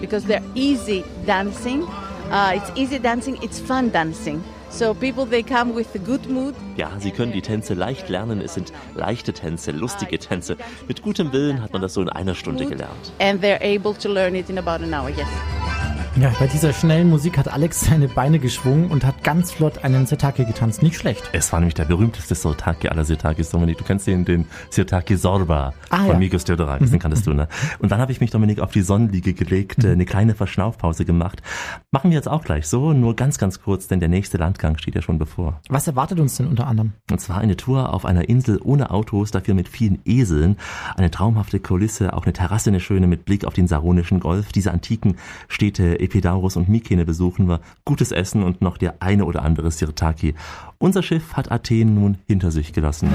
Because 0.00 0.24
they're 0.24 0.42
easy 0.54 1.04
dancing. 1.26 1.82
Uh, 2.30 2.52
it's 2.54 2.70
easy 2.76 2.98
dancing, 2.98 3.38
it's 3.42 3.58
fun 3.58 3.90
dancing. 3.90 4.42
So 4.76 4.92
people 4.92 5.24
they 5.24 5.42
come 5.42 5.74
with 5.74 5.88
a 5.94 5.98
good 5.98 6.28
mood. 6.28 6.54
Ja, 6.76 6.90
Sie 6.98 7.10
können 7.10 7.32
die 7.32 7.40
Tänze 7.40 7.72
leicht 7.72 8.10
lernen. 8.10 8.42
Es 8.42 8.52
sind 8.52 8.74
leichte 8.94 9.32
Tänze, 9.32 9.70
lustige 9.70 10.18
Tänze. 10.18 10.58
Mit 10.86 11.00
gutem 11.00 11.32
Willen 11.32 11.62
hat 11.62 11.72
man 11.72 11.80
das 11.80 11.94
so 11.94 12.02
in 12.02 12.10
einer 12.10 12.34
Stunde 12.34 12.66
gelernt. 12.66 13.10
And 13.18 13.42
they're 13.42 13.62
able 13.62 13.94
to 13.94 14.10
learn 14.10 14.34
it 14.34 14.50
in 14.50 14.58
about 14.58 14.84
an 14.84 14.92
hour, 14.92 15.08
yes. 15.08 15.26
Ja, 16.18 16.32
bei 16.40 16.46
dieser 16.46 16.72
schnellen 16.72 17.10
Musik 17.10 17.36
hat 17.36 17.48
Alex 17.52 17.80
seine 17.82 18.08
Beine 18.08 18.38
geschwungen 18.38 18.90
und 18.90 19.04
hat 19.04 19.22
ganz 19.22 19.52
flott 19.52 19.84
einen 19.84 20.06
Sirtaki 20.06 20.46
getanzt. 20.46 20.82
Nicht 20.82 20.96
schlecht. 20.96 21.28
Es 21.34 21.52
war 21.52 21.60
nämlich 21.60 21.74
der 21.74 21.84
berühmteste 21.84 22.34
Sirtaki 22.34 22.88
aller 22.88 23.04
Sirtakis, 23.04 23.50
Dominik. 23.50 23.76
Du 23.76 23.84
kennst 23.84 24.06
den, 24.06 24.24
den 24.24 24.46
Sirtaki 24.70 25.18
Sorba 25.18 25.74
Ah, 25.90 25.98
von 25.98 26.06
ja. 26.12 26.18
Mikos 26.18 26.44
Theodorakis, 26.44 26.90
den 26.90 27.00
kanntest 27.00 27.26
du, 27.26 27.34
ne? 27.34 27.48
Und 27.80 27.92
dann 27.92 28.00
habe 28.00 28.12
ich 28.12 28.22
mich, 28.22 28.30
Dominik, 28.30 28.60
auf 28.60 28.70
die 28.72 28.80
Sonnenliege 28.80 29.34
gelegt, 29.34 29.84
äh, 29.84 29.90
eine 29.92 30.06
kleine 30.06 30.34
Verschnaufpause 30.34 31.04
gemacht. 31.04 31.42
Machen 31.90 32.10
wir 32.10 32.16
jetzt 32.16 32.28
auch 32.28 32.42
gleich 32.42 32.66
so, 32.66 32.94
nur 32.94 33.14
ganz, 33.14 33.36
ganz 33.36 33.60
kurz, 33.60 33.86
denn 33.86 34.00
der 34.00 34.08
nächste 34.08 34.38
Landgang 34.38 34.78
steht 34.78 34.94
ja 34.94 35.02
schon 35.02 35.18
bevor. 35.18 35.60
Was 35.68 35.86
erwartet 35.86 36.18
uns 36.18 36.38
denn 36.38 36.46
unter 36.46 36.66
anderem? 36.66 36.94
Und 37.10 37.20
zwar 37.20 37.38
eine 37.38 37.58
Tour 37.58 37.92
auf 37.92 38.06
einer 38.06 38.26
Insel 38.26 38.58
ohne 38.64 38.90
Autos, 38.90 39.32
dafür 39.32 39.52
mit 39.52 39.68
vielen 39.68 39.98
Eseln. 40.06 40.56
Eine 40.96 41.10
traumhafte 41.10 41.60
Kulisse, 41.60 42.14
auch 42.14 42.24
eine 42.24 42.32
Terrasse, 42.32 42.70
eine 42.70 42.80
schöne 42.80 43.06
mit 43.06 43.26
Blick 43.26 43.44
auf 43.44 43.52
den 43.52 43.68
Saronischen 43.68 44.18
Golf. 44.20 44.50
Diese 44.52 44.72
antiken 44.72 45.16
Städte 45.48 46.05
Epidaurus 46.06 46.56
und 46.56 46.68
Mykene 46.68 47.04
besuchen 47.04 47.48
wir, 47.48 47.60
gutes 47.84 48.12
Essen 48.12 48.42
und 48.44 48.62
noch 48.62 48.78
der 48.78 49.02
eine 49.02 49.24
oder 49.24 49.42
andere 49.42 49.70
Sirtaki. 49.70 50.34
Unser 50.78 51.02
Schiff 51.02 51.34
hat 51.34 51.50
Athen 51.50 51.94
nun 51.94 52.18
hinter 52.26 52.50
sich 52.50 52.72
gelassen. 52.72 53.10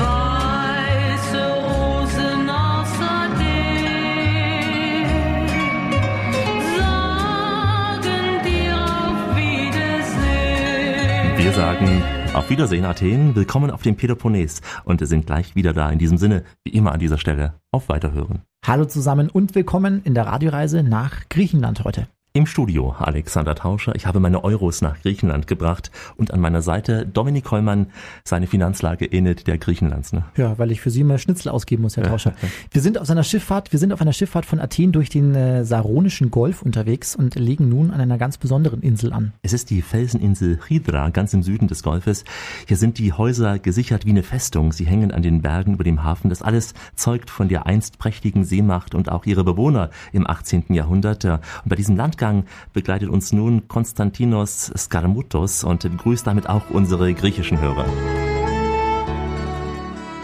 Wir 11.38 11.54
sagen 11.54 12.04
auf 12.34 12.50
Wiedersehen 12.50 12.86
Athen, 12.86 13.36
willkommen 13.36 13.72
auf 13.72 13.82
dem 13.82 13.96
Peloponnes 13.96 14.62
und 14.86 15.00
wir 15.00 15.08
sind 15.08 15.26
gleich 15.26 15.56
wieder 15.56 15.74
da. 15.74 15.90
In 15.90 16.00
diesem 16.00 16.18
Sinne, 16.18 16.44
wie 16.64 16.72
immer 16.72 16.92
an 16.94 17.00
dieser 17.00 17.18
Stelle, 17.18 17.56
auf 17.72 17.90
Weiterhören. 17.90 18.42
Hallo 18.66 18.86
zusammen 18.86 19.30
und 19.30 19.56
willkommen 19.56 20.02
in 20.04 20.14
der 20.14 20.28
Radioreise 20.28 20.84
nach 20.84 21.28
Griechenland 21.30 21.84
heute. 21.84 22.08
Im 22.34 22.46
Studio 22.46 22.96
Alexander 22.98 23.56
Tauscher. 23.56 23.94
Ich 23.94 24.08
habe 24.08 24.22
meine 24.22 24.46
Euros 24.46 24.82
nach 24.82 25.02
Griechenland 25.02 25.48
gebracht 25.48 25.91
und 26.15 26.34
an 26.34 26.39
meiner 26.39 26.62
Seite 26.62 27.06
Dominik 27.06 27.44
Kollmann. 27.44 27.88
Seine 28.24 28.48
Finanzlage 28.48 29.04
ähnelt 29.04 29.48
der 29.48 29.58
Griechenlands. 29.58 30.13
Ne? 30.13 30.24
Ja, 30.38 30.58
weil 30.58 30.72
ich 30.72 30.80
für 30.80 30.91
Sie 30.91 31.04
mal 31.04 31.17
Schnitzel 31.17 31.50
ausgeben 31.50 31.82
muss, 31.82 31.98
Herr 31.98 32.06
Tauscher. 32.06 32.34
Wir 32.72 32.80
sind 32.80 32.98
auf 32.98 33.06
seiner 33.06 33.26
Schifffahrt, 33.26 33.74
wir 33.74 33.80
sind 33.80 33.91
auf 33.91 34.00
einer 34.00 34.13
Schifffahrt 34.13 34.46
von 34.46 34.62
Athen 34.62 34.94
durch 34.94 35.10
den 35.10 35.36
äh, 35.36 35.65
Saronischen 35.65 36.32
Golf 36.32 36.62
unterwegs 36.62 37.17
und 37.17 37.36
legen 37.36 37.67
nun 37.67 37.91
an 37.91 38.00
einer 38.00 38.17
ganz 38.17 38.38
besonderen 38.38 38.82
Insel 38.82 39.12
an. 39.12 39.34
Es 39.41 39.52
ist 39.52 39.70
die 39.70 39.82
Felseninsel 39.82 40.60
Hydra, 40.65 41.10
ganz 41.10 41.34
im 41.34 41.44
Süden 41.44 41.67
des 41.67 41.84
Golfes. 41.84 42.24
Hier 42.65 42.78
sind 42.78 42.98
die 42.98 43.12
Häuser 43.12 43.60
gesichert 43.60 44.06
wie 44.06 44.12
eine 44.12 44.24
Festung. 44.24 44.72
Sie 44.72 44.86
hängen 44.86 45.12
an 45.12 45.22
den 45.22 45.41
Bergen 45.41 45.74
über 45.74 45.84
dem 45.84 46.04
Hafen. 46.06 46.30
Das 46.30 46.41
alles 46.41 46.76
zeugt 46.96 47.30
von 47.30 47.50
der 47.50 47.65
einst 47.65 48.00
prächtigen 48.00 48.46
Seemacht 48.46 48.96
und 48.96 49.12
auch 49.12 49.26
ihre 49.26 49.44
Bewohner 49.44 49.89
im 50.13 50.26
18. 50.26 50.67
Jahrhundert. 50.70 51.26
Und 51.26 51.41
bei 51.65 51.76
diesem 51.76 51.98
Landgang 52.21 52.45
begleitet 52.73 53.09
uns 53.09 53.33
nun 53.33 53.69
Konstantinos 53.69 54.73
Skarmoutos 54.77 55.65
und 55.65 55.81
begrüßt 55.83 56.27
damit 56.27 56.49
auch 56.49 56.67
unsere 56.71 57.07
griechischen 57.15 57.59
Hörer. 57.61 57.87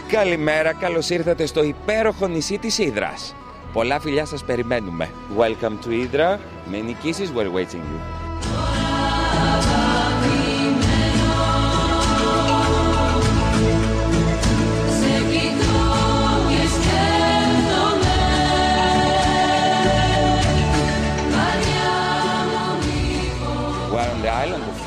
Καλημέρα, 0.07 0.73
καλώς 0.73 1.09
ήρθατε 1.09 1.45
στο 1.45 1.63
υπέροχο 1.63 2.27
νησί 2.27 2.57
της 2.57 2.77
Ήδρας. 2.77 3.35
Πολλά 3.73 3.99
φιλιά 3.99 4.25
σας 4.25 4.43
περιμένουμε. 4.43 5.09
Welcome 5.37 5.85
to 5.85 5.89
Hydra. 5.89 6.37
Many 6.71 6.93
kisses 7.03 7.29
were 7.35 7.49
waiting 7.51 7.83
you. 7.91 8.26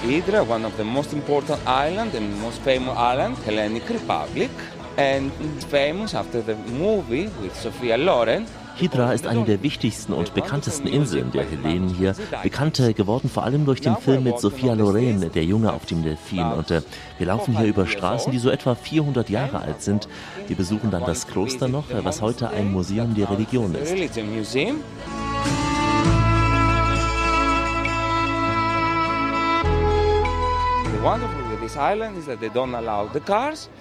Hydra, 0.03 0.41
one 0.43 0.65
of 0.65 0.75
the 0.77 0.83
most 0.83 1.13
important 1.13 1.59
island 1.67 2.15
and 2.15 2.41
most 2.41 2.59
famous 2.61 2.97
island, 2.97 3.37
Hellenic 3.45 3.87
Republic, 3.87 4.49
and 4.97 5.31
famous 5.69 6.15
after 6.15 6.41
the 6.41 6.55
movie 6.55 7.29
with 7.41 7.55
Sophia 7.55 7.97
Loren. 7.97 8.47
Hydra 8.77 9.13
ist 9.13 9.27
eine 9.27 9.43
der 9.43 9.61
wichtigsten 9.61 10.13
und 10.13 10.33
bekanntesten 10.33 10.87
Inseln 10.87 11.31
der 11.31 11.45
Hellenen 11.45 11.89
hier. 11.89 12.15
Bekannt 12.41 12.81
geworden 12.95 13.29
vor 13.29 13.43
allem 13.43 13.65
durch 13.65 13.81
den 13.81 13.95
Film 13.97 14.23
mit 14.23 14.39
Sophia 14.39 14.73
Loren, 14.73 15.29
Der 15.35 15.43
Junge 15.43 15.71
auf 15.71 15.85
dem 15.85 16.01
Delfin. 16.01 16.45
Und 16.45 16.71
äh, 16.71 16.81
wir 17.19 17.27
laufen 17.27 17.55
hier 17.55 17.67
über 17.67 17.85
Straßen, 17.85 18.31
die 18.31 18.39
so 18.39 18.49
etwa 18.49 18.73
400 18.73 19.29
Jahre 19.29 19.59
alt 19.59 19.83
sind. 19.83 20.07
Wir 20.47 20.55
besuchen 20.55 20.89
dann 20.89 21.05
das 21.05 21.27
Kloster 21.27 21.67
noch, 21.67 21.85
was 22.03 22.21
heute 22.23 22.49
ein 22.49 22.71
Museum 22.71 23.13
der 23.13 23.29
Religion 23.29 23.75
ist. 23.75 23.93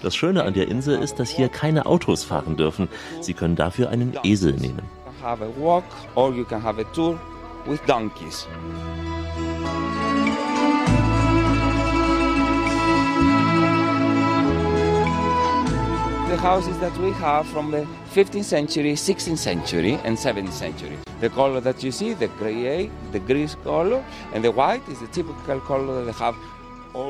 Das 0.03 0.17
Schöne 0.17 0.43
an 0.43 0.55
der 0.55 0.69
Insel 0.69 1.03
ist, 1.03 1.19
dass 1.19 1.29
hier 1.29 1.51
keine 1.51 1.85
Autos 1.85 2.25
fahren 2.25 2.57
dürfen. 2.57 2.89
Sie 3.21 3.35
können 3.35 3.57
dafür 3.57 3.91
einen 3.91 4.15
Esel 4.23 4.55
nehmen. 4.55 4.89
The 16.31 16.37
houses 16.37 16.79
that 16.79 16.97
we 16.97 17.13
have 17.21 17.45
from 17.49 17.71
the 17.71 17.85
15th 18.15 18.45
century, 18.45 18.93
16th 18.93 19.37
century, 19.37 19.99
and 20.05 20.17
17th 20.17 20.53
century. 20.53 20.97
The 21.21 21.29
color 21.29 21.61
that 21.61 21.83
you 21.83 21.91
see, 21.91 22.15
the 22.15 22.29
grey, 22.39 22.89
the 23.13 23.19
grease 23.19 23.57
color, 23.63 24.03
and 24.33 24.43
the 24.43 24.51
white 24.51 24.89
is 24.89 25.01
the 25.01 25.09
typical 25.09 25.61
color 25.61 26.05
that 26.05 26.07
they 26.07 26.25
have 26.25 26.35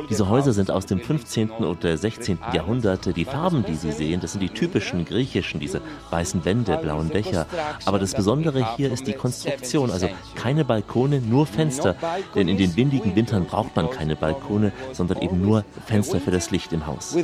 Diese 0.09 0.29
Häuser 0.29 0.53
sind 0.53 0.71
aus 0.71 0.87
dem 0.87 1.01
15. 1.01 1.51
oder 1.51 1.97
16. 1.97 2.39
Jahrhundert. 2.53 3.17
Die 3.17 3.25
Farben, 3.25 3.65
die 3.65 3.75
Sie 3.75 3.93
sehen, 3.93 4.21
das 4.21 4.33
sind 4.33 4.41
die 4.41 4.49
typischen 4.49 5.05
griechischen, 5.05 5.61
diese 5.61 5.81
weißen 6.11 6.45
Wände, 6.45 6.77
blauen 6.79 7.11
Dächer. 7.11 7.47
Aber 7.85 7.99
das 7.99 8.15
Besondere 8.15 8.77
hier 8.77 8.93
ist 8.93 9.07
die 9.07 9.13
Konstruktion, 9.13 9.91
also 9.91 10.09
keine 10.35 10.65
Balkone, 10.65 11.21
nur 11.21 11.47
Fenster. 11.47 11.97
Denn 12.35 12.49
in 12.49 12.57
den 12.57 12.77
windigen 12.77 13.15
Wintern 13.17 13.47
braucht 13.47 13.75
man 13.77 13.91
keine 13.91 14.17
Balkone, 14.17 14.73
sondern 14.93 15.23
eben 15.23 15.41
nur 15.41 15.65
Fenster 15.87 16.21
für 16.21 16.31
das 16.31 16.51
Licht 16.51 16.73
im 16.73 16.87
Haus. 16.87 17.15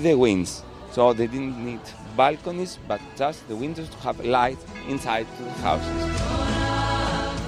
So 0.92 1.12
they 1.12 1.26
didn't 1.26 1.62
need 1.62 1.80
balconies, 2.16 2.78
but 2.88 3.00
just 3.18 3.46
the 3.48 3.54
windows 3.54 3.90
to 3.90 3.98
have 4.02 4.22
light 4.22 4.56
inside 4.88 5.26
the 5.38 5.62
houses. 5.62 6.75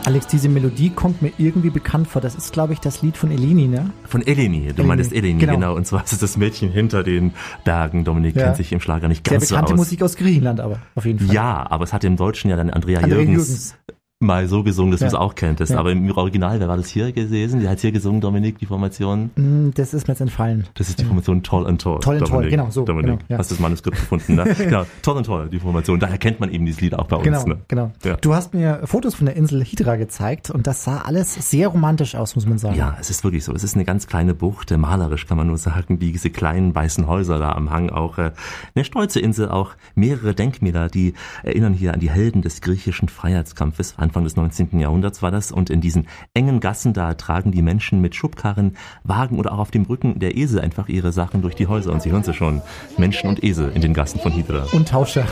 Alex, 0.09 0.27
diese 0.27 0.49
Melodie 0.49 0.89
kommt 0.89 1.21
mir 1.21 1.33
irgendwie 1.37 1.69
bekannt 1.69 2.09
vor. 2.09 2.23
Das 2.23 2.35
ist, 2.35 2.55
glaube 2.55 2.73
ich, 2.73 2.79
das 2.81 3.03
Lied 3.03 3.19
von 3.19 3.31
Eleni, 3.31 3.69
ne? 3.69 3.91
Von 4.05 4.27
Eleni, 4.27 4.73
du 4.75 4.83
meinst 4.83 5.13
Eleni, 5.13 5.39
genau. 5.39 5.53
genau. 5.53 5.75
Und 5.75 5.87
zwar 5.87 6.03
ist 6.03 6.15
es 6.15 6.19
das 6.19 6.39
Mädchen 6.39 6.71
hinter 6.71 7.03
den 7.03 7.35
Bergen. 7.67 8.05
Dominik 8.05 8.35
Ja. 8.35 8.45
kennt 8.45 8.57
sich 8.57 8.73
im 8.73 8.81
Schlager 8.81 9.09
nicht 9.09 9.29
Sehr 9.29 9.37
ganz 9.37 9.51
so 9.51 9.55
bekannte 9.55 9.75
aus. 9.75 9.79
Musik 9.79 10.03
aus 10.03 10.17
Griechenland, 10.17 10.61
aber 10.61 10.79
auf 10.95 11.05
jeden 11.05 11.19
Fall. 11.19 11.35
Ja, 11.35 11.67
aber 11.69 11.85
es 11.85 11.93
hat 11.93 12.05
im 12.05 12.17
Deutschen 12.17 12.49
ja 12.49 12.57
dann 12.57 12.71
Andrea, 12.71 13.01
Andrea 13.01 13.19
Jürgens, 13.19 13.49
Jürgens. 13.49 13.75
Mal 14.21 14.49
so 14.49 14.65
gesungen, 14.65 14.91
dass 14.91 15.01
Ja. 15.01 15.07
du 15.09 15.15
es 15.15 15.21
auch 15.21 15.37
kenntest. 15.37 15.73
Ja. 15.73 15.79
Aber 15.79 15.93
im 15.93 16.11
Original, 16.11 16.59
wer 16.59 16.67
war 16.67 16.77
das 16.77 16.89
hier 16.89 17.13
gewesen? 17.13 17.63
Wer 17.63 17.71
hat 17.71 17.79
hier 17.79 17.93
gesungen, 17.93 18.21
Dominik, 18.21 18.59
die 18.59 18.67
Formation? 18.67 19.31
Mm, 19.37 19.71
Das 19.75 19.95
ist 19.95 20.09
mir 20.09 20.13
jetzt 20.15 20.21
entfallen. 20.21 20.67
Das 20.75 20.89
ist 20.89 20.99
die 20.99 21.05
Formation 21.05 21.45
Toll 21.45 21.69
and 21.69 21.81
Toll. 21.81 22.01
Toll 22.01 22.17
and 22.17 22.23
Toll, 22.27 22.31
Dominik. 22.31 22.51
genau, 22.51 22.71
so, 22.71 22.85
Dominik, 22.85 23.19
genau, 23.21 23.25
ja. 23.29 23.39
hast 23.39 23.53
das 23.53 23.61
Manuskript 23.61 23.97
gefunden, 23.97 24.35
ne? 24.35 24.45
genau, 24.59 24.87
Toll 25.03 25.19
and 25.19 25.27
Toll, 25.27 25.49
die 25.51 25.61
Formation. 25.61 26.01
Daher 26.01 26.19
kennt 26.19 26.41
man 26.41 26.51
eben 26.51 26.67
dieses 26.67 26.81
Lied 26.81 26.95
auch 26.99 27.07
bei 27.07 27.15
uns, 27.17 27.25
Genau, 27.27 27.45
ne? 27.47 27.59
genau. 27.69 27.93
Ja. 28.05 28.17
Du 28.17 28.35
hast 28.35 28.55
mir 28.55 28.81
Fotos 28.87 29.15
von 29.15 29.27
der 29.27 29.37
Insel 29.37 29.63
Hydra 29.63 29.95
gezeigt 29.95 30.51
und 30.51 30.67
das 30.67 30.83
sah 30.83 31.03
alles 31.03 31.35
sehr 31.51 31.69
romantisch 31.69 32.17
aus, 32.17 32.35
muss 32.35 32.45
man 32.47 32.59
sagen. 32.59 32.75
Ja, 32.77 32.97
es 33.01 33.11
ist 33.11 33.23
wirklich 33.23 33.45
so. 33.45 33.53
Es 33.55 33.63
ist 33.63 33.77
eine 33.77 33.85
ganz 33.85 34.09
kleine 34.09 34.35
Bucht, 34.35 34.73
äh, 34.73 34.79
malerisch 34.79 35.27
kann 35.29 35.37
man 35.37 35.47
nur 35.47 35.59
sagen, 35.59 36.01
wie 36.01 36.11
diese 36.11 36.31
kleinen 36.31 36.75
weißen 36.75 37.07
Häuser 37.07 37.39
da 37.39 37.53
am 37.53 37.71
Hang 37.71 37.91
auch. 37.91 38.19
äh, 38.19 38.33
Eine 38.75 38.85
stolze 38.85 39.21
Insel, 39.21 39.49
auch 39.49 39.75
mehrere 39.95 40.35
Denkmäler, 40.35 40.89
die 40.89 41.15
erinnern 41.45 41.73
hier 41.73 41.95
an 41.95 42.01
die 42.01 42.11
Helden 42.11 42.43
des 42.43 42.61
griechischen 42.63 43.09
Freiheitskampfes. 43.09 43.95
Anfang 44.09 44.25
des 44.25 44.37
19. 44.37 44.81
Jahrhunderts 44.81 45.21
war 45.21 45.31
das. 45.31 45.53
Und 45.53 45.69
in 45.69 45.83
diesen 45.83 46.09
engen 46.33 46.61
Gassen, 46.61 46.95
da 46.95 47.13
tragen 47.13 47.53
die 47.53 47.61
Menschen 47.61 48.01
mit 48.01 48.15
Schubkarren, 48.15 48.75
Wagen 49.05 49.39
oder 49.39 49.53
auch 49.53 49.59
auf 49.59 49.71
dem 49.71 49.83
Rücken 49.83 50.19
der 50.19 50.35
Esel 50.35 50.61
einfach 50.61 50.89
ihre 50.89 51.13
Sachen 51.13 51.43
durch 51.43 51.55
die 51.55 51.67
Häuser. 51.67 51.93
Und 51.93 52.01
Sie 52.01 52.11
hören 52.11 52.23
sie 52.23 52.33
schon, 52.33 52.63
Menschen 52.97 53.29
und 53.29 53.45
Esel 53.45 53.71
in 53.75 53.83
den 53.83 53.93
Gassen 53.93 54.19
von 54.19 54.33
Hydra. 54.33 54.67
Und 54.73 54.89
Tauscher. 54.89 55.27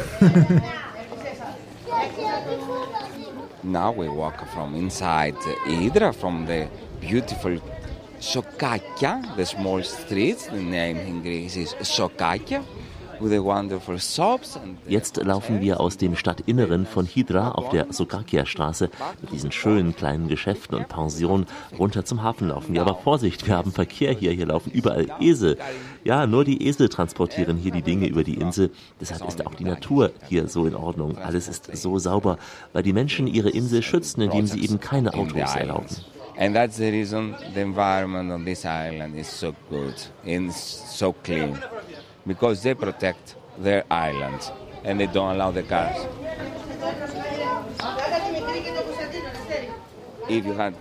Now 3.62 3.94
we 3.96 4.08
walk 4.08 4.46
from 4.54 4.74
inside 4.74 5.36
Hydra, 5.66 6.12
from 6.12 6.46
the 6.46 6.66
beautiful 7.00 7.58
Sokakia, 8.20 9.22
the 9.38 9.46
small 9.46 9.82
streets. 9.82 10.48
The 10.50 10.62
name 10.62 11.00
in 11.00 11.22
Greece 11.22 11.56
is 11.56 11.74
Sokakia, 11.80 12.62
Jetzt 14.88 15.16
laufen 15.16 15.60
wir 15.60 15.80
aus 15.80 15.96
dem 15.96 16.16
Stadtinneren 16.16 16.86
von 16.86 17.06
Hydra 17.06 17.52
auf 17.52 17.70
der 17.70 17.86
Sokakia-Straße 17.90 18.90
mit 19.20 19.32
diesen 19.32 19.52
schönen 19.52 19.94
kleinen 19.94 20.28
Geschäften 20.28 20.76
und 20.76 20.88
Pensionen 20.88 21.46
runter 21.78 22.04
zum 22.04 22.22
Hafen 22.22 22.48
laufen 22.48 22.74
wir. 22.74 22.82
Aber 22.82 22.96
Vorsicht, 22.96 23.46
wir 23.46 23.56
haben 23.56 23.72
Verkehr 23.72 24.12
hier, 24.12 24.32
hier 24.32 24.46
laufen 24.46 24.70
überall 24.70 25.06
Esel. 25.20 25.58
Ja, 26.04 26.26
nur 26.26 26.44
die 26.44 26.66
Esel 26.66 26.88
transportieren 26.88 27.56
hier 27.56 27.72
die 27.72 27.82
Dinge 27.82 28.06
über 28.06 28.24
die 28.24 28.34
Insel. 28.34 28.70
Deshalb 29.00 29.26
ist 29.26 29.46
auch 29.46 29.54
die 29.54 29.64
Natur 29.64 30.12
hier 30.28 30.48
so 30.48 30.66
in 30.66 30.74
Ordnung. 30.74 31.18
Alles 31.18 31.48
ist 31.48 31.76
so 31.76 31.98
sauber, 31.98 32.38
weil 32.72 32.82
die 32.82 32.92
Menschen 32.92 33.26
ihre 33.26 33.50
Insel 33.50 33.82
schützen, 33.82 34.20
indem 34.20 34.46
sie 34.46 34.62
eben 34.62 34.80
keine 34.80 35.14
Autos 35.14 35.54
erlauben. 35.54 35.86
And 36.38 36.54
that's 36.54 36.76
the 36.76 36.90
reason 36.90 37.34
the 37.54 37.62
environment 37.62 38.30
on 38.30 38.44
this 38.44 38.66
island 38.66 39.16
is 39.16 39.26
so 39.26 39.54
good 39.70 39.94
and 40.26 40.52
so 40.52 41.14
clean. 41.24 41.58
Because 42.26 42.62
they 42.62 42.74
protect 42.74 43.36
their 43.58 43.84
islands 43.90 44.50
and 44.84 44.98
they 45.00 45.06
don't 45.06 45.34
allow 45.36 45.50
the 45.52 45.62
cars. 45.62 45.96
If 50.28 50.44
you 50.44 50.54
had 50.54 50.74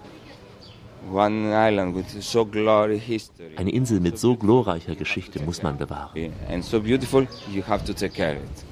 one 1.08 1.54
island 1.54 1.94
with 1.94 2.24
so 2.24 2.46
glory 2.46 2.98
history 2.98 3.56
Eine 3.58 3.70
Insel 3.72 4.00
mit 4.00 4.18
so 4.18 4.36
glorreicher 4.36 4.96
Geschichte 4.96 5.40
muss 5.44 5.62
man 5.62 5.78
bewahren. 5.78 6.34
and 6.50 6.64
so 6.66 6.80
beautiful, 6.80 7.28
you 7.52 7.62
have 7.62 7.86
to 7.86 7.94
take 7.94 8.14
care 8.16 8.38
of 8.38 8.44
it. 8.44 8.66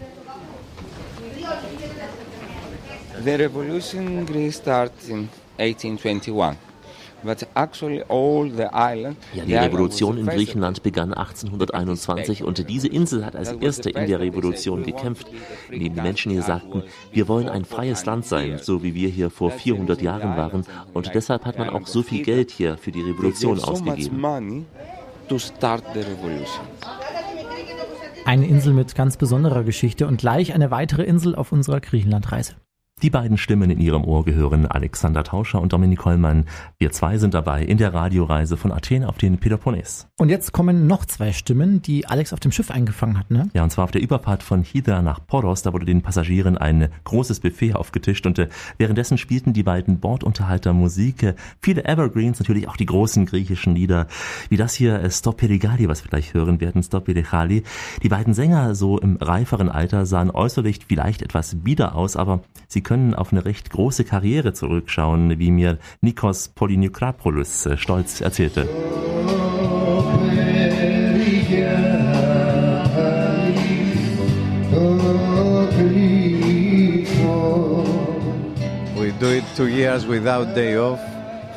The 3.24 3.38
revolution 3.38 4.08
in 4.18 4.26
Greece 4.26 4.56
started 4.58 5.10
in 5.10 5.30
1821. 5.60 6.58
Ja, 9.34 9.46
die 9.46 9.56
Revolution 9.56 10.18
in 10.18 10.26
Griechenland 10.26 10.84
begann 10.84 11.14
1821 11.14 12.44
und 12.44 12.70
diese 12.70 12.88
Insel 12.88 13.26
hat 13.26 13.36
als 13.36 13.52
erste 13.54 13.90
in 13.90 14.08
der 14.08 14.20
Revolution 14.20 14.84
gekämpft, 14.84 15.28
indem 15.70 15.96
die 15.96 16.02
Menschen 16.02 16.32
hier 16.32 16.44
sagten, 16.44 16.84
wir 17.12 17.28
wollen 17.28 17.50
ein 17.50 17.66
freies 17.66 18.06
Land 18.06 18.26
sein, 18.26 18.60
so 18.62 18.84
wie 18.84 18.94
wir 18.94 19.10
hier 19.10 19.30
vor 19.30 19.52
400 19.52 20.02
Jahren 20.02 20.38
waren 20.38 20.66
und 20.94 21.14
deshalb 21.14 21.46
hat 21.46 21.58
man 21.58 21.70
auch 21.70 21.88
so 21.88 22.04
viel 22.04 22.24
Geld 22.24 22.52
hier 22.52 22.78
für 22.78 22.92
die 22.92 23.02
Revolution 23.02 23.60
ausgegeben. 23.60 24.20
money 24.20 24.66
to 25.28 25.40
start 25.40 25.84
the 25.94 26.00
revolution. 26.02 26.66
Eine 28.26 28.48
Insel 28.48 28.74
mit 28.74 28.96
ganz 28.96 29.18
besonderer 29.18 29.64
Geschichte 29.64 30.08
und 30.08 30.18
gleich 30.18 30.54
eine 30.54 30.72
weitere 30.72 31.04
Insel 31.04 31.36
auf 31.36 31.52
unserer 31.52 31.82
Griechenlandreise. 31.82 32.56
Die 33.02 33.10
beiden 33.10 33.38
Stimmen 33.38 33.70
in 33.70 33.82
ihrem 33.82 34.06
Ohr 34.06 34.24
gehören 34.24 34.66
Alexander 34.66 35.26
Tauscher 35.26 35.60
und 35.60 35.74
Dominik 35.74 36.00
Kollmann. 36.00 36.46
Wir 36.78 36.92
zwei 36.92 37.18
sind 37.18 37.34
dabei 37.34 37.62
in 37.62 37.78
der 37.78 37.94
Radioreise 37.94 38.56
von 38.56 38.72
Athen 38.72 39.04
auf 39.04 39.18
den 39.18 39.40
Peloponnes. 39.40 40.08
Und 40.18 40.30
jetzt 40.30 40.54
kommen 40.54 40.88
noch 40.88 41.04
zwei 41.06 41.34
Stimmen, 41.34 41.82
die 41.82 42.06
Alex 42.06 42.32
auf 42.32 42.40
dem 42.40 42.54
Schiff 42.54 42.72
eingefangen 42.72 43.20
hat, 43.20 43.30
ne? 43.30 43.50
Ja, 43.54 43.64
und 43.64 43.72
zwar 43.72 43.84
auf 43.84 43.92
der 43.92 44.02
Überfahrt 44.02 44.42
von 44.42 44.64
Hydra 44.64 45.02
nach 45.02 45.20
Poros. 45.26 45.64
Da 45.64 45.74
wurde 45.74 45.86
den 45.86 46.02
Passagieren 46.02 46.58
ein 46.58 46.88
großes 47.04 47.42
Buffet 47.42 47.74
aufgetischt 47.74 48.26
und 48.26 48.40
äh, 48.40 48.48
währenddessen 48.78 49.18
spielten 49.18 49.52
die 49.52 49.64
beiden 49.64 50.00
Bordunterhalter 50.00 50.72
Musik. 50.72 51.24
Äh, 51.24 51.36
viele 51.60 51.84
Evergreens, 51.84 52.40
natürlich 52.40 52.70
auch 52.70 52.78
die 52.78 52.86
großen 52.86 53.26
griechischen 53.26 53.76
Lieder, 53.76 54.08
wie 54.48 54.56
das 54.56 54.74
hier 54.76 55.02
äh, 55.02 55.12
Stop 55.12 55.38
Perigali, 55.38 55.90
was 55.90 56.06
wir 56.06 56.10
gleich 56.10 56.34
hören 56.34 56.62
werden, 56.62 56.82
Stop 56.84 57.04
Perigali. 57.06 57.64
Die 58.02 58.10
beiden 58.10 58.34
Sänger, 58.34 58.76
so 58.76 58.98
im 58.98 59.18
reiferen 59.18 59.68
Alter, 59.68 60.06
sahen 60.06 60.32
äußerlich 60.32 60.80
vielleicht 60.88 61.22
etwas 61.22 61.56
bieder 61.56 61.96
aus, 61.96 62.16
aber 62.16 62.44
sie 62.70 62.83
können 62.84 63.14
auf 63.14 63.32
eine 63.32 63.46
recht 63.46 63.70
große 63.70 64.04
Karriere 64.04 64.54
zurückschauen, 64.54 65.40
wie 65.40 65.52
mir 65.52 65.78
Nikos 66.02 66.50
Polynykopoulos 66.50 67.66
äh, 67.66 67.78
stolz 67.78 68.22
erzählte. 68.22 68.68
We 78.96 79.12
do 79.20 79.32
it 79.32 79.44
two 79.56 79.68
years 79.68 80.08
without 80.08 80.54
day 80.54 80.78
off. 80.78 81.00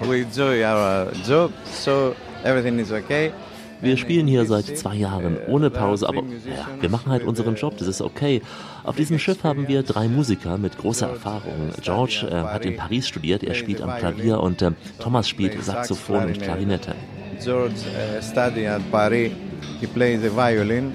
We 0.02 0.22
enjoy 0.22 0.62
our 0.64 1.12
job, 1.26 1.52
so 1.64 2.14
everything 2.44 2.78
is 2.78 2.92
okay. 2.92 3.32
Wir 3.80 3.96
spielen 3.96 4.26
hier 4.26 4.44
seit 4.46 4.64
zwei 4.78 4.94
Jahren 4.94 5.36
ohne 5.48 5.70
Pause, 5.70 6.08
aber 6.08 6.22
ja, 6.22 6.66
wir 6.80 6.88
machen 6.88 7.12
halt 7.12 7.24
unseren 7.24 7.56
Job, 7.56 7.76
das 7.76 7.88
ist 7.88 8.00
okay. 8.00 8.42
Auf 8.86 8.94
diesem 8.94 9.18
Schiff 9.18 9.42
haben 9.42 9.66
wir 9.66 9.82
drei 9.82 10.06
Musiker 10.06 10.58
mit 10.58 10.78
großer 10.78 11.08
Erfahrung. 11.08 11.70
George 11.82 12.28
äh, 12.30 12.34
hat 12.34 12.64
in 12.64 12.76
Paris 12.76 13.08
studiert, 13.08 13.42
er 13.42 13.54
spielt 13.54 13.82
am 13.82 13.98
Klavier 13.98 14.38
und 14.38 14.62
äh, 14.62 14.70
Thomas 15.00 15.28
spielt 15.28 15.60
Saxophon 15.60 16.26
und 16.26 16.40
Klarinette. 16.40 16.94
George 17.42 17.74
uh, 17.74 18.22
studied 18.22 18.66
at 18.66 18.80
Paris. 18.92 19.32
He 19.80 19.88
plays 19.88 20.20
the 20.22 20.30
violin. 20.30 20.92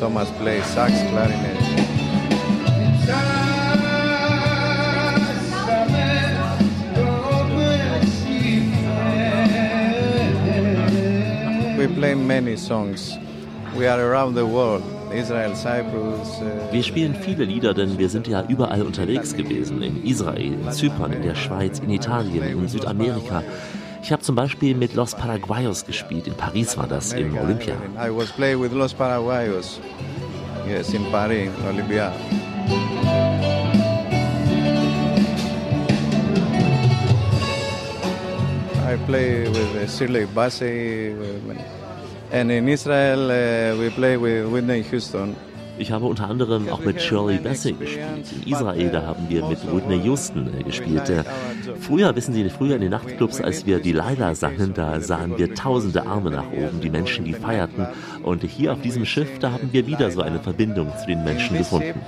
Thomas 0.00 0.28
plays 0.40 0.64
sax, 0.66 0.92
clarinet. 1.10 1.56
We 11.78 11.86
play 11.86 12.16
many 12.16 12.56
songs. 12.56 13.16
We 13.76 13.86
are 13.86 14.00
around 14.00 14.34
the 14.34 14.44
world. 14.44 14.97
Israel, 15.12 15.54
Cyprus. 15.54 16.40
Uh, 16.40 16.72
Wir 16.72 16.82
spielen 16.82 17.14
viele 17.14 17.44
Lieder, 17.44 17.74
denn 17.74 17.98
wir 17.98 18.08
sind 18.08 18.28
ja 18.28 18.44
überall 18.48 18.82
unterwegs 18.82 19.34
gewesen. 19.34 19.82
In 19.82 20.04
Israel, 20.04 20.54
in 20.54 20.70
Zypern, 20.72 21.12
in 21.12 21.22
der 21.22 21.34
Schweiz, 21.34 21.78
in 21.78 21.90
Italien, 21.90 22.42
in 22.42 22.68
Südamerika. 22.68 23.42
Ich 24.02 24.12
habe 24.12 24.22
zum 24.22 24.36
Beispiel 24.36 24.74
mit 24.74 24.94
Los 24.94 25.14
Paraguayos 25.14 25.84
gespielt. 25.84 26.26
In 26.26 26.34
Paris 26.34 26.76
war 26.76 26.86
das, 26.86 27.12
im 27.12 27.36
Olympia. 27.36 27.74
I 27.96 28.10
was 28.10 28.30
playing 28.30 28.60
with 28.60 28.72
Los 28.72 28.94
Paraguayos. 28.94 29.80
Yes, 30.66 30.92
in 30.92 31.04
Paris, 31.10 31.48
in 31.58 31.66
Olympia. 31.66 32.12
I 38.86 38.96
play 39.06 39.48
with 39.48 39.76
uh, 39.76 39.86
Shirley 39.86 40.26
Bassey. 40.26 41.14
And 42.30 42.50
in 42.50 42.68
Israel, 42.68 43.30
uh, 43.30 43.80
we 43.80 43.90
play 43.90 44.16
with 44.16 44.52
Whitney 44.52 44.82
Houston. 44.90 45.34
Ich 45.78 45.92
habe 45.92 46.06
unter 46.06 46.28
anderem 46.28 46.68
auch 46.68 46.80
mit 46.80 47.00
Shirley 47.00 47.38
Bassey 47.38 47.72
gespielt. 47.72 48.26
In 48.44 48.52
Israel, 48.52 48.90
da 48.90 49.02
haben 49.06 49.28
wir 49.28 49.46
mit 49.46 49.60
Whitney 49.72 50.00
Houston 50.02 50.50
äh, 50.58 50.64
gespielt. 50.64 51.08
Äh, 51.08 51.22
Früher, 51.80 52.14
wissen 52.16 52.34
Sie, 52.34 52.48
früher 52.50 52.74
in 52.74 52.80
den 52.80 52.90
Nachtclubs, 52.90 53.40
als 53.40 53.64
wir 53.64 53.78
die 53.78 53.92
Laila 53.92 54.34
sangen, 54.34 54.74
da 54.74 55.00
sahen 55.00 55.38
wir 55.38 55.54
tausende 55.54 56.04
Arme 56.04 56.30
nach 56.30 56.50
oben, 56.50 56.80
die 56.82 56.90
Menschen, 56.90 57.24
die 57.24 57.32
feierten. 57.32 57.86
Und 58.24 58.42
hier 58.42 58.72
auf 58.72 58.80
diesem 58.80 59.04
Schiff, 59.04 59.38
da 59.38 59.52
haben 59.52 59.68
wir 59.72 59.86
wieder 59.86 60.10
so 60.10 60.20
eine 60.20 60.40
Verbindung 60.40 60.92
zu 60.98 61.06
den 61.06 61.22
Menschen 61.22 61.56
gefunden. 61.56 62.00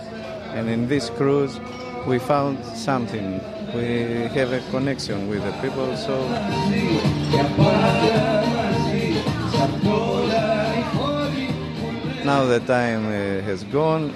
And 0.57 0.69
in 0.69 0.89
this 0.89 1.11
cruise, 1.17 1.61
we 2.09 2.19
found 2.19 2.59
something. 2.75 3.41
We 3.73 4.29
have 4.35 4.53
a 4.53 4.61
connection 4.73 5.31
with 5.31 5.43
the 5.45 5.53
people, 5.63 5.97
so. 5.97 6.19
Now 12.25 12.47
the 12.47 12.61
time 12.61 13.07
uh, 13.07 13.43
has 13.43 13.65
gone. 13.71 14.11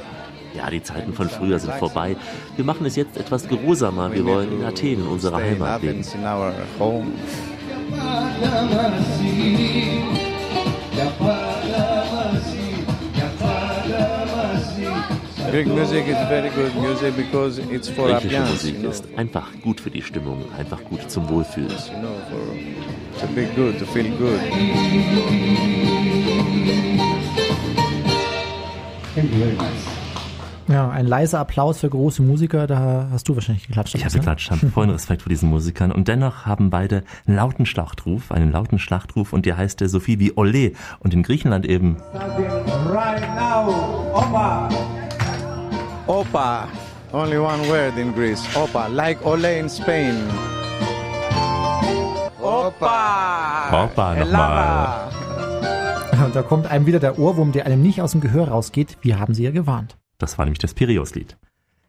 Ja, 0.54 0.70
die 0.70 0.82
Zeiten 0.82 1.12
von 1.12 1.28
früher 1.28 1.58
sind 1.58 1.74
vorbei. 1.74 2.16
Wir 2.56 2.64
machen 2.64 2.86
es 2.86 2.96
jetzt 2.96 3.16
etwas 3.16 3.48
geruhsamer. 3.48 4.12
Wir 4.12 4.24
wollen 4.24 4.52
in 4.52 4.64
Athen, 4.64 5.00
in 5.00 5.06
unserer 5.06 5.38
Heimat 5.38 5.82
leben. 5.82 6.00
Athens, 6.00 6.14
in 6.14 6.24
our 6.24 6.52
home. 6.78 7.12
Greek 15.50 15.66
music 15.66 16.06
is 16.08 16.16
very 16.28 16.50
good 16.50 16.74
music 16.76 17.16
because 17.16 17.58
it's 17.58 17.88
for 17.88 18.08
Griechische 18.08 18.40
Musik 18.40 18.84
ist 18.84 19.04
einfach 19.16 19.48
gut 19.62 19.80
für 19.80 19.90
die 19.90 20.02
Stimmung, 20.02 20.44
einfach 20.58 20.82
gut 20.84 21.10
zum 21.10 21.28
Wohlfühlen. 21.28 21.76
To 23.20 23.26
be 23.34 23.46
good, 23.54 23.78
to 23.78 23.86
feel 23.86 24.10
good. 24.18 24.40
Ja, 30.66 30.88
ein 30.88 31.06
leiser 31.06 31.40
Applaus 31.40 31.80
für 31.80 31.90
große 31.90 32.22
Musiker, 32.22 32.66
da 32.66 33.08
hast 33.12 33.28
du 33.28 33.34
wahrscheinlich 33.34 33.66
geklatscht. 33.66 33.94
Ich 33.94 34.04
habe 34.04 34.14
ne? 34.14 34.20
geklatscht, 34.20 34.50
habe 34.50 34.66
vollen 34.70 34.90
Respekt 34.90 35.22
vor 35.22 35.28
diesen 35.28 35.50
Musikern 35.50 35.92
und 35.92 36.08
dennoch 36.08 36.46
haben 36.46 36.70
beide 36.70 37.04
einen 37.26 37.36
lauten 37.36 37.66
Schlachtruf, 37.66 38.32
einen 38.32 38.50
lauten 38.50 38.78
Schlachtruf 38.78 39.34
und 39.34 39.44
der 39.44 39.58
heißt 39.58 39.82
äh, 39.82 39.88
so 39.88 40.00
viel 40.00 40.18
wie 40.20 40.32
Ole 40.36 40.72
und 41.00 41.12
in 41.12 41.22
Griechenland 41.22 41.66
eben 41.66 41.96
Right 42.90 43.22
now, 43.36 44.10
Opa. 44.14 44.68
Opa. 46.06 46.68
Only 47.12 47.38
one 47.38 47.68
word 47.68 47.96
in 47.98 48.14
Greece. 48.14 48.42
Opa. 48.56 48.86
Like 48.88 49.24
Ole 49.24 49.58
in 49.58 49.68
Spain. 49.68 50.16
Opa. 52.40 53.70
Hoppa 53.70 54.14
nochmal. 54.16 55.13
Und 56.22 56.34
da 56.36 56.42
kommt 56.42 56.66
einem 56.66 56.86
wieder 56.86 57.00
der 57.00 57.18
Ohrwurm, 57.18 57.52
der 57.52 57.66
einem 57.66 57.82
nicht 57.82 58.00
aus 58.02 58.12
dem 58.12 58.20
Gehör 58.20 58.48
rausgeht. 58.48 58.98
Wir 59.02 59.18
haben 59.18 59.34
sie 59.34 59.44
ja 59.44 59.50
gewarnt. 59.50 59.96
Das 60.18 60.38
war 60.38 60.44
nämlich 60.44 60.58
das 60.58 60.74
Piraeus-Lied. 60.74 61.36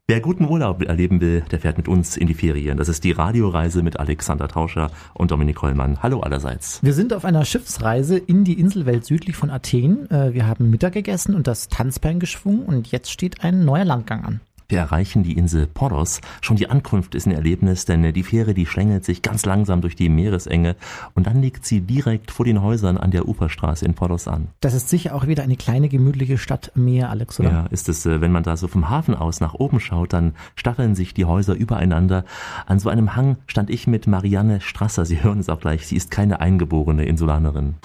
Wer 0.08 0.20
guten 0.22 0.46
Urlaub 0.46 0.84
erleben 0.84 1.20
will, 1.20 1.42
der 1.50 1.60
fährt 1.60 1.78
mit 1.78 1.88
uns 1.88 2.16
in 2.16 2.28
die 2.28 2.36
Ferien. 2.36 2.78
Das 2.78 2.90
ist 2.90 3.04
die 3.04 3.12
Radioreise 3.12 3.82
mit 3.82 4.00
Alexander 4.00 4.48
Tauscher 4.48 4.92
und 5.16 5.32
Dominik 5.32 5.64
Hollmann. 5.64 6.04
Hallo 6.04 6.20
allerseits. 6.20 6.80
Wir 6.84 6.94
sind 6.94 7.12
auf 7.12 7.26
einer 7.26 7.44
Schiffsreise 7.44 8.16
in 8.16 8.44
die 8.44 8.60
Inselwelt 8.60 9.04
südlich 9.04 9.36
von 9.36 9.50
Athen. 9.50 10.10
Äh, 10.12 10.34
Wir 10.36 10.46
haben 10.46 10.70
Mittag 10.70 10.94
gegessen 10.94 11.34
und 11.34 11.48
das 11.48 11.70
Tanzbein 11.70 12.20
geschwungen 12.20 12.66
und 12.66 12.92
jetzt 12.92 13.10
steht 13.10 13.44
ein 13.44 13.66
neuer 13.66 13.86
Landgang 13.86 14.24
an. 14.24 14.42
Wir 14.68 14.80
erreichen 14.80 15.22
die 15.22 15.34
Insel 15.34 15.68
Poros. 15.68 16.22
Schon 16.42 16.58
die 16.58 16.70
Ankunft 16.70 17.14
ist 17.14 17.28
ein 17.28 17.32
Erlebnis, 17.32 17.86
denn 17.86 18.14
die 18.14 18.24
Fähre, 18.24 18.56
die 18.56 18.66
schlängelt 18.66 19.06
sich 19.06 19.22
ganz 19.22 19.46
langsam 19.46 19.82
durch 19.82 19.96
die 19.96 20.10
Meeresenge 20.10 20.76
und 21.14 21.28
dann 21.28 21.42
liegt 21.42 21.66
sie 21.66 21.82
direkt 21.82 22.32
vor 22.32 22.46
den 22.46 22.64
Häusern 22.64 22.98
an 22.98 23.12
der 23.12 23.28
Uferstraße 23.28 23.86
in 23.86 23.94
Poros 23.94 24.28
an. 24.28 24.48
Das 24.62 24.74
ist 24.74 24.90
sicher 24.90 25.14
auch 25.14 25.28
wieder 25.28 25.44
eine 25.44 25.56
kleine 25.56 25.88
gemütliche 25.88 26.40
Stadt 26.40 26.72
am 26.76 26.86
Meer, 26.86 27.12
Alex, 27.12 27.40
oder? 27.40 27.52
Ja, 27.52 27.66
ist 27.68 27.90
es, 27.90 28.06
äh, 28.06 28.22
wenn 28.22 28.32
man 28.32 28.44
da 28.44 28.58
so 28.58 28.68
vom 28.68 28.90
Hafen 28.90 29.14
aus 29.14 29.40
nach 29.40 29.54
oben 29.54 29.80
schaut, 29.80 30.14
dann 30.14 30.34
staffeln 30.56 30.96
sich 30.96 31.14
die 31.14 31.26
Häuser 31.26 31.54
übereinander. 31.54 32.26
An 32.66 32.80
so 32.80 32.90
einem 32.90 33.16
Hang 33.16 33.38
stand 33.46 33.70
ich 33.70 33.86
mit 33.86 34.08
Marianne 34.08 34.62
Strasser. 34.62 35.06
Sie 35.06 35.22
hören 35.22 35.40
es 35.40 35.50
auch 35.50 35.60
gleich. 35.60 35.86
Sie 35.86 35.96
ist 35.96 36.10
keine 36.10 36.40
eingeborene 36.40 37.06
Insulanerin. 37.06 37.76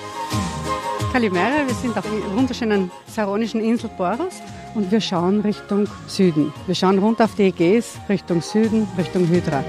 Kalimera, 1.13 1.67
wir 1.67 1.75
sind 1.75 1.97
auf 1.97 2.05
der 2.05 2.37
wunderschönen 2.37 2.91
saronischen 3.07 3.61
Insel 3.61 3.91
Poros 3.97 4.41
und 4.75 4.91
wir 4.91 5.01
schauen 5.01 5.41
Richtung 5.41 5.89
Süden. 6.07 6.53
Wir 6.67 6.75
schauen 6.75 6.99
runter 6.99 7.25
auf 7.25 7.35
die 7.35 7.45
Ägäis, 7.45 7.99
Richtung 8.09 8.41
Süden, 8.41 8.87
Richtung 8.97 9.27
Hydra. 9.29 9.65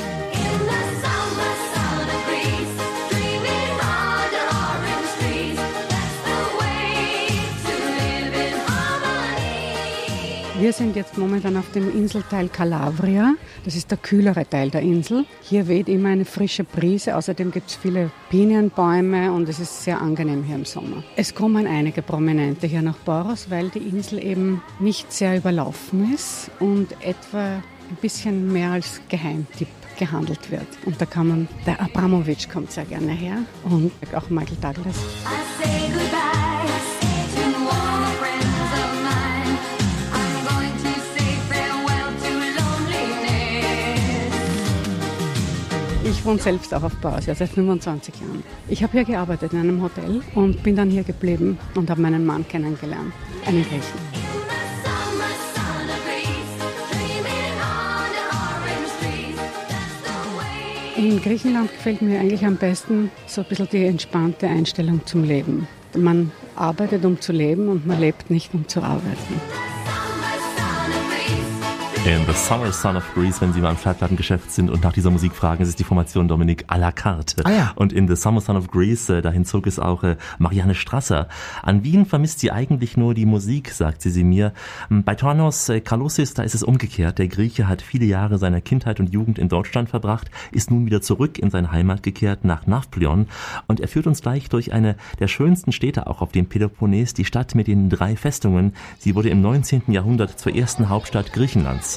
Wir 10.61 10.73
sind 10.73 10.95
jetzt 10.95 11.17
momentan 11.17 11.57
auf 11.57 11.71
dem 11.71 11.89
Inselteil 11.89 12.47
Calabria. 12.47 13.33
Das 13.65 13.75
ist 13.75 13.89
der 13.89 13.97
kühlere 13.97 14.47
Teil 14.47 14.69
der 14.69 14.81
Insel. 14.81 15.25
Hier 15.41 15.67
weht 15.67 15.89
immer 15.89 16.09
eine 16.09 16.23
frische 16.23 16.63
Brise. 16.63 17.17
Außerdem 17.17 17.49
gibt 17.49 17.71
es 17.71 17.75
viele 17.77 18.11
Pinienbäume 18.29 19.31
und 19.31 19.49
es 19.49 19.59
ist 19.59 19.83
sehr 19.83 19.99
angenehm 19.99 20.43
hier 20.43 20.57
im 20.57 20.65
Sommer. 20.65 21.03
Es 21.15 21.33
kommen 21.33 21.65
einige 21.65 22.03
Prominente 22.03 22.67
hier 22.67 22.83
nach 22.83 22.97
Boros, 22.97 23.49
weil 23.49 23.69
die 23.69 23.79
Insel 23.79 24.23
eben 24.23 24.61
nicht 24.79 25.11
sehr 25.11 25.35
überlaufen 25.35 26.13
ist 26.13 26.51
und 26.59 26.91
etwa 27.01 27.55
ein 27.55 27.97
bisschen 27.99 28.53
mehr 28.53 28.69
als 28.69 29.01
Geheimtipp 29.09 29.67
gehandelt 29.97 30.51
wird. 30.51 30.67
Und 30.85 31.01
da 31.01 31.07
kann 31.07 31.27
man, 31.27 31.47
der 31.65 31.81
Abramowitsch 31.81 32.49
kommt 32.49 32.71
sehr 32.71 32.85
gerne 32.85 33.13
her 33.13 33.37
und 33.63 33.91
auch 34.13 34.29
Michael 34.29 34.57
Douglas. 34.61 34.95
Ich 46.21 46.27
wohne 46.27 46.37
selbst 46.37 46.71
auch 46.71 46.83
auf 46.83 46.95
Bausia 46.97 47.33
seit 47.33 47.49
25 47.49 48.13
Jahren. 48.21 48.43
Ich 48.67 48.83
habe 48.83 48.91
hier 48.91 49.05
gearbeitet 49.05 49.53
in 49.53 49.59
einem 49.59 49.81
Hotel 49.81 50.21
und 50.35 50.61
bin 50.61 50.75
dann 50.75 50.91
hier 50.91 51.01
geblieben 51.03 51.57
und 51.73 51.89
habe 51.89 51.99
meinen 51.99 52.27
Mann 52.27 52.47
kennengelernt, 52.47 53.11
einen 53.43 53.63
Griechen. 53.63 53.99
In 60.95 61.19
Griechenland 61.23 61.71
gefällt 61.71 62.03
mir 62.03 62.19
eigentlich 62.19 62.45
am 62.45 62.57
besten 62.57 63.09
so 63.25 63.41
ein 63.41 63.47
bisschen 63.47 63.69
die 63.71 63.85
entspannte 63.85 64.47
Einstellung 64.47 65.03
zum 65.07 65.23
Leben. 65.23 65.67
Man 65.97 66.31
arbeitet, 66.55 67.03
um 67.03 67.19
zu 67.19 67.31
leben 67.31 67.67
und 67.67 67.87
man 67.87 67.99
lebt 67.99 68.29
nicht, 68.29 68.53
um 68.53 68.67
zu 68.67 68.83
arbeiten. 68.83 69.70
In 72.03 72.25
The 72.25 72.33
Summer 72.33 72.71
Son 72.71 72.97
of 72.97 73.03
Greece, 73.13 73.41
wenn 73.41 73.53
Sie 73.53 73.61
mal 73.61 73.69
im 73.69 73.77
Schallplattengeschäft 73.77 74.49
sind 74.49 74.71
und 74.71 74.83
nach 74.83 74.91
dieser 74.91 75.11
Musik 75.11 75.35
fragen, 75.35 75.61
es 75.61 75.69
ist 75.69 75.77
die 75.77 75.83
Formation 75.83 76.27
Dominik 76.27 76.65
à 76.67 76.79
la 76.79 76.91
carte. 76.91 77.45
Ah 77.45 77.51
ja. 77.51 77.73
Und 77.75 77.93
in 77.93 78.07
The 78.07 78.15
Summer 78.15 78.41
Son 78.41 78.57
of 78.57 78.71
Greece, 78.71 79.09
äh, 79.11 79.21
dahin 79.21 79.45
zog 79.45 79.67
es 79.67 79.77
auch 79.77 80.03
äh, 80.03 80.17
Marianne 80.39 80.73
Strasser. 80.73 81.27
An 81.61 81.83
Wien 81.83 82.07
vermisst 82.07 82.39
sie 82.39 82.51
eigentlich 82.51 82.97
nur 82.97 83.13
die 83.13 83.27
Musik, 83.27 83.69
sagt 83.69 84.01
sie 84.01 84.09
sie 84.09 84.23
mir. 84.23 84.51
Ähm, 84.89 85.03
Bei 85.03 85.13
Tornos 85.13 85.69
äh, 85.69 85.79
Kalosis, 85.79 86.33
da 86.33 86.41
ist 86.41 86.55
es 86.55 86.63
umgekehrt. 86.63 87.19
Der 87.19 87.27
Grieche 87.27 87.67
hat 87.67 87.83
viele 87.83 88.05
Jahre 88.05 88.39
seiner 88.39 88.61
Kindheit 88.61 88.99
und 88.99 89.13
Jugend 89.13 89.37
in 89.37 89.47
Deutschland 89.47 89.87
verbracht, 89.87 90.31
ist 90.51 90.71
nun 90.71 90.87
wieder 90.87 91.03
zurück 91.03 91.37
in 91.37 91.51
seine 91.51 91.71
Heimat 91.71 92.01
gekehrt, 92.01 92.45
nach 92.45 92.65
Nafplion. 92.65 93.27
Und 93.67 93.79
er 93.79 93.87
führt 93.87 94.07
uns 94.07 94.23
gleich 94.23 94.49
durch 94.49 94.73
eine 94.73 94.95
der 95.19 95.27
schönsten 95.27 95.71
Städte 95.71 96.07
auch 96.07 96.23
auf 96.23 96.31
dem 96.31 96.47
Peloponnes, 96.47 97.13
die 97.13 97.25
Stadt 97.25 97.53
mit 97.53 97.67
den 97.67 97.91
drei 97.91 98.15
Festungen. 98.15 98.73
Sie 98.97 99.13
wurde 99.13 99.29
im 99.29 99.41
19. 99.41 99.83
Jahrhundert 99.89 100.39
zur 100.39 100.55
ersten 100.55 100.89
Hauptstadt 100.89 101.31
Griechenlands. 101.31 101.90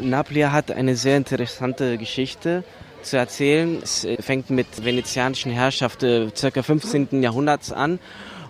Napoli 0.00 0.40
hat 0.42 0.70
eine 0.70 0.96
sehr 0.96 1.16
interessante 1.16 1.98
Geschichte 1.98 2.64
zu 3.02 3.16
erzählen. 3.16 3.80
Es 3.82 4.06
fängt 4.20 4.50
mit 4.50 4.84
venezianischen 4.84 5.52
Herrschaft 5.52 6.02
äh, 6.02 6.28
circa 6.34 6.62
15. 6.62 7.22
Jahrhunderts 7.22 7.72
an 7.72 7.98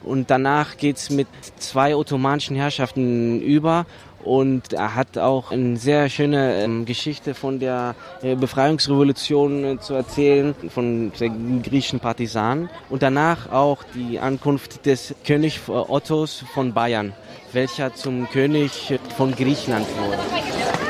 und 0.02 0.30
danach 0.30 0.76
geht 0.76 0.96
es 0.96 1.10
mit 1.10 1.28
zwei 1.58 1.94
ottomanischen 1.94 2.56
Herrschaften 2.56 3.40
über 3.40 3.86
und 4.24 4.72
er 4.72 4.94
hat 4.94 5.18
auch 5.18 5.50
eine 5.50 5.76
sehr 5.76 6.08
schöne 6.08 6.62
ähm, 6.62 6.84
Geschichte 6.84 7.34
von 7.34 7.58
der 7.58 7.94
äh, 8.22 8.34
Befreiungsrevolution 8.34 9.64
äh, 9.64 9.80
zu 9.80 9.94
erzählen, 9.94 10.54
von 10.68 11.12
den 11.18 11.62
griechischen 11.62 12.00
Partisanen 12.00 12.68
und 12.88 13.02
danach 13.02 13.50
auch 13.52 13.82
die 13.94 14.18
Ankunft 14.18 14.86
des 14.86 15.14
König 15.24 15.60
Ottos 15.68 16.44
von 16.54 16.72
Bayern, 16.72 17.12
welcher 17.52 17.94
zum 17.94 18.28
König 18.28 18.98
von 19.16 19.34
Griechenland 19.34 19.86
wurde. 19.98 20.89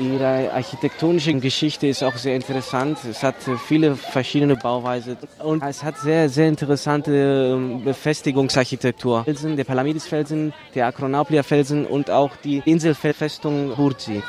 Ihre 0.00 0.52
architektonische 0.52 1.34
Geschichte 1.34 1.86
ist 1.86 2.02
auch 2.02 2.16
sehr 2.16 2.36
interessant. 2.36 2.98
Es 3.08 3.22
hat 3.22 3.36
viele 3.66 3.96
verschiedene 3.96 4.56
Bauweisen 4.56 5.16
und 5.38 5.62
es 5.62 5.82
hat 5.82 5.98
sehr, 5.98 6.28
sehr 6.28 6.48
interessante 6.48 7.54
ähm, 7.56 7.84
Befestigungsarchitektur. 7.84 9.24
Felsen, 9.24 9.56
der 9.56 9.64
Palamedes-Felsen, 9.64 10.52
der 10.74 10.86
Akronauplier-Felsen 10.86 11.86
und 11.86 12.10
auch 12.10 12.36
die 12.42 12.62
Inselfestung 12.64 13.74
Burzi. 13.76 14.22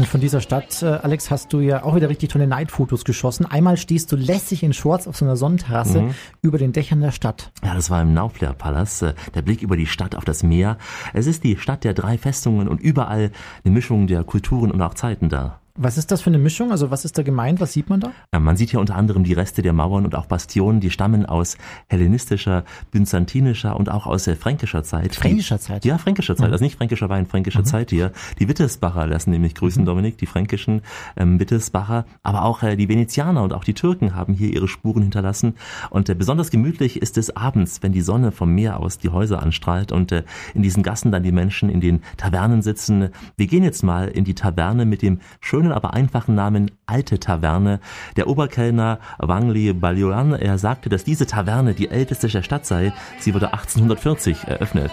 Und 0.00 0.06
von 0.06 0.18
dieser 0.22 0.40
Stadt, 0.40 0.82
äh, 0.82 0.86
Alex, 0.86 1.30
hast 1.30 1.52
du 1.52 1.60
ja 1.60 1.84
auch 1.84 1.94
wieder 1.94 2.08
richtig 2.08 2.30
tolle 2.30 2.46
Nightfotos 2.46 3.04
geschossen. 3.04 3.44
Einmal 3.44 3.76
stehst 3.76 4.10
du 4.10 4.16
lässig 4.16 4.62
in 4.62 4.72
Shorts 4.72 5.06
auf 5.06 5.14
so 5.14 5.26
einer 5.26 5.36
Sonnenterrasse 5.36 6.00
Mhm. 6.00 6.14
über 6.40 6.56
den 6.56 6.72
Dächern 6.72 7.02
der 7.02 7.10
Stadt. 7.12 7.52
Ja, 7.62 7.74
das 7.74 7.90
war 7.90 8.00
im 8.00 8.14
Naupler 8.14 8.54
Palace, 8.54 9.02
äh, 9.02 9.12
der 9.34 9.42
Blick 9.42 9.60
über 9.60 9.76
die 9.76 9.84
Stadt 9.86 10.16
auf 10.16 10.24
das 10.24 10.42
Meer. 10.42 10.78
Es 11.12 11.26
ist 11.26 11.44
die 11.44 11.58
Stadt 11.58 11.84
der 11.84 11.92
drei 11.92 12.16
Festungen 12.16 12.66
und 12.66 12.80
überall 12.80 13.30
eine 13.62 13.74
Mischung 13.74 14.06
der 14.06 14.24
Kulturen 14.24 14.70
und 14.70 14.80
auch 14.80 14.94
Zeiten 14.94 15.28
da. 15.28 15.59
Was 15.76 15.98
ist 15.98 16.10
das 16.10 16.20
für 16.20 16.30
eine 16.30 16.38
Mischung? 16.38 16.72
Also 16.72 16.90
was 16.90 17.04
ist 17.04 17.16
da 17.16 17.22
gemeint? 17.22 17.60
Was 17.60 17.72
sieht 17.72 17.88
man 17.88 18.00
da? 18.00 18.12
Ja, 18.32 18.40
man 18.40 18.56
sieht 18.56 18.70
hier 18.70 18.80
unter 18.80 18.96
anderem 18.96 19.24
die 19.24 19.32
Reste 19.32 19.62
der 19.62 19.72
Mauern 19.72 20.04
und 20.04 20.14
auch 20.14 20.26
Bastionen, 20.26 20.80
die 20.80 20.90
stammen 20.90 21.26
aus 21.26 21.56
hellenistischer, 21.88 22.64
byzantinischer 22.90 23.76
und 23.76 23.88
auch 23.90 24.06
aus 24.06 24.26
äh, 24.26 24.34
fränkischer 24.34 24.82
Zeit. 24.82 25.14
Fränkischer 25.14 25.60
Zeit? 25.60 25.84
Ja, 25.84 25.98
fränkischer 25.98 26.36
Zeit. 26.36 26.48
Mhm. 26.48 26.52
Also 26.52 26.64
nicht 26.64 26.76
fränkischer 26.76 27.08
Wein, 27.08 27.26
fränkische 27.26 27.62
Zeit 27.62 27.90
hier. 27.90 28.12
Die 28.38 28.48
Wittelsbacher 28.48 29.06
lassen 29.06 29.30
nämlich 29.30 29.54
grüßen, 29.54 29.84
Dominik, 29.84 30.18
die 30.18 30.26
fränkischen 30.26 30.82
ähm, 31.16 31.38
Wittelsbacher. 31.38 32.04
Aber 32.22 32.44
auch 32.44 32.62
äh, 32.62 32.76
die 32.76 32.88
Venezianer 32.88 33.42
und 33.42 33.52
auch 33.52 33.64
die 33.64 33.74
Türken 33.74 34.14
haben 34.14 34.34
hier 34.34 34.52
ihre 34.52 34.68
Spuren 34.68 35.02
hinterlassen. 35.02 35.54
Und 35.90 36.08
äh, 36.08 36.14
besonders 36.14 36.50
gemütlich 36.50 37.00
ist 37.00 37.16
es 37.16 37.36
abends, 37.36 37.82
wenn 37.82 37.92
die 37.92 38.02
Sonne 38.02 38.32
vom 38.32 38.54
Meer 38.54 38.80
aus 38.80 38.98
die 38.98 39.10
Häuser 39.10 39.42
anstrahlt 39.42 39.92
und 39.92 40.10
äh, 40.12 40.24
in 40.54 40.62
diesen 40.62 40.82
Gassen 40.82 41.12
dann 41.12 41.22
die 41.22 41.32
Menschen 41.32 41.70
in 41.70 41.80
den 41.80 42.02
Tavernen 42.16 42.62
sitzen. 42.62 43.10
Wir 43.36 43.46
gehen 43.46 43.62
jetzt 43.62 43.82
mal 43.82 44.08
in 44.08 44.24
die 44.24 44.34
Taverne 44.34 44.84
mit 44.84 45.02
dem 45.02 45.20
schönen, 45.40 45.59
aber 45.71 45.93
einfachen 45.93 46.35
Namen 46.35 46.71
Alte 46.85 47.19
Taverne. 47.19 47.79
Der 48.15 48.27
Oberkellner 48.27 48.99
Wangli 49.17 49.73
Balioan, 49.73 50.33
er 50.33 50.57
sagte, 50.57 50.89
dass 50.89 51.03
diese 51.03 51.25
Taverne 51.25 51.73
die 51.73 51.89
älteste 51.89 52.27
der 52.27 52.41
Stadt 52.41 52.65
sei. 52.65 52.93
Sie 53.19 53.33
wurde 53.33 53.53
1840 53.53 54.47
eröffnet. 54.47 54.91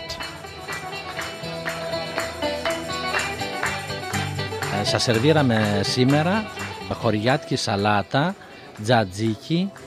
Ε, 4.80 4.84
Σας 4.84 5.02
σερβίραμε 5.02 5.80
σήμερα 5.82 6.44
χωριάτικη 6.92 7.56
σαλάτα, 7.56 8.34
τζατζίκι, 8.82 9.70
ε, 9.72 9.74
τυροπιτάκια. 9.74 9.85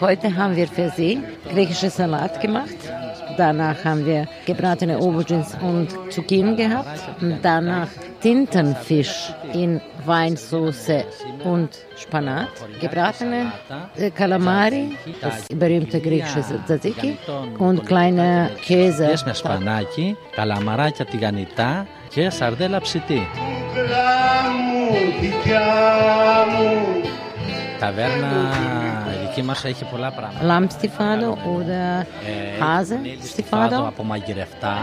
Heute 0.00 0.36
haben 0.36 0.54
wir 0.56 0.68
für 0.68 0.90
Sie 0.90 1.22
griechische 1.52 1.90
Salat 1.90 2.40
gemacht. 2.40 2.76
Danach 3.36 3.84
haben 3.84 4.04
wir 4.04 4.28
gebratene 4.46 4.98
Aubergines 4.98 5.56
und 5.60 5.88
Zucchini 6.12 6.54
gehabt. 6.56 7.00
Und 7.20 7.38
danach 7.42 7.88
Tintenfisch 8.20 9.32
in 9.52 9.80
Weinsauce 10.04 11.04
und 11.44 11.70
Spanat. 11.96 12.48
Gebratene 12.80 13.52
äh, 13.96 14.10
Kalamari, 14.10 14.96
das 15.20 15.46
berühmte 15.48 16.00
griechische 16.00 16.42
Tzatziki 16.66 17.16
und 17.58 17.86
kleine 17.86 18.50
Käse. 18.66 19.06
Πιες 19.06 19.24
με 19.24 19.32
σπανάκι, 19.32 20.16
καλαμαράκια 20.36 21.04
τηγανιτά 21.04 21.86
και 22.08 22.30
σαρδέλα 22.30 22.80
ψητή. 22.80 23.28
Ταβέρνα 27.81 28.27
η 29.23 29.25
δική 29.27 29.43
μας 29.43 29.63
έχει 29.65 29.83
πολλά 29.85 30.11
πράγματα. 30.11 30.67
Lammstifado 30.67 31.29
oder 31.57 32.05
Ε, 32.25 32.59
Hase 32.59 33.25
Στιφάδο 33.27 33.75
Stifado. 33.83 33.87
από 33.87 34.03
μαγειρευτά. 34.03 34.77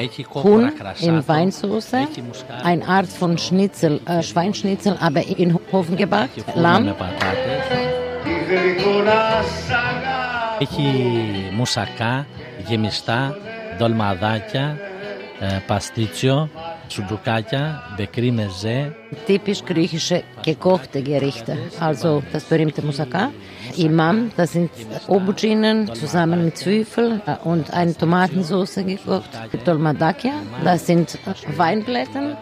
Έχει 0.00 0.22
κόκορα 0.24 0.68
Huhn 0.68 0.72
κρασάτο. 0.78 1.22
in 1.26 1.32
Weinsauce, 1.32 1.92
Έχει 2.08 2.22
μουσκάρι. 2.26 2.60
eine 2.64 2.84
Art 3.00 3.08
von 3.20 3.36
Schnitzel, 3.38 4.00
äh, 4.06 4.22
Schweinschnitzel, 4.22 4.96
aber 5.08 5.22
in 5.38 5.58
Ofen 5.72 5.96
gebackt, 5.96 6.36
Έχει 6.36 6.44
φούρνο 6.52 6.76
Lamm, 6.76 6.82
με 6.82 6.92
πατάτες. 6.92 7.66
Έχει 10.58 10.92
μουσακά, 11.56 12.26
γεμιστά, 12.66 13.36
ντολμαδάκια, 13.78 14.76
ε, 15.40 15.46
παστίτσιο, 15.66 16.48
σουντουκάκια, 16.87 17.83
μπεκρί 17.95 18.31
μεζέ, 18.31 18.95
typisch 19.27 19.63
griechische 19.71 20.23
gekochte 20.43 21.01
Gerichte. 21.01 21.53
Also 21.79 22.23
das 22.33 22.43
berühmte 22.43 22.81
Moussaka, 22.81 23.31
Imam, 23.77 24.31
das 24.35 24.53
sind 24.53 24.71
Auberginen 25.07 25.93
zusammen 25.93 26.45
mit 26.45 26.57
Zwiebel 26.57 27.21
äh, 27.25 27.35
und 27.51 27.65
eine 27.73 27.95
Tomatensauce 27.95 28.79
gekocht. 28.93 29.29
Dolmadakia, 29.65 30.33
das 30.63 30.85
sind 30.87 31.07
Weinblätter 31.57 32.37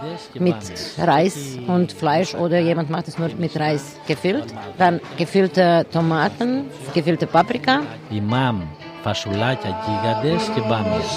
mit 0.48 0.62
Reis 0.98 1.58
und 1.68 1.92
Fleisch 1.92 2.34
oder 2.36 2.60
jemand 2.60 2.90
macht 2.90 3.08
es 3.08 3.18
nur 3.20 3.30
mit 3.38 3.54
Reis 3.60 3.84
gefüllt. 4.08 4.50
Dann 4.78 5.00
gefüllte 5.18 5.86
Tomaten, 5.92 6.50
gefüllte 6.94 7.28
Paprika. 7.28 7.76
ημάμ, 8.10 8.62
φασουλάκια 9.04 9.72
γίγαντες 9.86 10.44
και 10.54 10.62
μπάμιες. 10.68 11.10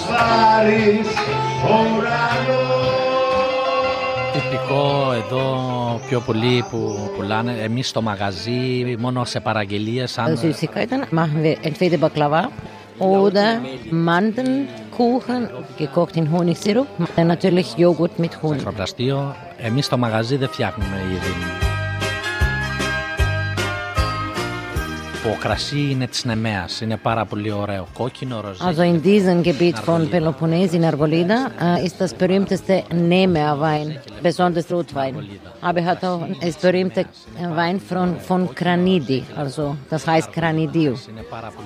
Τυπικό 4.32 5.12
εδώ 5.12 6.00
πιο 6.08 6.20
πολύ 6.20 6.64
που 6.70 7.10
πουλάνε 7.16 7.52
εμείς 7.62 7.88
στο 7.88 8.02
μαγαζί 8.02 8.96
μόνο 8.98 9.24
σε 9.24 9.40
παραγγελίες 9.40 10.18
αν 10.18 10.38
Süßigkeiten 10.42 11.14
machen 11.14 11.42
wir 11.42 11.56
entweder 11.62 11.98
Baklava 11.98 12.48
oder 12.98 13.46
Mandelkuchen, 13.90 15.42
gekocht 15.78 16.14
in 16.16 16.26
Honigsirup. 16.32 16.86
Dann 17.16 17.26
natürlich 17.26 17.68
Joghurt 17.76 18.18
mit 18.18 18.32
στο 18.32 18.38
Honig. 18.42 18.58
εξοπλαστείο 18.58 19.36
εμείς 19.58 19.84
στο 19.84 19.98
μαγαζί 19.98 20.36
δεν 20.36 20.48
φτιάχνουμε 20.48 20.96
ήδη. 21.12 21.69
Το 25.22 25.36
κρασί 25.40 25.88
είναι 25.90 26.06
της 26.06 26.24
Νεμαίας, 26.24 26.80
είναι 26.80 26.96
πάρα 26.96 27.24
πολύ 27.24 27.52
ωραίο. 27.52 27.86
Κόκκινο, 27.92 28.40
ροζέ. 28.40 28.64
Also 28.64 28.82
in 28.82 29.02
diesem 29.02 29.42
Gebiet 29.42 29.78
von 29.88 30.08
Peloponnes 30.10 30.72
in 30.72 30.84
Argolida 30.84 31.38
äh, 31.60 31.84
ist 31.86 31.96
das 32.00 32.12
berühmteste 32.14 32.74
Nemea-Wein, 33.10 33.88
besonders 34.22 34.66
Rotwein. 34.72 35.14
Aber 35.68 35.84
hat 35.84 36.00
auch 36.04 36.22
das 36.44 36.56
berühmte 36.56 37.04
Wein 37.60 37.76
von, 37.90 38.08
von 38.28 38.40
Kranidi, 38.54 39.20
also 39.36 39.76
das 39.90 40.02
heißt 40.06 40.28
Kranidiu. 40.32 40.92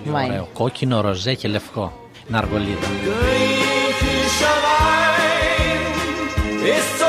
Wein. 0.06 0.30
Ωραίο. 0.30 0.48
Κόκκινο, 0.52 1.00
ροζέ 1.00 1.34
και 1.34 1.48
λευκό. 1.48 1.92
Είναι 2.28 2.38
Αργολίδα. 2.38 2.86
Griechischer 3.04 4.58
Wein 4.66 5.80
ist 6.78 7.03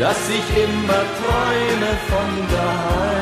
dass 0.00 0.30
ich 0.30 0.64
immer 0.64 1.02
träume 1.20 1.92
von 2.08 2.48
daheim. 2.50 3.20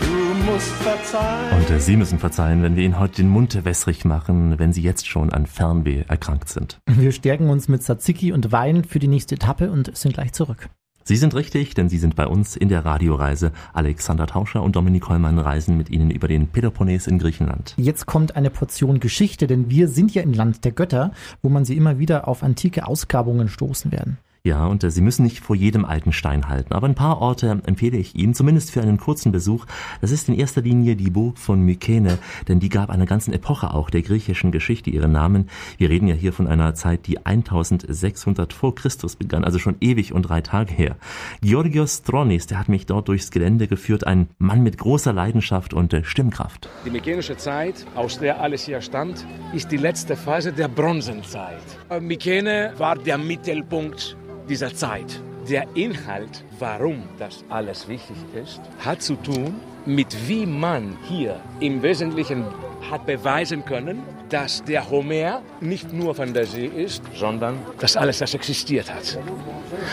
Du 0.00 0.50
musst 0.50 0.72
verzeihen. 0.76 1.58
Und 1.58 1.70
äh, 1.70 1.80
Sie 1.80 1.98
müssen 1.98 2.18
verzeihen, 2.18 2.62
wenn 2.62 2.76
wir 2.76 2.84
Ihnen 2.84 2.98
heute 2.98 3.16
den 3.16 3.28
Mund 3.28 3.62
wässrig 3.66 4.06
machen, 4.06 4.58
wenn 4.58 4.72
Sie 4.72 4.80
jetzt 4.80 5.06
schon 5.06 5.30
an 5.30 5.44
Fernweh 5.46 6.04
erkrankt 6.08 6.48
sind. 6.48 6.80
Wir 6.86 7.12
stärken 7.12 7.50
uns 7.50 7.68
mit 7.68 7.82
Tzatziki 7.82 8.32
und 8.32 8.52
Wein 8.52 8.84
für 8.84 9.00
die 9.00 9.06
nächste 9.06 9.34
Etappe 9.34 9.70
und 9.70 9.94
sind 9.94 10.14
gleich 10.14 10.32
zurück. 10.32 10.70
Sie 11.04 11.16
sind 11.16 11.34
richtig, 11.34 11.74
denn 11.74 11.90
Sie 11.90 11.98
sind 11.98 12.16
bei 12.16 12.26
uns 12.26 12.56
in 12.56 12.70
der 12.70 12.86
Radioreise. 12.86 13.52
Alexander 13.74 14.26
Tauscher 14.26 14.62
und 14.62 14.76
Dominik 14.76 15.10
Hollmann 15.10 15.38
reisen 15.38 15.76
mit 15.76 15.90
Ihnen 15.90 16.10
über 16.10 16.26
den 16.26 16.48
Peloponnes 16.48 17.06
in 17.06 17.18
Griechenland. 17.18 17.74
Jetzt 17.76 18.06
kommt 18.06 18.34
eine 18.34 18.48
Portion 18.48 18.98
Geschichte, 18.98 19.46
denn 19.46 19.68
wir 19.68 19.88
sind 19.88 20.14
ja 20.14 20.22
im 20.22 20.32
Land 20.32 20.64
der 20.64 20.72
Götter, 20.72 21.10
wo 21.42 21.50
man 21.50 21.66
sie 21.66 21.76
immer 21.76 21.98
wieder 21.98 22.28
auf 22.28 22.42
antike 22.42 22.86
Ausgrabungen 22.86 23.48
stoßen 23.48 23.92
werden. 23.92 24.16
Ja, 24.44 24.66
und 24.66 24.82
äh, 24.82 24.90
Sie 24.90 25.02
müssen 25.02 25.22
nicht 25.22 25.38
vor 25.38 25.54
jedem 25.54 25.84
alten 25.84 26.12
Stein 26.12 26.48
halten, 26.48 26.74
aber 26.74 26.88
ein 26.88 26.96
paar 26.96 27.20
Orte 27.20 27.62
empfehle 27.64 27.96
ich 27.96 28.16
Ihnen, 28.16 28.34
zumindest 28.34 28.72
für 28.72 28.82
einen 28.82 28.98
kurzen 28.98 29.30
Besuch. 29.30 29.66
Das 30.00 30.10
ist 30.10 30.28
in 30.28 30.34
erster 30.34 30.62
Linie 30.62 30.96
die 30.96 31.10
Burg 31.10 31.38
von 31.38 31.60
Mykene, 31.62 32.18
denn 32.48 32.58
die 32.58 32.68
gab 32.68 32.90
einer 32.90 33.06
ganzen 33.06 33.32
Epoche 33.32 33.72
auch 33.72 33.88
der 33.88 34.02
griechischen 34.02 34.50
Geschichte 34.50 34.90
ihren 34.90 35.12
Namen. 35.12 35.48
Wir 35.78 35.90
reden 35.90 36.08
ja 36.08 36.16
hier 36.16 36.32
von 36.32 36.48
einer 36.48 36.74
Zeit, 36.74 37.06
die 37.06 37.24
1600 37.24 38.52
vor 38.52 38.74
Christus 38.74 39.14
begann, 39.14 39.44
also 39.44 39.60
schon 39.60 39.76
ewig 39.80 40.12
und 40.12 40.22
drei 40.22 40.40
Tage 40.40 40.74
her. 40.74 40.96
Georgios 41.40 42.02
Tronis, 42.02 42.48
der 42.48 42.58
hat 42.58 42.68
mich 42.68 42.86
dort 42.86 43.06
durchs 43.06 43.30
Gelände 43.30 43.68
geführt, 43.68 44.08
ein 44.08 44.28
Mann 44.38 44.64
mit 44.64 44.76
großer 44.76 45.12
Leidenschaft 45.12 45.72
und 45.72 45.94
äh, 45.94 46.02
Stimmkraft. 46.02 46.68
Die 46.84 46.90
mykenische 46.90 47.36
Zeit, 47.36 47.86
aus 47.94 48.18
der 48.18 48.40
alles 48.40 48.64
hier 48.64 48.80
stammt, 48.80 49.24
ist 49.54 49.70
die 49.70 49.76
letzte 49.76 50.16
Phase 50.16 50.52
der 50.52 50.66
Bronzenzeit. 50.66 51.62
Äh, 51.90 52.00
Mykene 52.00 52.72
war 52.76 52.96
der 52.96 53.18
Mittelpunkt 53.18 54.16
dieser 54.52 54.74
Zeit. 54.74 55.18
Der 55.48 55.64
Inhalt, 55.74 56.44
warum 56.58 57.04
das 57.18 57.42
alles 57.48 57.88
wichtig 57.88 58.18
ist, 58.34 58.60
hat 58.84 59.00
zu 59.00 59.16
tun 59.16 59.54
mit 59.86 60.14
wie 60.28 60.44
man 60.44 60.98
hier 61.08 61.40
im 61.60 61.82
Wesentlichen 61.82 62.44
hat 62.90 63.06
beweisen 63.06 63.64
können, 63.64 64.02
dass 64.28 64.62
der 64.62 64.90
Homer 64.90 65.40
nicht 65.60 65.90
nur 65.92 66.14
Fantasie 66.14 66.66
ist, 66.66 67.02
sondern 67.14 67.58
dass 67.80 67.96
alles 67.96 68.18
das 68.18 68.34
existiert 68.34 68.92
hat. 68.92 69.18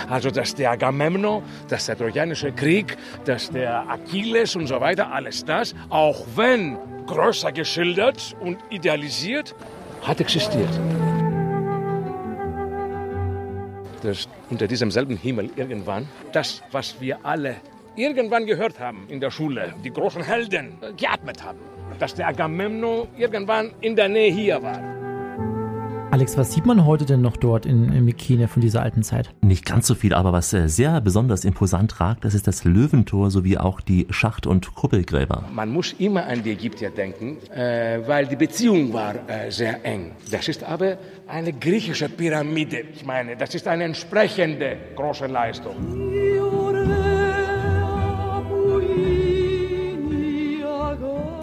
Also 0.09 0.29
dass 0.29 0.53
der 0.53 0.71
Agamemnon, 0.71 1.41
dass 1.69 1.85
der 1.85 1.97
Trojanische 1.97 2.51
Krieg, 2.51 2.97
dass 3.23 3.49
der 3.49 3.89
Achilles 3.89 4.57
und 4.57 4.67
so 4.67 4.81
weiter, 4.81 5.09
alles 5.09 5.45
das, 5.45 5.73
auch 5.89 6.25
wenn 6.35 6.77
größer 7.07 7.53
geschildert 7.53 8.35
und 8.41 8.57
idealisiert, 8.69 9.55
hat 10.03 10.19
existiert. 10.19 10.69
Dass 14.01 14.29
unter 14.49 14.67
diesem 14.67 14.91
selben 14.91 15.17
Himmel 15.17 15.49
irgendwann 15.55 16.07
das, 16.31 16.61
was 16.71 16.99
wir 17.01 17.25
alle 17.25 17.57
irgendwann 17.95 18.45
gehört 18.45 18.79
haben 18.79 19.05
in 19.09 19.19
der 19.19 19.31
Schule, 19.31 19.73
die 19.83 19.91
großen 19.91 20.23
Helden 20.23 20.77
geatmet 20.95 21.43
haben, 21.43 21.59
dass 21.99 22.15
der 22.15 22.27
Agamemnon 22.27 23.07
irgendwann 23.17 23.71
in 23.81 23.95
der 23.95 24.07
Nähe 24.07 24.31
hier 24.31 24.61
war. 24.63 24.98
Alex, 26.11 26.37
was 26.37 26.51
sieht 26.51 26.65
man 26.65 26.87
heute 26.87 27.05
denn 27.05 27.21
noch 27.21 27.37
dort 27.37 27.67
in, 27.67 27.91
in 27.91 28.03
Mykene 28.03 28.47
von 28.47 28.63
dieser 28.63 28.81
alten 28.81 29.03
Zeit? 29.03 29.29
Nicht 29.41 29.63
ganz 29.63 29.85
so 29.85 29.93
viel, 29.93 30.15
aber 30.15 30.33
was 30.33 30.51
äh, 30.53 30.67
sehr 30.67 30.99
besonders 31.01 31.45
imposant 31.45 31.99
ragt, 31.99 32.25
das 32.25 32.33
ist 32.33 32.47
das 32.47 32.63
Löwentor 32.63 33.29
sowie 33.29 33.59
auch 33.59 33.79
die 33.79 34.07
Schacht- 34.09 34.47
und 34.47 34.73
Kuppelgräber. 34.73 35.43
Man 35.53 35.69
muss 35.71 35.93
immer 35.99 36.25
an 36.25 36.41
die 36.41 36.53
Ägypter 36.53 36.89
denken, 36.89 37.37
äh, 37.51 37.99
weil 38.07 38.25
die 38.25 38.37
Beziehung 38.37 38.91
war 38.91 39.29
äh, 39.29 39.51
sehr 39.51 39.85
eng. 39.85 40.13
Das 40.31 40.47
ist 40.47 40.63
aber 40.63 40.97
eine 41.27 41.53
griechische 41.53 42.09
Pyramide. 42.09 42.85
Ich 42.91 43.05
meine, 43.05 43.37
das 43.37 43.53
ist 43.53 43.67
eine 43.67 43.83
entsprechende 43.83 44.77
große 44.95 45.27
Leistung. 45.27 45.75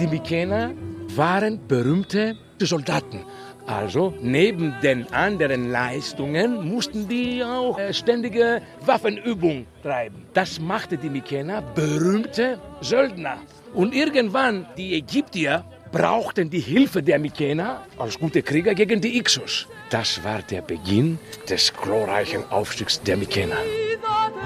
Die 0.01 0.07
Mykener 0.09 0.73
waren 1.15 1.61
berühmte 1.69 2.37
Soldaten. 2.61 3.21
Also 3.67 4.15
neben 4.23 4.75
den 4.83 5.13
anderen 5.13 5.71
Leistungen 5.71 6.69
mussten 6.69 7.09
die 7.09 7.43
auch 7.43 7.79
äh, 7.79 7.93
ständige 7.93 8.63
Waffenübung 8.83 9.67
treiben. 9.83 10.25
Das 10.35 10.61
machte 10.61 10.97
die 10.97 11.11
Mykener 11.11 11.63
berühmte 11.63 12.61
Söldner. 12.81 13.39
Und 13.75 13.93
irgendwann 13.95 14.67
die 14.77 14.95
Ägyptier 14.95 15.65
brauchten 15.91 16.49
die 16.49 16.61
Hilfe 16.61 17.03
der 17.03 17.19
Mykener 17.19 17.83
als 17.99 18.19
gute 18.19 18.43
Krieger 18.43 18.75
gegen 18.75 19.01
die 19.01 19.19
Ixos. 19.19 19.67
Das 19.91 20.25
war 20.25 20.43
der 20.43 20.63
Beginn 20.63 21.21
des 21.49 21.73
glorreichen 21.73 22.43
Aufstiegs 22.51 23.01
der 23.03 23.17
Mykener. 23.17 23.57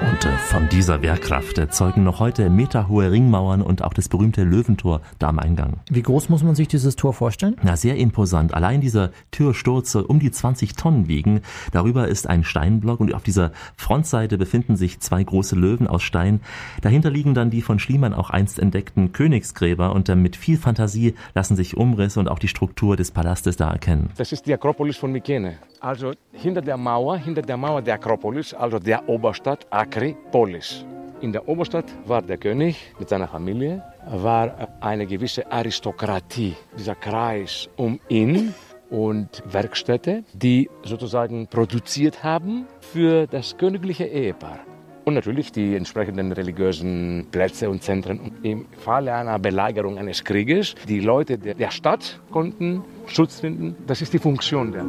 Und 0.01 0.25
äh, 0.25 0.39
von 0.39 0.69
dieser 0.69 1.03
Wehrkraft 1.03 1.59
äh, 1.59 1.69
zeugen 1.69 2.05
noch 2.05 2.21
heute 2.21 2.49
meterhohe 2.49 3.11
Ringmauern 3.11 3.61
und 3.61 3.83
auch 3.83 3.93
das 3.93 4.09
berühmte 4.09 4.45
Löwentor 4.45 5.03
da 5.19 5.29
am 5.29 5.39
Eingang. 5.39 5.81
Wie 5.91 6.01
groß 6.01 6.31
muss 6.31 6.43
man 6.43 6.55
sich 6.55 6.69
dieses 6.69 6.97
Tor 6.97 7.13
vorstellen? 7.13 7.57
Na, 7.63 7.77
sehr 7.77 7.97
imposant. 7.97 8.55
Allein 8.55 8.81
dieser 8.81 9.11
Türsturz 9.31 9.93
soll 9.93 10.05
um 10.05 10.19
die 10.19 10.31
20 10.31 10.75
Tonnen 10.75 11.09
wiegen. 11.09 11.43
Darüber 11.73 12.09
ist 12.09 12.27
ein 12.29 12.45
Steinblock 12.45 13.01
und 13.01 13.15
auf 13.15 13.23
dieser 13.23 13.53
Frontseite 13.77 14.39
befinden 14.39 14.77
sich 14.77 15.01
zwei 15.01 15.23
große 15.23 15.55
Löwen 15.55 15.87
aus 15.87 16.03
Stein. 16.03 16.41
Dahinter 16.81 17.11
liegen 17.11 17.35
dann 17.35 17.51
die 17.51 17.61
von 17.61 17.79
Schliemann 17.79 18.15
auch 18.15 18.31
einst 18.31 18.59
entdeckten 18.59 19.13
Königsgräber 19.13 19.93
und 19.95 20.09
äh, 20.09 20.17
mit 20.17 20.35
viel 20.37 20.57
Fantasie 20.57 21.15
lassen 21.35 21.57
sich 21.57 21.77
Umrisse 21.77 22.21
und 22.21 22.29
auch 22.29 22.39
die 22.39 22.49
Struktur 22.49 22.97
des 22.97 23.11
Palastes 23.11 23.57
da 23.57 23.71
erkennen. 23.71 24.11
Das 24.17 24.33
ist 24.33 24.47
die 24.47 24.55
Akropolis 24.55 24.97
von 24.97 25.13
Mykene. 25.31 25.59
Also 25.81 26.13
hinter 26.33 26.61
der 26.61 26.77
Mauer, 26.77 27.17
hinter 27.17 27.43
der 27.43 27.57
Mauer 27.57 27.83
der 27.83 27.95
Akropolis, 27.95 28.53
also 28.55 28.79
der 28.79 29.09
Oberstadt 29.09 29.67
Akripolis. 29.71 30.85
In 31.21 31.33
der 31.33 31.49
Oberstadt 31.49 31.85
war 32.07 32.23
der 32.23 32.39
König 32.39 32.95
mit 32.99 33.09
seiner 33.09 33.29
Familie, 33.29 33.83
war 34.07 34.69
eine 34.81 35.07
gewisse 35.07 35.51
Aristokratie, 35.51 36.55
dieser 36.79 36.95
Kreis 36.95 37.69
um 37.77 38.01
ihn 38.09 38.55
und 38.91 39.43
Werkstätte, 39.47 40.25
die 40.33 40.69
sozusagen 40.83 41.47
produziert 41.47 42.25
haben 42.25 42.67
für 42.81 43.27
das 43.27 43.57
königliche 43.57 44.05
Ehepaar. 44.05 44.70
Und 45.05 45.15
natürlich 45.15 45.53
die 45.53 45.75
entsprechenden 45.75 46.33
religiösen 46.33 47.27
Plätze 47.31 47.71
und 47.71 47.83
Zentren. 47.83 48.33
Im 48.43 48.67
Falle 48.79 49.15
einer 49.15 49.39
Belagerung 49.39 49.99
eines 49.99 50.25
Krieges, 50.25 50.75
die 50.89 51.01
Leute 51.01 51.39
der 51.39 51.71
Stadt 51.71 52.21
konnten 52.31 52.85
Schutz 53.07 53.41
finden. 53.41 53.77
Das 53.87 54.03
ist 54.03 54.13
die 54.13 54.19
Funktion 54.19 54.73
der 54.73 54.85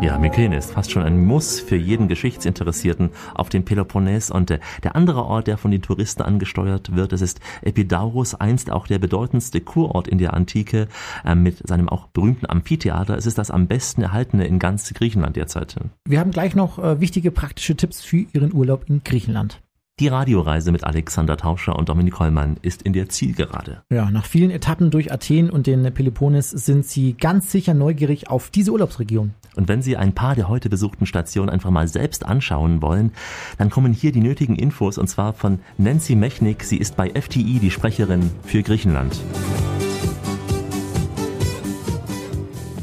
Ja, 0.00 0.16
Mykene 0.16 0.56
ist 0.56 0.70
fast 0.70 0.92
schon 0.92 1.02
ein 1.02 1.24
Muss 1.24 1.58
für 1.58 1.74
jeden 1.74 2.06
Geschichtsinteressierten 2.06 3.10
auf 3.34 3.48
dem 3.48 3.64
Peloponnes 3.64 4.30
und 4.30 4.48
äh, 4.50 4.60
der 4.84 4.94
andere 4.94 5.24
Ort, 5.24 5.48
der 5.48 5.58
von 5.58 5.72
den 5.72 5.82
Touristen 5.82 6.22
angesteuert 6.22 6.94
wird, 6.94 7.10
das 7.10 7.20
ist 7.20 7.40
Epidaurus, 7.62 8.36
einst 8.36 8.70
auch 8.70 8.86
der 8.86 9.00
bedeutendste 9.00 9.60
Kurort 9.60 10.06
in 10.06 10.18
der 10.18 10.34
Antike 10.34 10.86
äh, 11.24 11.34
mit 11.34 11.66
seinem 11.66 11.88
auch 11.88 12.06
berühmten 12.06 12.46
Amphitheater. 12.48 13.16
Es 13.16 13.26
ist 13.26 13.38
das 13.38 13.50
am 13.50 13.66
besten 13.66 14.02
erhaltene 14.02 14.46
in 14.46 14.60
ganz 14.60 14.94
Griechenland 14.94 15.34
derzeit. 15.34 15.74
Wir 16.04 16.20
haben 16.20 16.30
gleich 16.30 16.54
noch 16.54 16.78
äh, 16.78 17.00
wichtige 17.00 17.32
praktische 17.32 17.74
Tipps 17.74 18.00
für 18.00 18.24
Ihren 18.32 18.54
Urlaub 18.54 18.84
in 18.88 19.02
Griechenland. 19.02 19.60
Die 20.00 20.06
Radioreise 20.06 20.70
mit 20.70 20.84
Alexander 20.84 21.36
Tauscher 21.36 21.74
und 21.74 21.88
Dominik 21.88 22.20
Hollmann 22.20 22.56
ist 22.62 22.82
in 22.82 22.92
der 22.92 23.08
Zielgerade. 23.08 23.82
Ja, 23.90 24.12
nach 24.12 24.26
vielen 24.26 24.52
Etappen 24.52 24.92
durch 24.92 25.12
Athen 25.12 25.50
und 25.50 25.66
den 25.66 25.92
Peloponnes 25.92 26.50
sind 26.50 26.86
Sie 26.86 27.14
ganz 27.14 27.50
sicher 27.50 27.74
neugierig 27.74 28.30
auf 28.30 28.50
diese 28.50 28.70
Urlaubsregion. 28.70 29.34
Und 29.56 29.66
wenn 29.66 29.82
Sie 29.82 29.96
ein 29.96 30.12
paar 30.12 30.36
der 30.36 30.48
heute 30.48 30.68
besuchten 30.68 31.04
Stationen 31.04 31.50
einfach 31.50 31.70
mal 31.70 31.88
selbst 31.88 32.24
anschauen 32.24 32.80
wollen, 32.80 33.10
dann 33.58 33.70
kommen 33.70 33.92
hier 33.92 34.12
die 34.12 34.20
nötigen 34.20 34.54
Infos 34.54 34.98
und 34.98 35.08
zwar 35.08 35.32
von 35.32 35.58
Nancy 35.78 36.14
Mechnik. 36.14 36.62
Sie 36.62 36.76
ist 36.76 36.94
bei 36.94 37.10
FTI 37.10 37.58
die 37.58 37.72
Sprecherin 37.72 38.30
für 38.44 38.62
Griechenland. 38.62 39.20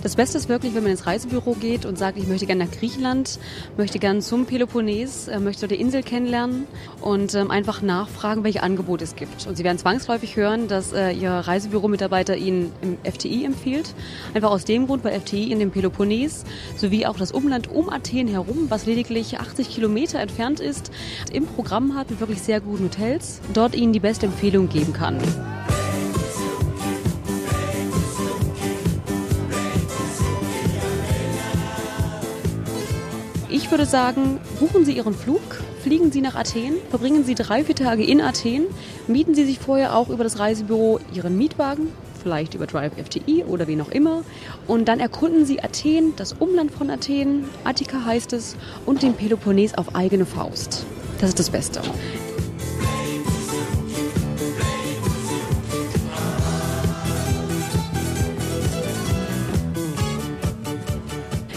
Das 0.06 0.16
Beste 0.16 0.38
ist 0.38 0.50
wirklich, 0.50 0.76
wenn 0.76 0.84
man 0.84 0.92
ins 0.92 1.08
Reisebüro 1.08 1.54
geht 1.54 1.84
und 1.84 1.98
sagt, 1.98 2.20
ich 2.20 2.28
möchte 2.28 2.46
gerne 2.46 2.66
nach 2.66 2.72
Griechenland, 2.72 3.40
möchte 3.76 3.98
gerne 3.98 4.20
zum 4.20 4.46
Peloponnes, 4.46 5.28
äh, 5.28 5.40
möchte 5.40 5.68
die 5.68 5.82
Insel 5.82 6.04
kennenlernen 6.04 6.68
und 7.02 7.34
ähm, 7.34 7.50
einfach 7.50 7.82
nachfragen, 7.82 8.44
welche 8.44 8.62
Angebote 8.62 9.04
es 9.04 9.16
gibt. 9.16 9.48
Und 9.48 9.58
Sie 9.58 9.64
werden 9.64 9.80
zwangsläufig 9.80 10.36
hören, 10.36 10.68
dass 10.68 10.94
äh, 10.94 11.10
Ihr 11.10 11.32
Reisebüromitarbeiter 11.32 12.38
Ihnen 12.38 12.72
im 12.84 13.00
FTI 13.12 13.46
empfiehlt. 13.46 13.96
Einfach 14.36 14.52
aus 14.52 14.64
dem 14.64 14.86
Grund, 14.86 15.04
weil 15.04 15.20
FTI 15.20 15.52
in 15.52 15.58
dem 15.58 15.72
Peloponnes 15.72 16.44
sowie 16.78 17.08
auch 17.08 17.18
das 17.18 17.32
Umland 17.32 17.72
um 17.72 17.90
Athen 17.90 18.28
herum, 18.28 18.68
was 18.70 18.86
lediglich 18.86 19.40
80 19.40 19.72
Kilometer 19.72 20.20
entfernt 20.20 20.60
ist, 20.60 20.92
im 21.34 21.48
Programm 21.48 21.96
hat 21.96 22.12
mit 22.12 22.20
wirklich 22.20 22.44
sehr 22.44 22.62
guten 22.62 22.84
Hotels, 22.84 23.42
dort 23.56 23.74
Ihnen 23.74 23.92
die 23.92 24.00
beste 24.00 24.28
Empfehlung 24.28 24.70
geben 24.70 24.94
kann. 24.94 25.18
Würde 33.76 33.86
sagen, 33.86 34.40
buchen 34.58 34.86
Sie 34.86 34.94
Ihren 34.96 35.14
Flug, 35.14 35.42
fliegen 35.84 36.10
Sie 36.10 36.22
nach 36.22 36.36
Athen, 36.36 36.76
verbringen 36.90 37.26
Sie 37.26 37.36
drei, 37.36 37.62
vier 37.62 37.76
Tage 37.76 38.06
in 38.06 38.22
Athen, 38.22 38.68
mieten 39.06 39.36
Sie 39.36 39.44
sich 39.44 39.60
vorher 39.60 39.98
auch 39.98 40.08
über 40.08 40.24
das 40.24 40.40
Reisebüro 40.40 41.02
Ihren 41.14 41.38
Mietwagen, 41.38 41.90
vielleicht 42.24 42.54
über 42.54 42.68
Drive 42.68 42.94
FTI 42.94 43.44
oder 43.44 43.68
wie 43.68 43.76
noch 43.76 43.92
immer. 43.92 44.22
Und 44.66 44.86
dann 44.86 45.02
erkunden 45.02 45.46
Sie 45.46 45.62
Athen, 45.62 46.14
das 46.16 46.32
Umland 46.32 46.72
von 46.72 46.90
Athen, 46.90 47.50
Attika 47.66 48.06
heißt 48.06 48.32
es, 48.32 48.56
und 48.86 49.04
den 49.04 49.14
Peloponnes 49.14 49.78
auf 49.78 49.94
eigene 49.94 50.26
Faust. 50.26 50.86
Das 51.20 51.32
ist 51.32 51.40
das 51.40 51.50
Beste. 51.50 51.82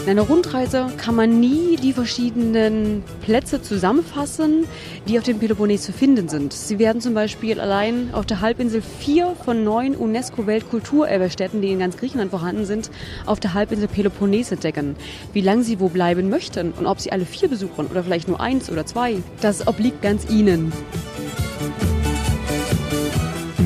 In 0.09 0.17
einer 0.17 0.27
Rundreise 0.27 0.87
kann 0.97 1.13
man 1.13 1.39
nie 1.39 1.75
die 1.75 1.93
verschiedenen 1.93 3.03
Plätze 3.21 3.61
zusammenfassen, 3.61 4.65
die 5.07 5.19
auf 5.19 5.23
dem 5.23 5.37
Peloponnes 5.37 5.83
zu 5.83 5.93
finden 5.93 6.27
sind. 6.29 6.51
Sie 6.51 6.79
werden 6.79 6.99
zum 6.99 7.13
Beispiel 7.13 7.59
allein 7.59 8.11
auf 8.11 8.25
der 8.25 8.41
Halbinsel 8.41 8.81
vier 8.81 9.35
von 9.45 9.63
neun 9.63 9.95
UNESCO-Weltkulturerbestätten, 9.95 11.61
die 11.61 11.71
in 11.71 11.77
ganz 11.77 11.95
Griechenland 11.95 12.31
vorhanden 12.31 12.65
sind, 12.65 12.89
auf 13.27 13.39
der 13.39 13.53
Halbinsel 13.53 13.87
Peloponnes 13.87 14.51
entdecken. 14.51 14.95
Wie 15.31 15.41
lange 15.41 15.61
Sie 15.61 15.79
wo 15.79 15.89
bleiben 15.89 16.27
möchten 16.27 16.71
und 16.71 16.87
ob 16.87 16.99
Sie 16.99 17.11
alle 17.11 17.27
vier 17.27 17.47
besuchen 17.47 17.85
oder 17.85 18.03
vielleicht 18.03 18.27
nur 18.27 18.41
eins 18.41 18.71
oder 18.71 18.87
zwei, 18.87 19.17
das 19.41 19.67
obliegt 19.67 20.01
ganz 20.01 20.27
Ihnen. 20.27 20.73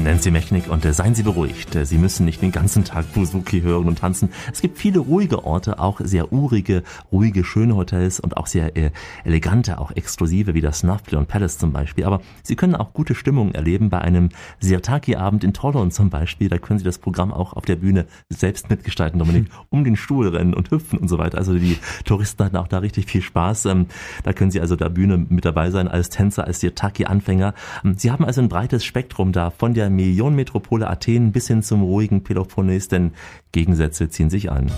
Nancy 0.04 0.32
Mechnik 0.32 0.70
und 0.70 0.84
äh, 0.84 0.92
seien 0.92 1.16
Sie 1.16 1.24
beruhigt. 1.24 1.76
Äh, 1.76 1.86
Sie 1.86 1.98
müssen 1.98 2.26
nicht 2.26 2.42
den 2.42 2.52
ganzen 2.52 2.84
Tag 2.84 3.14
Buzuki 3.14 3.62
hören 3.62 3.86
und 3.86 4.00
tanzen. 4.00 4.30
Es 4.52 4.60
gibt 4.60 4.78
viele 4.78 5.00
ruhige 5.00 5.46
Orte, 5.46 5.80
auch 5.80 6.02
sehr 6.04 6.34
urige, 6.34 6.84
ruhige, 7.14 7.46
schöne 7.46 7.78
Hotels 7.78 8.20
und 8.20 8.36
auch 8.36 8.48
sehr 8.48 8.76
äh, 8.76 8.92
elegante, 9.24 9.80
auch 9.80 9.92
exklusive 9.92 10.54
wie 10.54 10.62
das 10.62 10.84
Nafplion 10.84 11.26
Palace 11.26 11.58
zum 11.58 11.72
Beispiel. 11.72 12.04
Aber 12.04 12.22
Sie 12.44 12.58
können 12.58 12.76
auch 12.76 12.94
gute 12.94 13.16
Stimmung 13.16 13.54
erleben 13.54 13.90
bei 13.90 14.00
einem 14.00 14.30
Sirtaki-Abend 14.60 15.46
in 15.46 15.54
Tollon 15.54 15.90
zum 15.90 16.10
Beispiel. 16.10 16.50
Da 16.50 16.58
können 16.58 16.80
Sie 16.80 16.86
das 16.86 16.98
Programm 16.98 17.32
auch 17.32 17.54
auf 17.54 17.64
der 17.64 17.78
Bühne 17.78 18.06
selbst 18.28 18.70
mitgestalten, 18.70 19.20
Dominik, 19.20 19.48
um 19.70 19.86
den 19.86 19.96
Stuhl 19.96 20.28
rennen 20.28 20.54
und 20.54 20.70
hüpfen 20.70 21.00
und 21.00 21.08
so 21.08 21.18
weiter. 21.18 21.38
Also 21.38 21.54
die 21.58 21.78
Touristen 22.04 22.44
hatten 22.44 22.58
auch 22.58 22.68
da 22.68 22.80
richtig 22.80 23.06
viel 23.06 23.22
Spaß. 23.22 23.68
Ähm, 23.68 23.86
da 24.24 24.34
können 24.34 24.52
Sie 24.52 24.60
also 24.60 24.76
der 24.76 24.90
Bühne 24.90 25.26
mit 25.30 25.46
dabei 25.46 25.72
sein 25.72 25.88
als 25.88 26.10
Tänzer, 26.10 26.46
als 26.46 26.60
Sirtaki-Anfänger. 26.60 27.54
Ähm, 27.86 27.96
Sie 27.98 28.12
haben 28.12 28.26
also 28.26 28.42
ein 28.42 28.50
breites 28.50 28.84
Spektrum 28.84 29.32
da 29.32 29.50
von 29.50 29.74
der 29.74 29.93
Millionenmetropole 29.96 30.90
Athen 30.90 31.32
bis 31.32 31.48
hin 31.48 31.64
zum 31.64 31.82
ruhigen 31.82 32.24
Peloponnes, 32.24 32.88
denn 32.88 33.12
Gegensätze 33.52 34.10
ziehen 34.10 34.30
sich 34.30 34.52
an. 34.52 34.72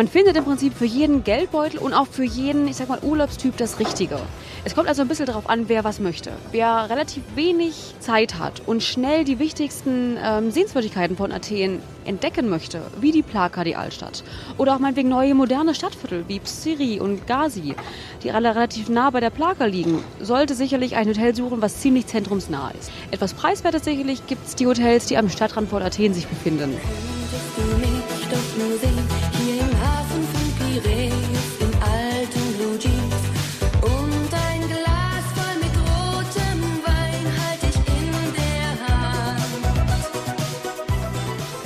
Man 0.00 0.08
findet 0.08 0.34
im 0.34 0.44
Prinzip 0.44 0.72
für 0.72 0.86
jeden 0.86 1.24
Geldbeutel 1.24 1.78
und 1.78 1.92
auch 1.92 2.06
für 2.06 2.24
jeden, 2.24 2.66
ich 2.66 2.76
sag 2.76 2.88
mal, 2.88 3.00
Urlaubstyp 3.02 3.54
das 3.58 3.78
Richtige. 3.78 4.18
Es 4.64 4.74
kommt 4.74 4.88
also 4.88 5.02
ein 5.02 5.08
bisschen 5.08 5.26
darauf 5.26 5.50
an, 5.50 5.68
wer 5.68 5.84
was 5.84 6.00
möchte. 6.00 6.32
Wer 6.52 6.88
relativ 6.88 7.22
wenig 7.34 7.74
Zeit 7.98 8.38
hat 8.38 8.62
und 8.64 8.82
schnell 8.82 9.24
die 9.24 9.38
wichtigsten 9.38 10.16
ähm, 10.24 10.50
Sehenswürdigkeiten 10.52 11.18
von 11.18 11.32
Athen 11.32 11.80
entdecken 12.06 12.48
möchte, 12.48 12.80
wie 12.98 13.12
die 13.12 13.20
Plaka, 13.20 13.62
die 13.62 13.76
Altstadt, 13.76 14.24
oder 14.56 14.74
auch 14.74 14.78
meinetwegen 14.78 15.10
neue 15.10 15.34
moderne 15.34 15.74
Stadtviertel 15.74 16.24
wie 16.28 16.40
Psyri 16.40 16.98
und 16.98 17.26
Gazi, 17.26 17.74
die 18.22 18.32
alle 18.32 18.54
relativ 18.54 18.88
nah 18.88 19.10
bei 19.10 19.20
der 19.20 19.28
Plaka 19.28 19.66
liegen, 19.66 20.02
sollte 20.18 20.54
sicherlich 20.54 20.96
ein 20.96 21.08
Hotel 21.08 21.34
suchen, 21.34 21.60
was 21.60 21.78
ziemlich 21.78 22.06
zentrumsnah 22.06 22.70
ist. 22.80 22.90
Etwas 23.10 23.34
preiswertes 23.34 23.84
sicherlich 23.84 24.26
gibt 24.26 24.46
es 24.46 24.54
die 24.54 24.66
Hotels, 24.66 25.04
die 25.04 25.18
am 25.18 25.28
Stadtrand 25.28 25.68
von 25.68 25.82
Athen 25.82 26.14
sich 26.14 26.26
befinden. 26.26 26.74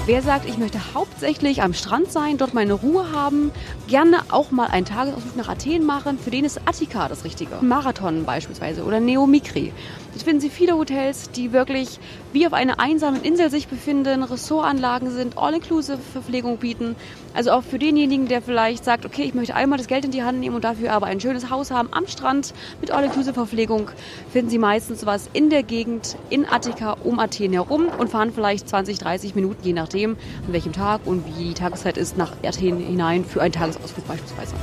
Wer 0.06 0.20
sagt, 0.20 0.46
ich 0.46 0.58
möchte 0.58 0.92
hauptsächlich 0.92 1.62
am 1.62 1.72
Strand 1.72 2.12
sein, 2.12 2.36
dort 2.36 2.52
meine 2.52 2.74
Ruhe 2.74 3.10
haben, 3.12 3.50
gerne 3.88 4.18
auch 4.28 4.50
mal 4.50 4.66
einen 4.66 4.84
Tagesausflug 4.84 5.34
nach 5.34 5.48
Athen 5.48 5.86
machen, 5.86 6.18
für 6.18 6.30
den 6.30 6.44
ist 6.44 6.60
Attika 6.66 7.08
das 7.08 7.24
Richtige. 7.24 7.56
Marathon 7.62 8.26
beispielsweise 8.26 8.84
oder 8.84 9.00
Neomikri. 9.00 9.72
Dort 10.12 10.22
finden 10.22 10.42
Sie 10.42 10.50
viele 10.50 10.76
Hotels, 10.76 11.30
die 11.30 11.54
wirklich 11.54 12.00
wie 12.34 12.46
auf 12.46 12.52
einer 12.52 12.80
einsamen 12.80 13.22
Insel 13.22 13.48
sich 13.48 13.66
befinden, 13.66 14.22
Ressortanlagen 14.22 15.10
sind, 15.10 15.38
All-Inclusive-Verpflegung 15.38 16.58
bieten. 16.58 16.96
Also 17.34 17.50
auch 17.50 17.64
für 17.64 17.80
denjenigen, 17.80 18.28
der 18.28 18.40
vielleicht 18.40 18.84
sagt, 18.84 19.04
okay, 19.04 19.24
ich 19.24 19.34
möchte 19.34 19.56
einmal 19.56 19.76
das 19.76 19.88
Geld 19.88 20.04
in 20.04 20.12
die 20.12 20.22
Hand 20.22 20.38
nehmen 20.38 20.54
und 20.54 20.64
dafür 20.64 20.92
aber 20.92 21.06
ein 21.06 21.20
schönes 21.20 21.50
Haus 21.50 21.72
haben 21.72 21.88
am 21.90 22.06
Strand 22.06 22.54
mit 22.80 22.92
All-Inclusive-Verpflegung, 22.92 23.90
finden 24.32 24.50
Sie 24.50 24.58
meistens 24.58 25.04
was 25.04 25.28
in 25.32 25.50
der 25.50 25.64
Gegend, 25.64 26.16
in 26.30 26.46
Attika, 26.46 26.96
um 27.02 27.18
Athen 27.18 27.52
herum 27.52 27.88
und 27.98 28.08
fahren 28.08 28.32
vielleicht 28.32 28.68
20, 28.68 28.98
30 28.98 29.34
Minuten, 29.34 29.64
je 29.64 29.72
nachdem, 29.72 30.12
an 30.46 30.52
welchem 30.52 30.72
Tag 30.72 31.00
und 31.04 31.26
wie 31.26 31.48
die 31.48 31.54
Tageszeit 31.54 31.98
ist, 31.98 32.16
nach 32.16 32.32
Athen 32.44 32.78
hinein 32.78 33.24
für 33.24 33.42
einen 33.42 33.52
Tagesausflug 33.52 34.06
beispielsweise. 34.06 34.54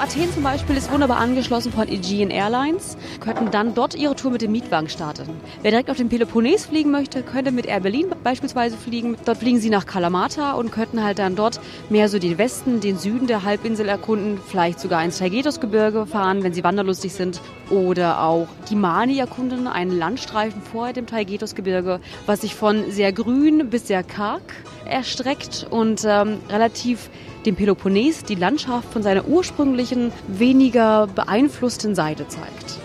Athen 0.00 0.32
zum 0.32 0.42
Beispiel 0.42 0.78
ist 0.78 0.90
wunderbar 0.90 1.18
angeschlossen 1.18 1.72
von 1.72 1.86
Aegean 1.86 2.30
Airlines, 2.30 2.96
könnten 3.20 3.50
dann 3.50 3.74
dort 3.74 3.94
ihre 3.94 4.16
Tour 4.16 4.30
mit 4.30 4.40
dem 4.40 4.50
Mietwagen 4.50 4.88
starten. 4.88 5.28
Wer 5.60 5.72
direkt 5.72 5.90
auf 5.90 5.98
den 5.98 6.08
Peloponnes 6.08 6.64
fliegen 6.64 6.90
möchte, 6.90 7.22
könnte 7.22 7.52
mit 7.52 7.66
Air 7.66 7.80
Berlin 7.80 8.06
beispielsweise 8.24 8.78
fliegen. 8.78 9.18
Dort 9.26 9.36
fliegen 9.36 9.60
sie 9.60 9.68
nach 9.68 9.84
Kalamata 9.84 10.52
und 10.52 10.72
könnten 10.72 11.04
halt 11.04 11.18
dann 11.18 11.36
dort 11.36 11.60
mehr 11.90 12.08
so 12.08 12.18
den 12.18 12.38
Westen, 12.38 12.80
den 12.80 12.96
Süden 12.96 13.26
der 13.26 13.44
Halbinsel 13.44 13.90
erkunden, 13.90 14.40
vielleicht 14.48 14.80
sogar 14.80 15.04
ins 15.04 15.18
Taygetusgebirge 15.18 16.06
fahren, 16.06 16.42
wenn 16.42 16.54
sie 16.54 16.64
wanderlustig 16.64 17.12
sind, 17.12 17.42
oder 17.68 18.22
auch 18.22 18.48
die 18.70 18.76
Mani 18.76 19.18
erkunden, 19.18 19.66
einen 19.66 19.96
Landstreifen 19.96 20.62
vor 20.62 20.94
dem 20.94 21.06
Taygetusgebirge, 21.06 22.00
was 22.24 22.40
sich 22.40 22.54
von 22.54 22.90
sehr 22.90 23.12
grün 23.12 23.68
bis 23.68 23.86
sehr 23.86 24.02
karg 24.02 24.40
erstreckt 24.86 25.66
und 25.68 26.06
ähm, 26.06 26.38
relativ 26.48 27.10
dem 27.46 27.56
Peloponnes 27.56 28.24
die 28.24 28.34
Landschaft 28.34 28.92
von 28.92 29.02
seiner 29.02 29.26
ursprünglichen, 29.26 30.12
weniger 30.28 31.06
beeinflussten 31.08 31.94
Seite 31.94 32.28
zeigt. 32.28 32.78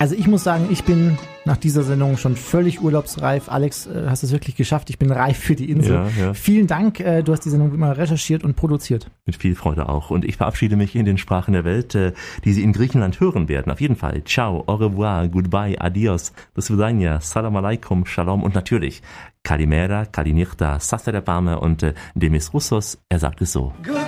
Also 0.00 0.14
ich 0.14 0.28
muss 0.28 0.44
sagen, 0.44 0.68
ich 0.70 0.84
bin 0.84 1.18
nach 1.44 1.56
dieser 1.56 1.82
Sendung 1.82 2.18
schon 2.18 2.36
völlig 2.36 2.80
urlaubsreif. 2.82 3.48
Alex, 3.48 3.86
äh, 3.86 4.04
hast 4.06 4.22
es 4.22 4.30
wirklich 4.30 4.54
geschafft. 4.54 4.90
Ich 4.90 4.98
bin 4.98 5.10
reif 5.10 5.38
für 5.38 5.56
die 5.56 5.68
Insel. 5.70 5.94
Ja, 5.94 6.08
ja. 6.26 6.34
Vielen 6.34 6.68
Dank. 6.68 7.00
äh, 7.00 7.22
Du 7.22 7.32
hast 7.32 7.40
die 7.40 7.50
Sendung 7.50 7.72
wie 7.72 7.76
immer 7.76 7.96
recherchiert 7.96 8.44
und 8.44 8.54
produziert. 8.54 9.10
Mit 9.26 9.34
viel 9.36 9.56
Freude 9.56 9.88
auch. 9.88 10.10
Und 10.10 10.24
ich 10.24 10.36
verabschiede 10.36 10.76
mich 10.76 10.94
in 10.94 11.04
den 11.04 11.18
Sprachen 11.18 11.54
der 11.54 11.64
Welt, 11.64 11.96
äh, 11.96 12.12
die 12.44 12.52
Sie 12.52 12.62
in 12.62 12.72
Griechenland 12.72 13.18
hören 13.18 13.48
werden. 13.48 13.72
Auf 13.72 13.80
jeden 13.80 13.96
Fall. 13.96 14.22
Ciao, 14.24 14.62
au 14.66 14.74
revoir, 14.76 15.26
goodbye, 15.26 15.80
adios, 15.80 16.32
do 16.54 16.60
svidania, 16.60 17.20
salam 17.20 17.56
alaikum, 17.56 18.06
shalom 18.06 18.44
und 18.44 18.54
natürlich 18.54 19.02
Kalimera, 19.48 20.04
Kalinichta, 20.04 20.78
Sasterepame 20.78 21.58
und 21.58 21.82
äh, 21.82 21.94
Demis 22.14 22.52
Russos. 22.52 22.98
Er 23.08 23.18
sagt 23.18 23.40
es 23.40 23.52
so. 23.52 23.72
Goodbye, 23.82 24.02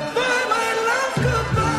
Auf 1.16 1.69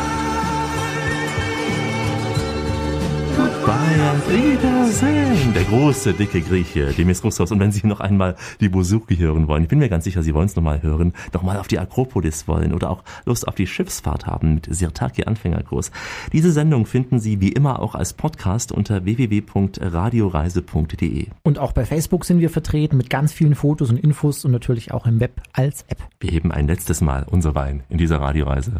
Wiedersehen. 4.28 5.54
Der 5.54 5.64
große, 5.64 6.12
dicke 6.14 6.40
Grieche, 6.40 6.92
Demis 6.92 7.24
Roussos. 7.24 7.50
Und 7.52 7.60
wenn 7.60 7.72
Sie 7.72 7.86
noch 7.86 8.00
einmal 8.00 8.36
die 8.60 8.68
Bouzouki 8.68 9.16
hören 9.16 9.48
wollen, 9.48 9.62
ich 9.62 9.68
bin 9.68 9.78
mir 9.78 9.88
ganz 9.88 10.04
sicher, 10.04 10.22
Sie 10.22 10.34
wollen 10.34 10.46
es 10.46 10.56
nochmal 10.56 10.82
hören, 10.82 11.14
nochmal 11.32 11.58
auf 11.58 11.68
die 11.68 11.78
Akropolis 11.78 12.46
wollen 12.48 12.74
oder 12.74 12.90
auch 12.90 13.02
Lust 13.24 13.48
auf 13.48 13.54
die 13.54 13.66
Schiffsfahrt 13.66 14.26
haben 14.26 14.54
mit 14.54 14.68
Sirtaki 14.70 15.24
Anfängerkurs. 15.24 15.90
Diese 16.32 16.52
Sendung 16.52 16.86
finden 16.86 17.20
Sie 17.20 17.40
wie 17.40 17.52
immer 17.52 17.80
auch 17.80 17.94
als 17.94 18.12
Podcast 18.12 18.72
unter 18.72 19.04
www.radioreise.de. 19.04 21.26
Und 21.42 21.58
auch 21.58 21.72
bei 21.72 21.84
Facebook 21.84 22.24
sind 22.24 22.40
wir 22.40 22.50
vertreten 22.50 22.96
mit 22.96 23.10
ganz 23.10 23.32
vielen 23.32 23.54
Fotos 23.54 23.90
und 23.90 23.98
Infos 23.98 24.44
und 24.44 24.52
natürlich 24.52 24.92
auch 24.92 25.06
im 25.06 25.20
Web 25.20 25.40
als 25.52 25.84
App. 25.88 25.98
Wir 26.20 26.30
heben 26.30 26.52
ein 26.52 26.66
letztes 26.66 27.00
Mal 27.00 27.26
unser 27.30 27.54
Wein 27.54 27.82
in 27.88 27.98
dieser 27.98 28.20
Radioreise. 28.20 28.72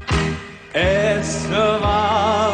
Es 0.74 1.46
war 1.50 2.51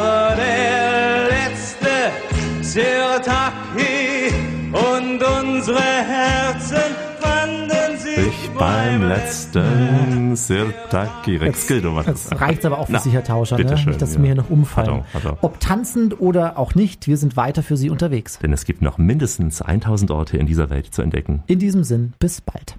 beim 8.59 9.09
letzten 9.09 10.34
Sirtaki 10.34 11.36
Rex. 11.36 11.68
Jetzt 11.68 12.40
reicht's 12.40 12.64
aber 12.64 12.78
auch 12.78 12.86
für 12.86 12.92
Na, 12.92 12.98
Sie, 12.98 13.11
Herr 13.11 13.22
Tauscher, 13.22 13.56
ne? 13.56 13.64
bitteschön, 13.64 13.90
nicht, 13.90 14.02
dass 14.02 14.11
Sie 14.11 14.16
ja. 14.16 14.20
mir 14.20 14.26
hier 14.28 14.34
noch 14.34 14.50
umfallen. 14.50 14.86
Pardon, 14.86 15.04
pardon. 15.12 15.38
Ob 15.42 15.61
tanzend 15.61 16.20
oder 16.20 16.59
auch 16.59 16.74
nicht, 16.74 17.06
wir 17.06 17.16
sind 17.16 17.36
weiter 17.36 17.62
für 17.62 17.76
Sie 17.76 17.90
unterwegs. 17.90 18.38
Denn 18.40 18.52
es 18.52 18.64
gibt 18.64 18.82
noch 18.82 18.98
mindestens 18.98 19.62
1000 19.62 20.11
Orte 20.11 20.38
in 20.38 20.46
dieser 20.46 20.70
Welt 20.70 20.92
zu 20.92 21.02
entdecken. 21.02 21.42
In 21.46 21.59
diesem 21.59 21.84
Sinn, 21.84 22.14
bis 22.18 22.40
bald. 22.40 22.76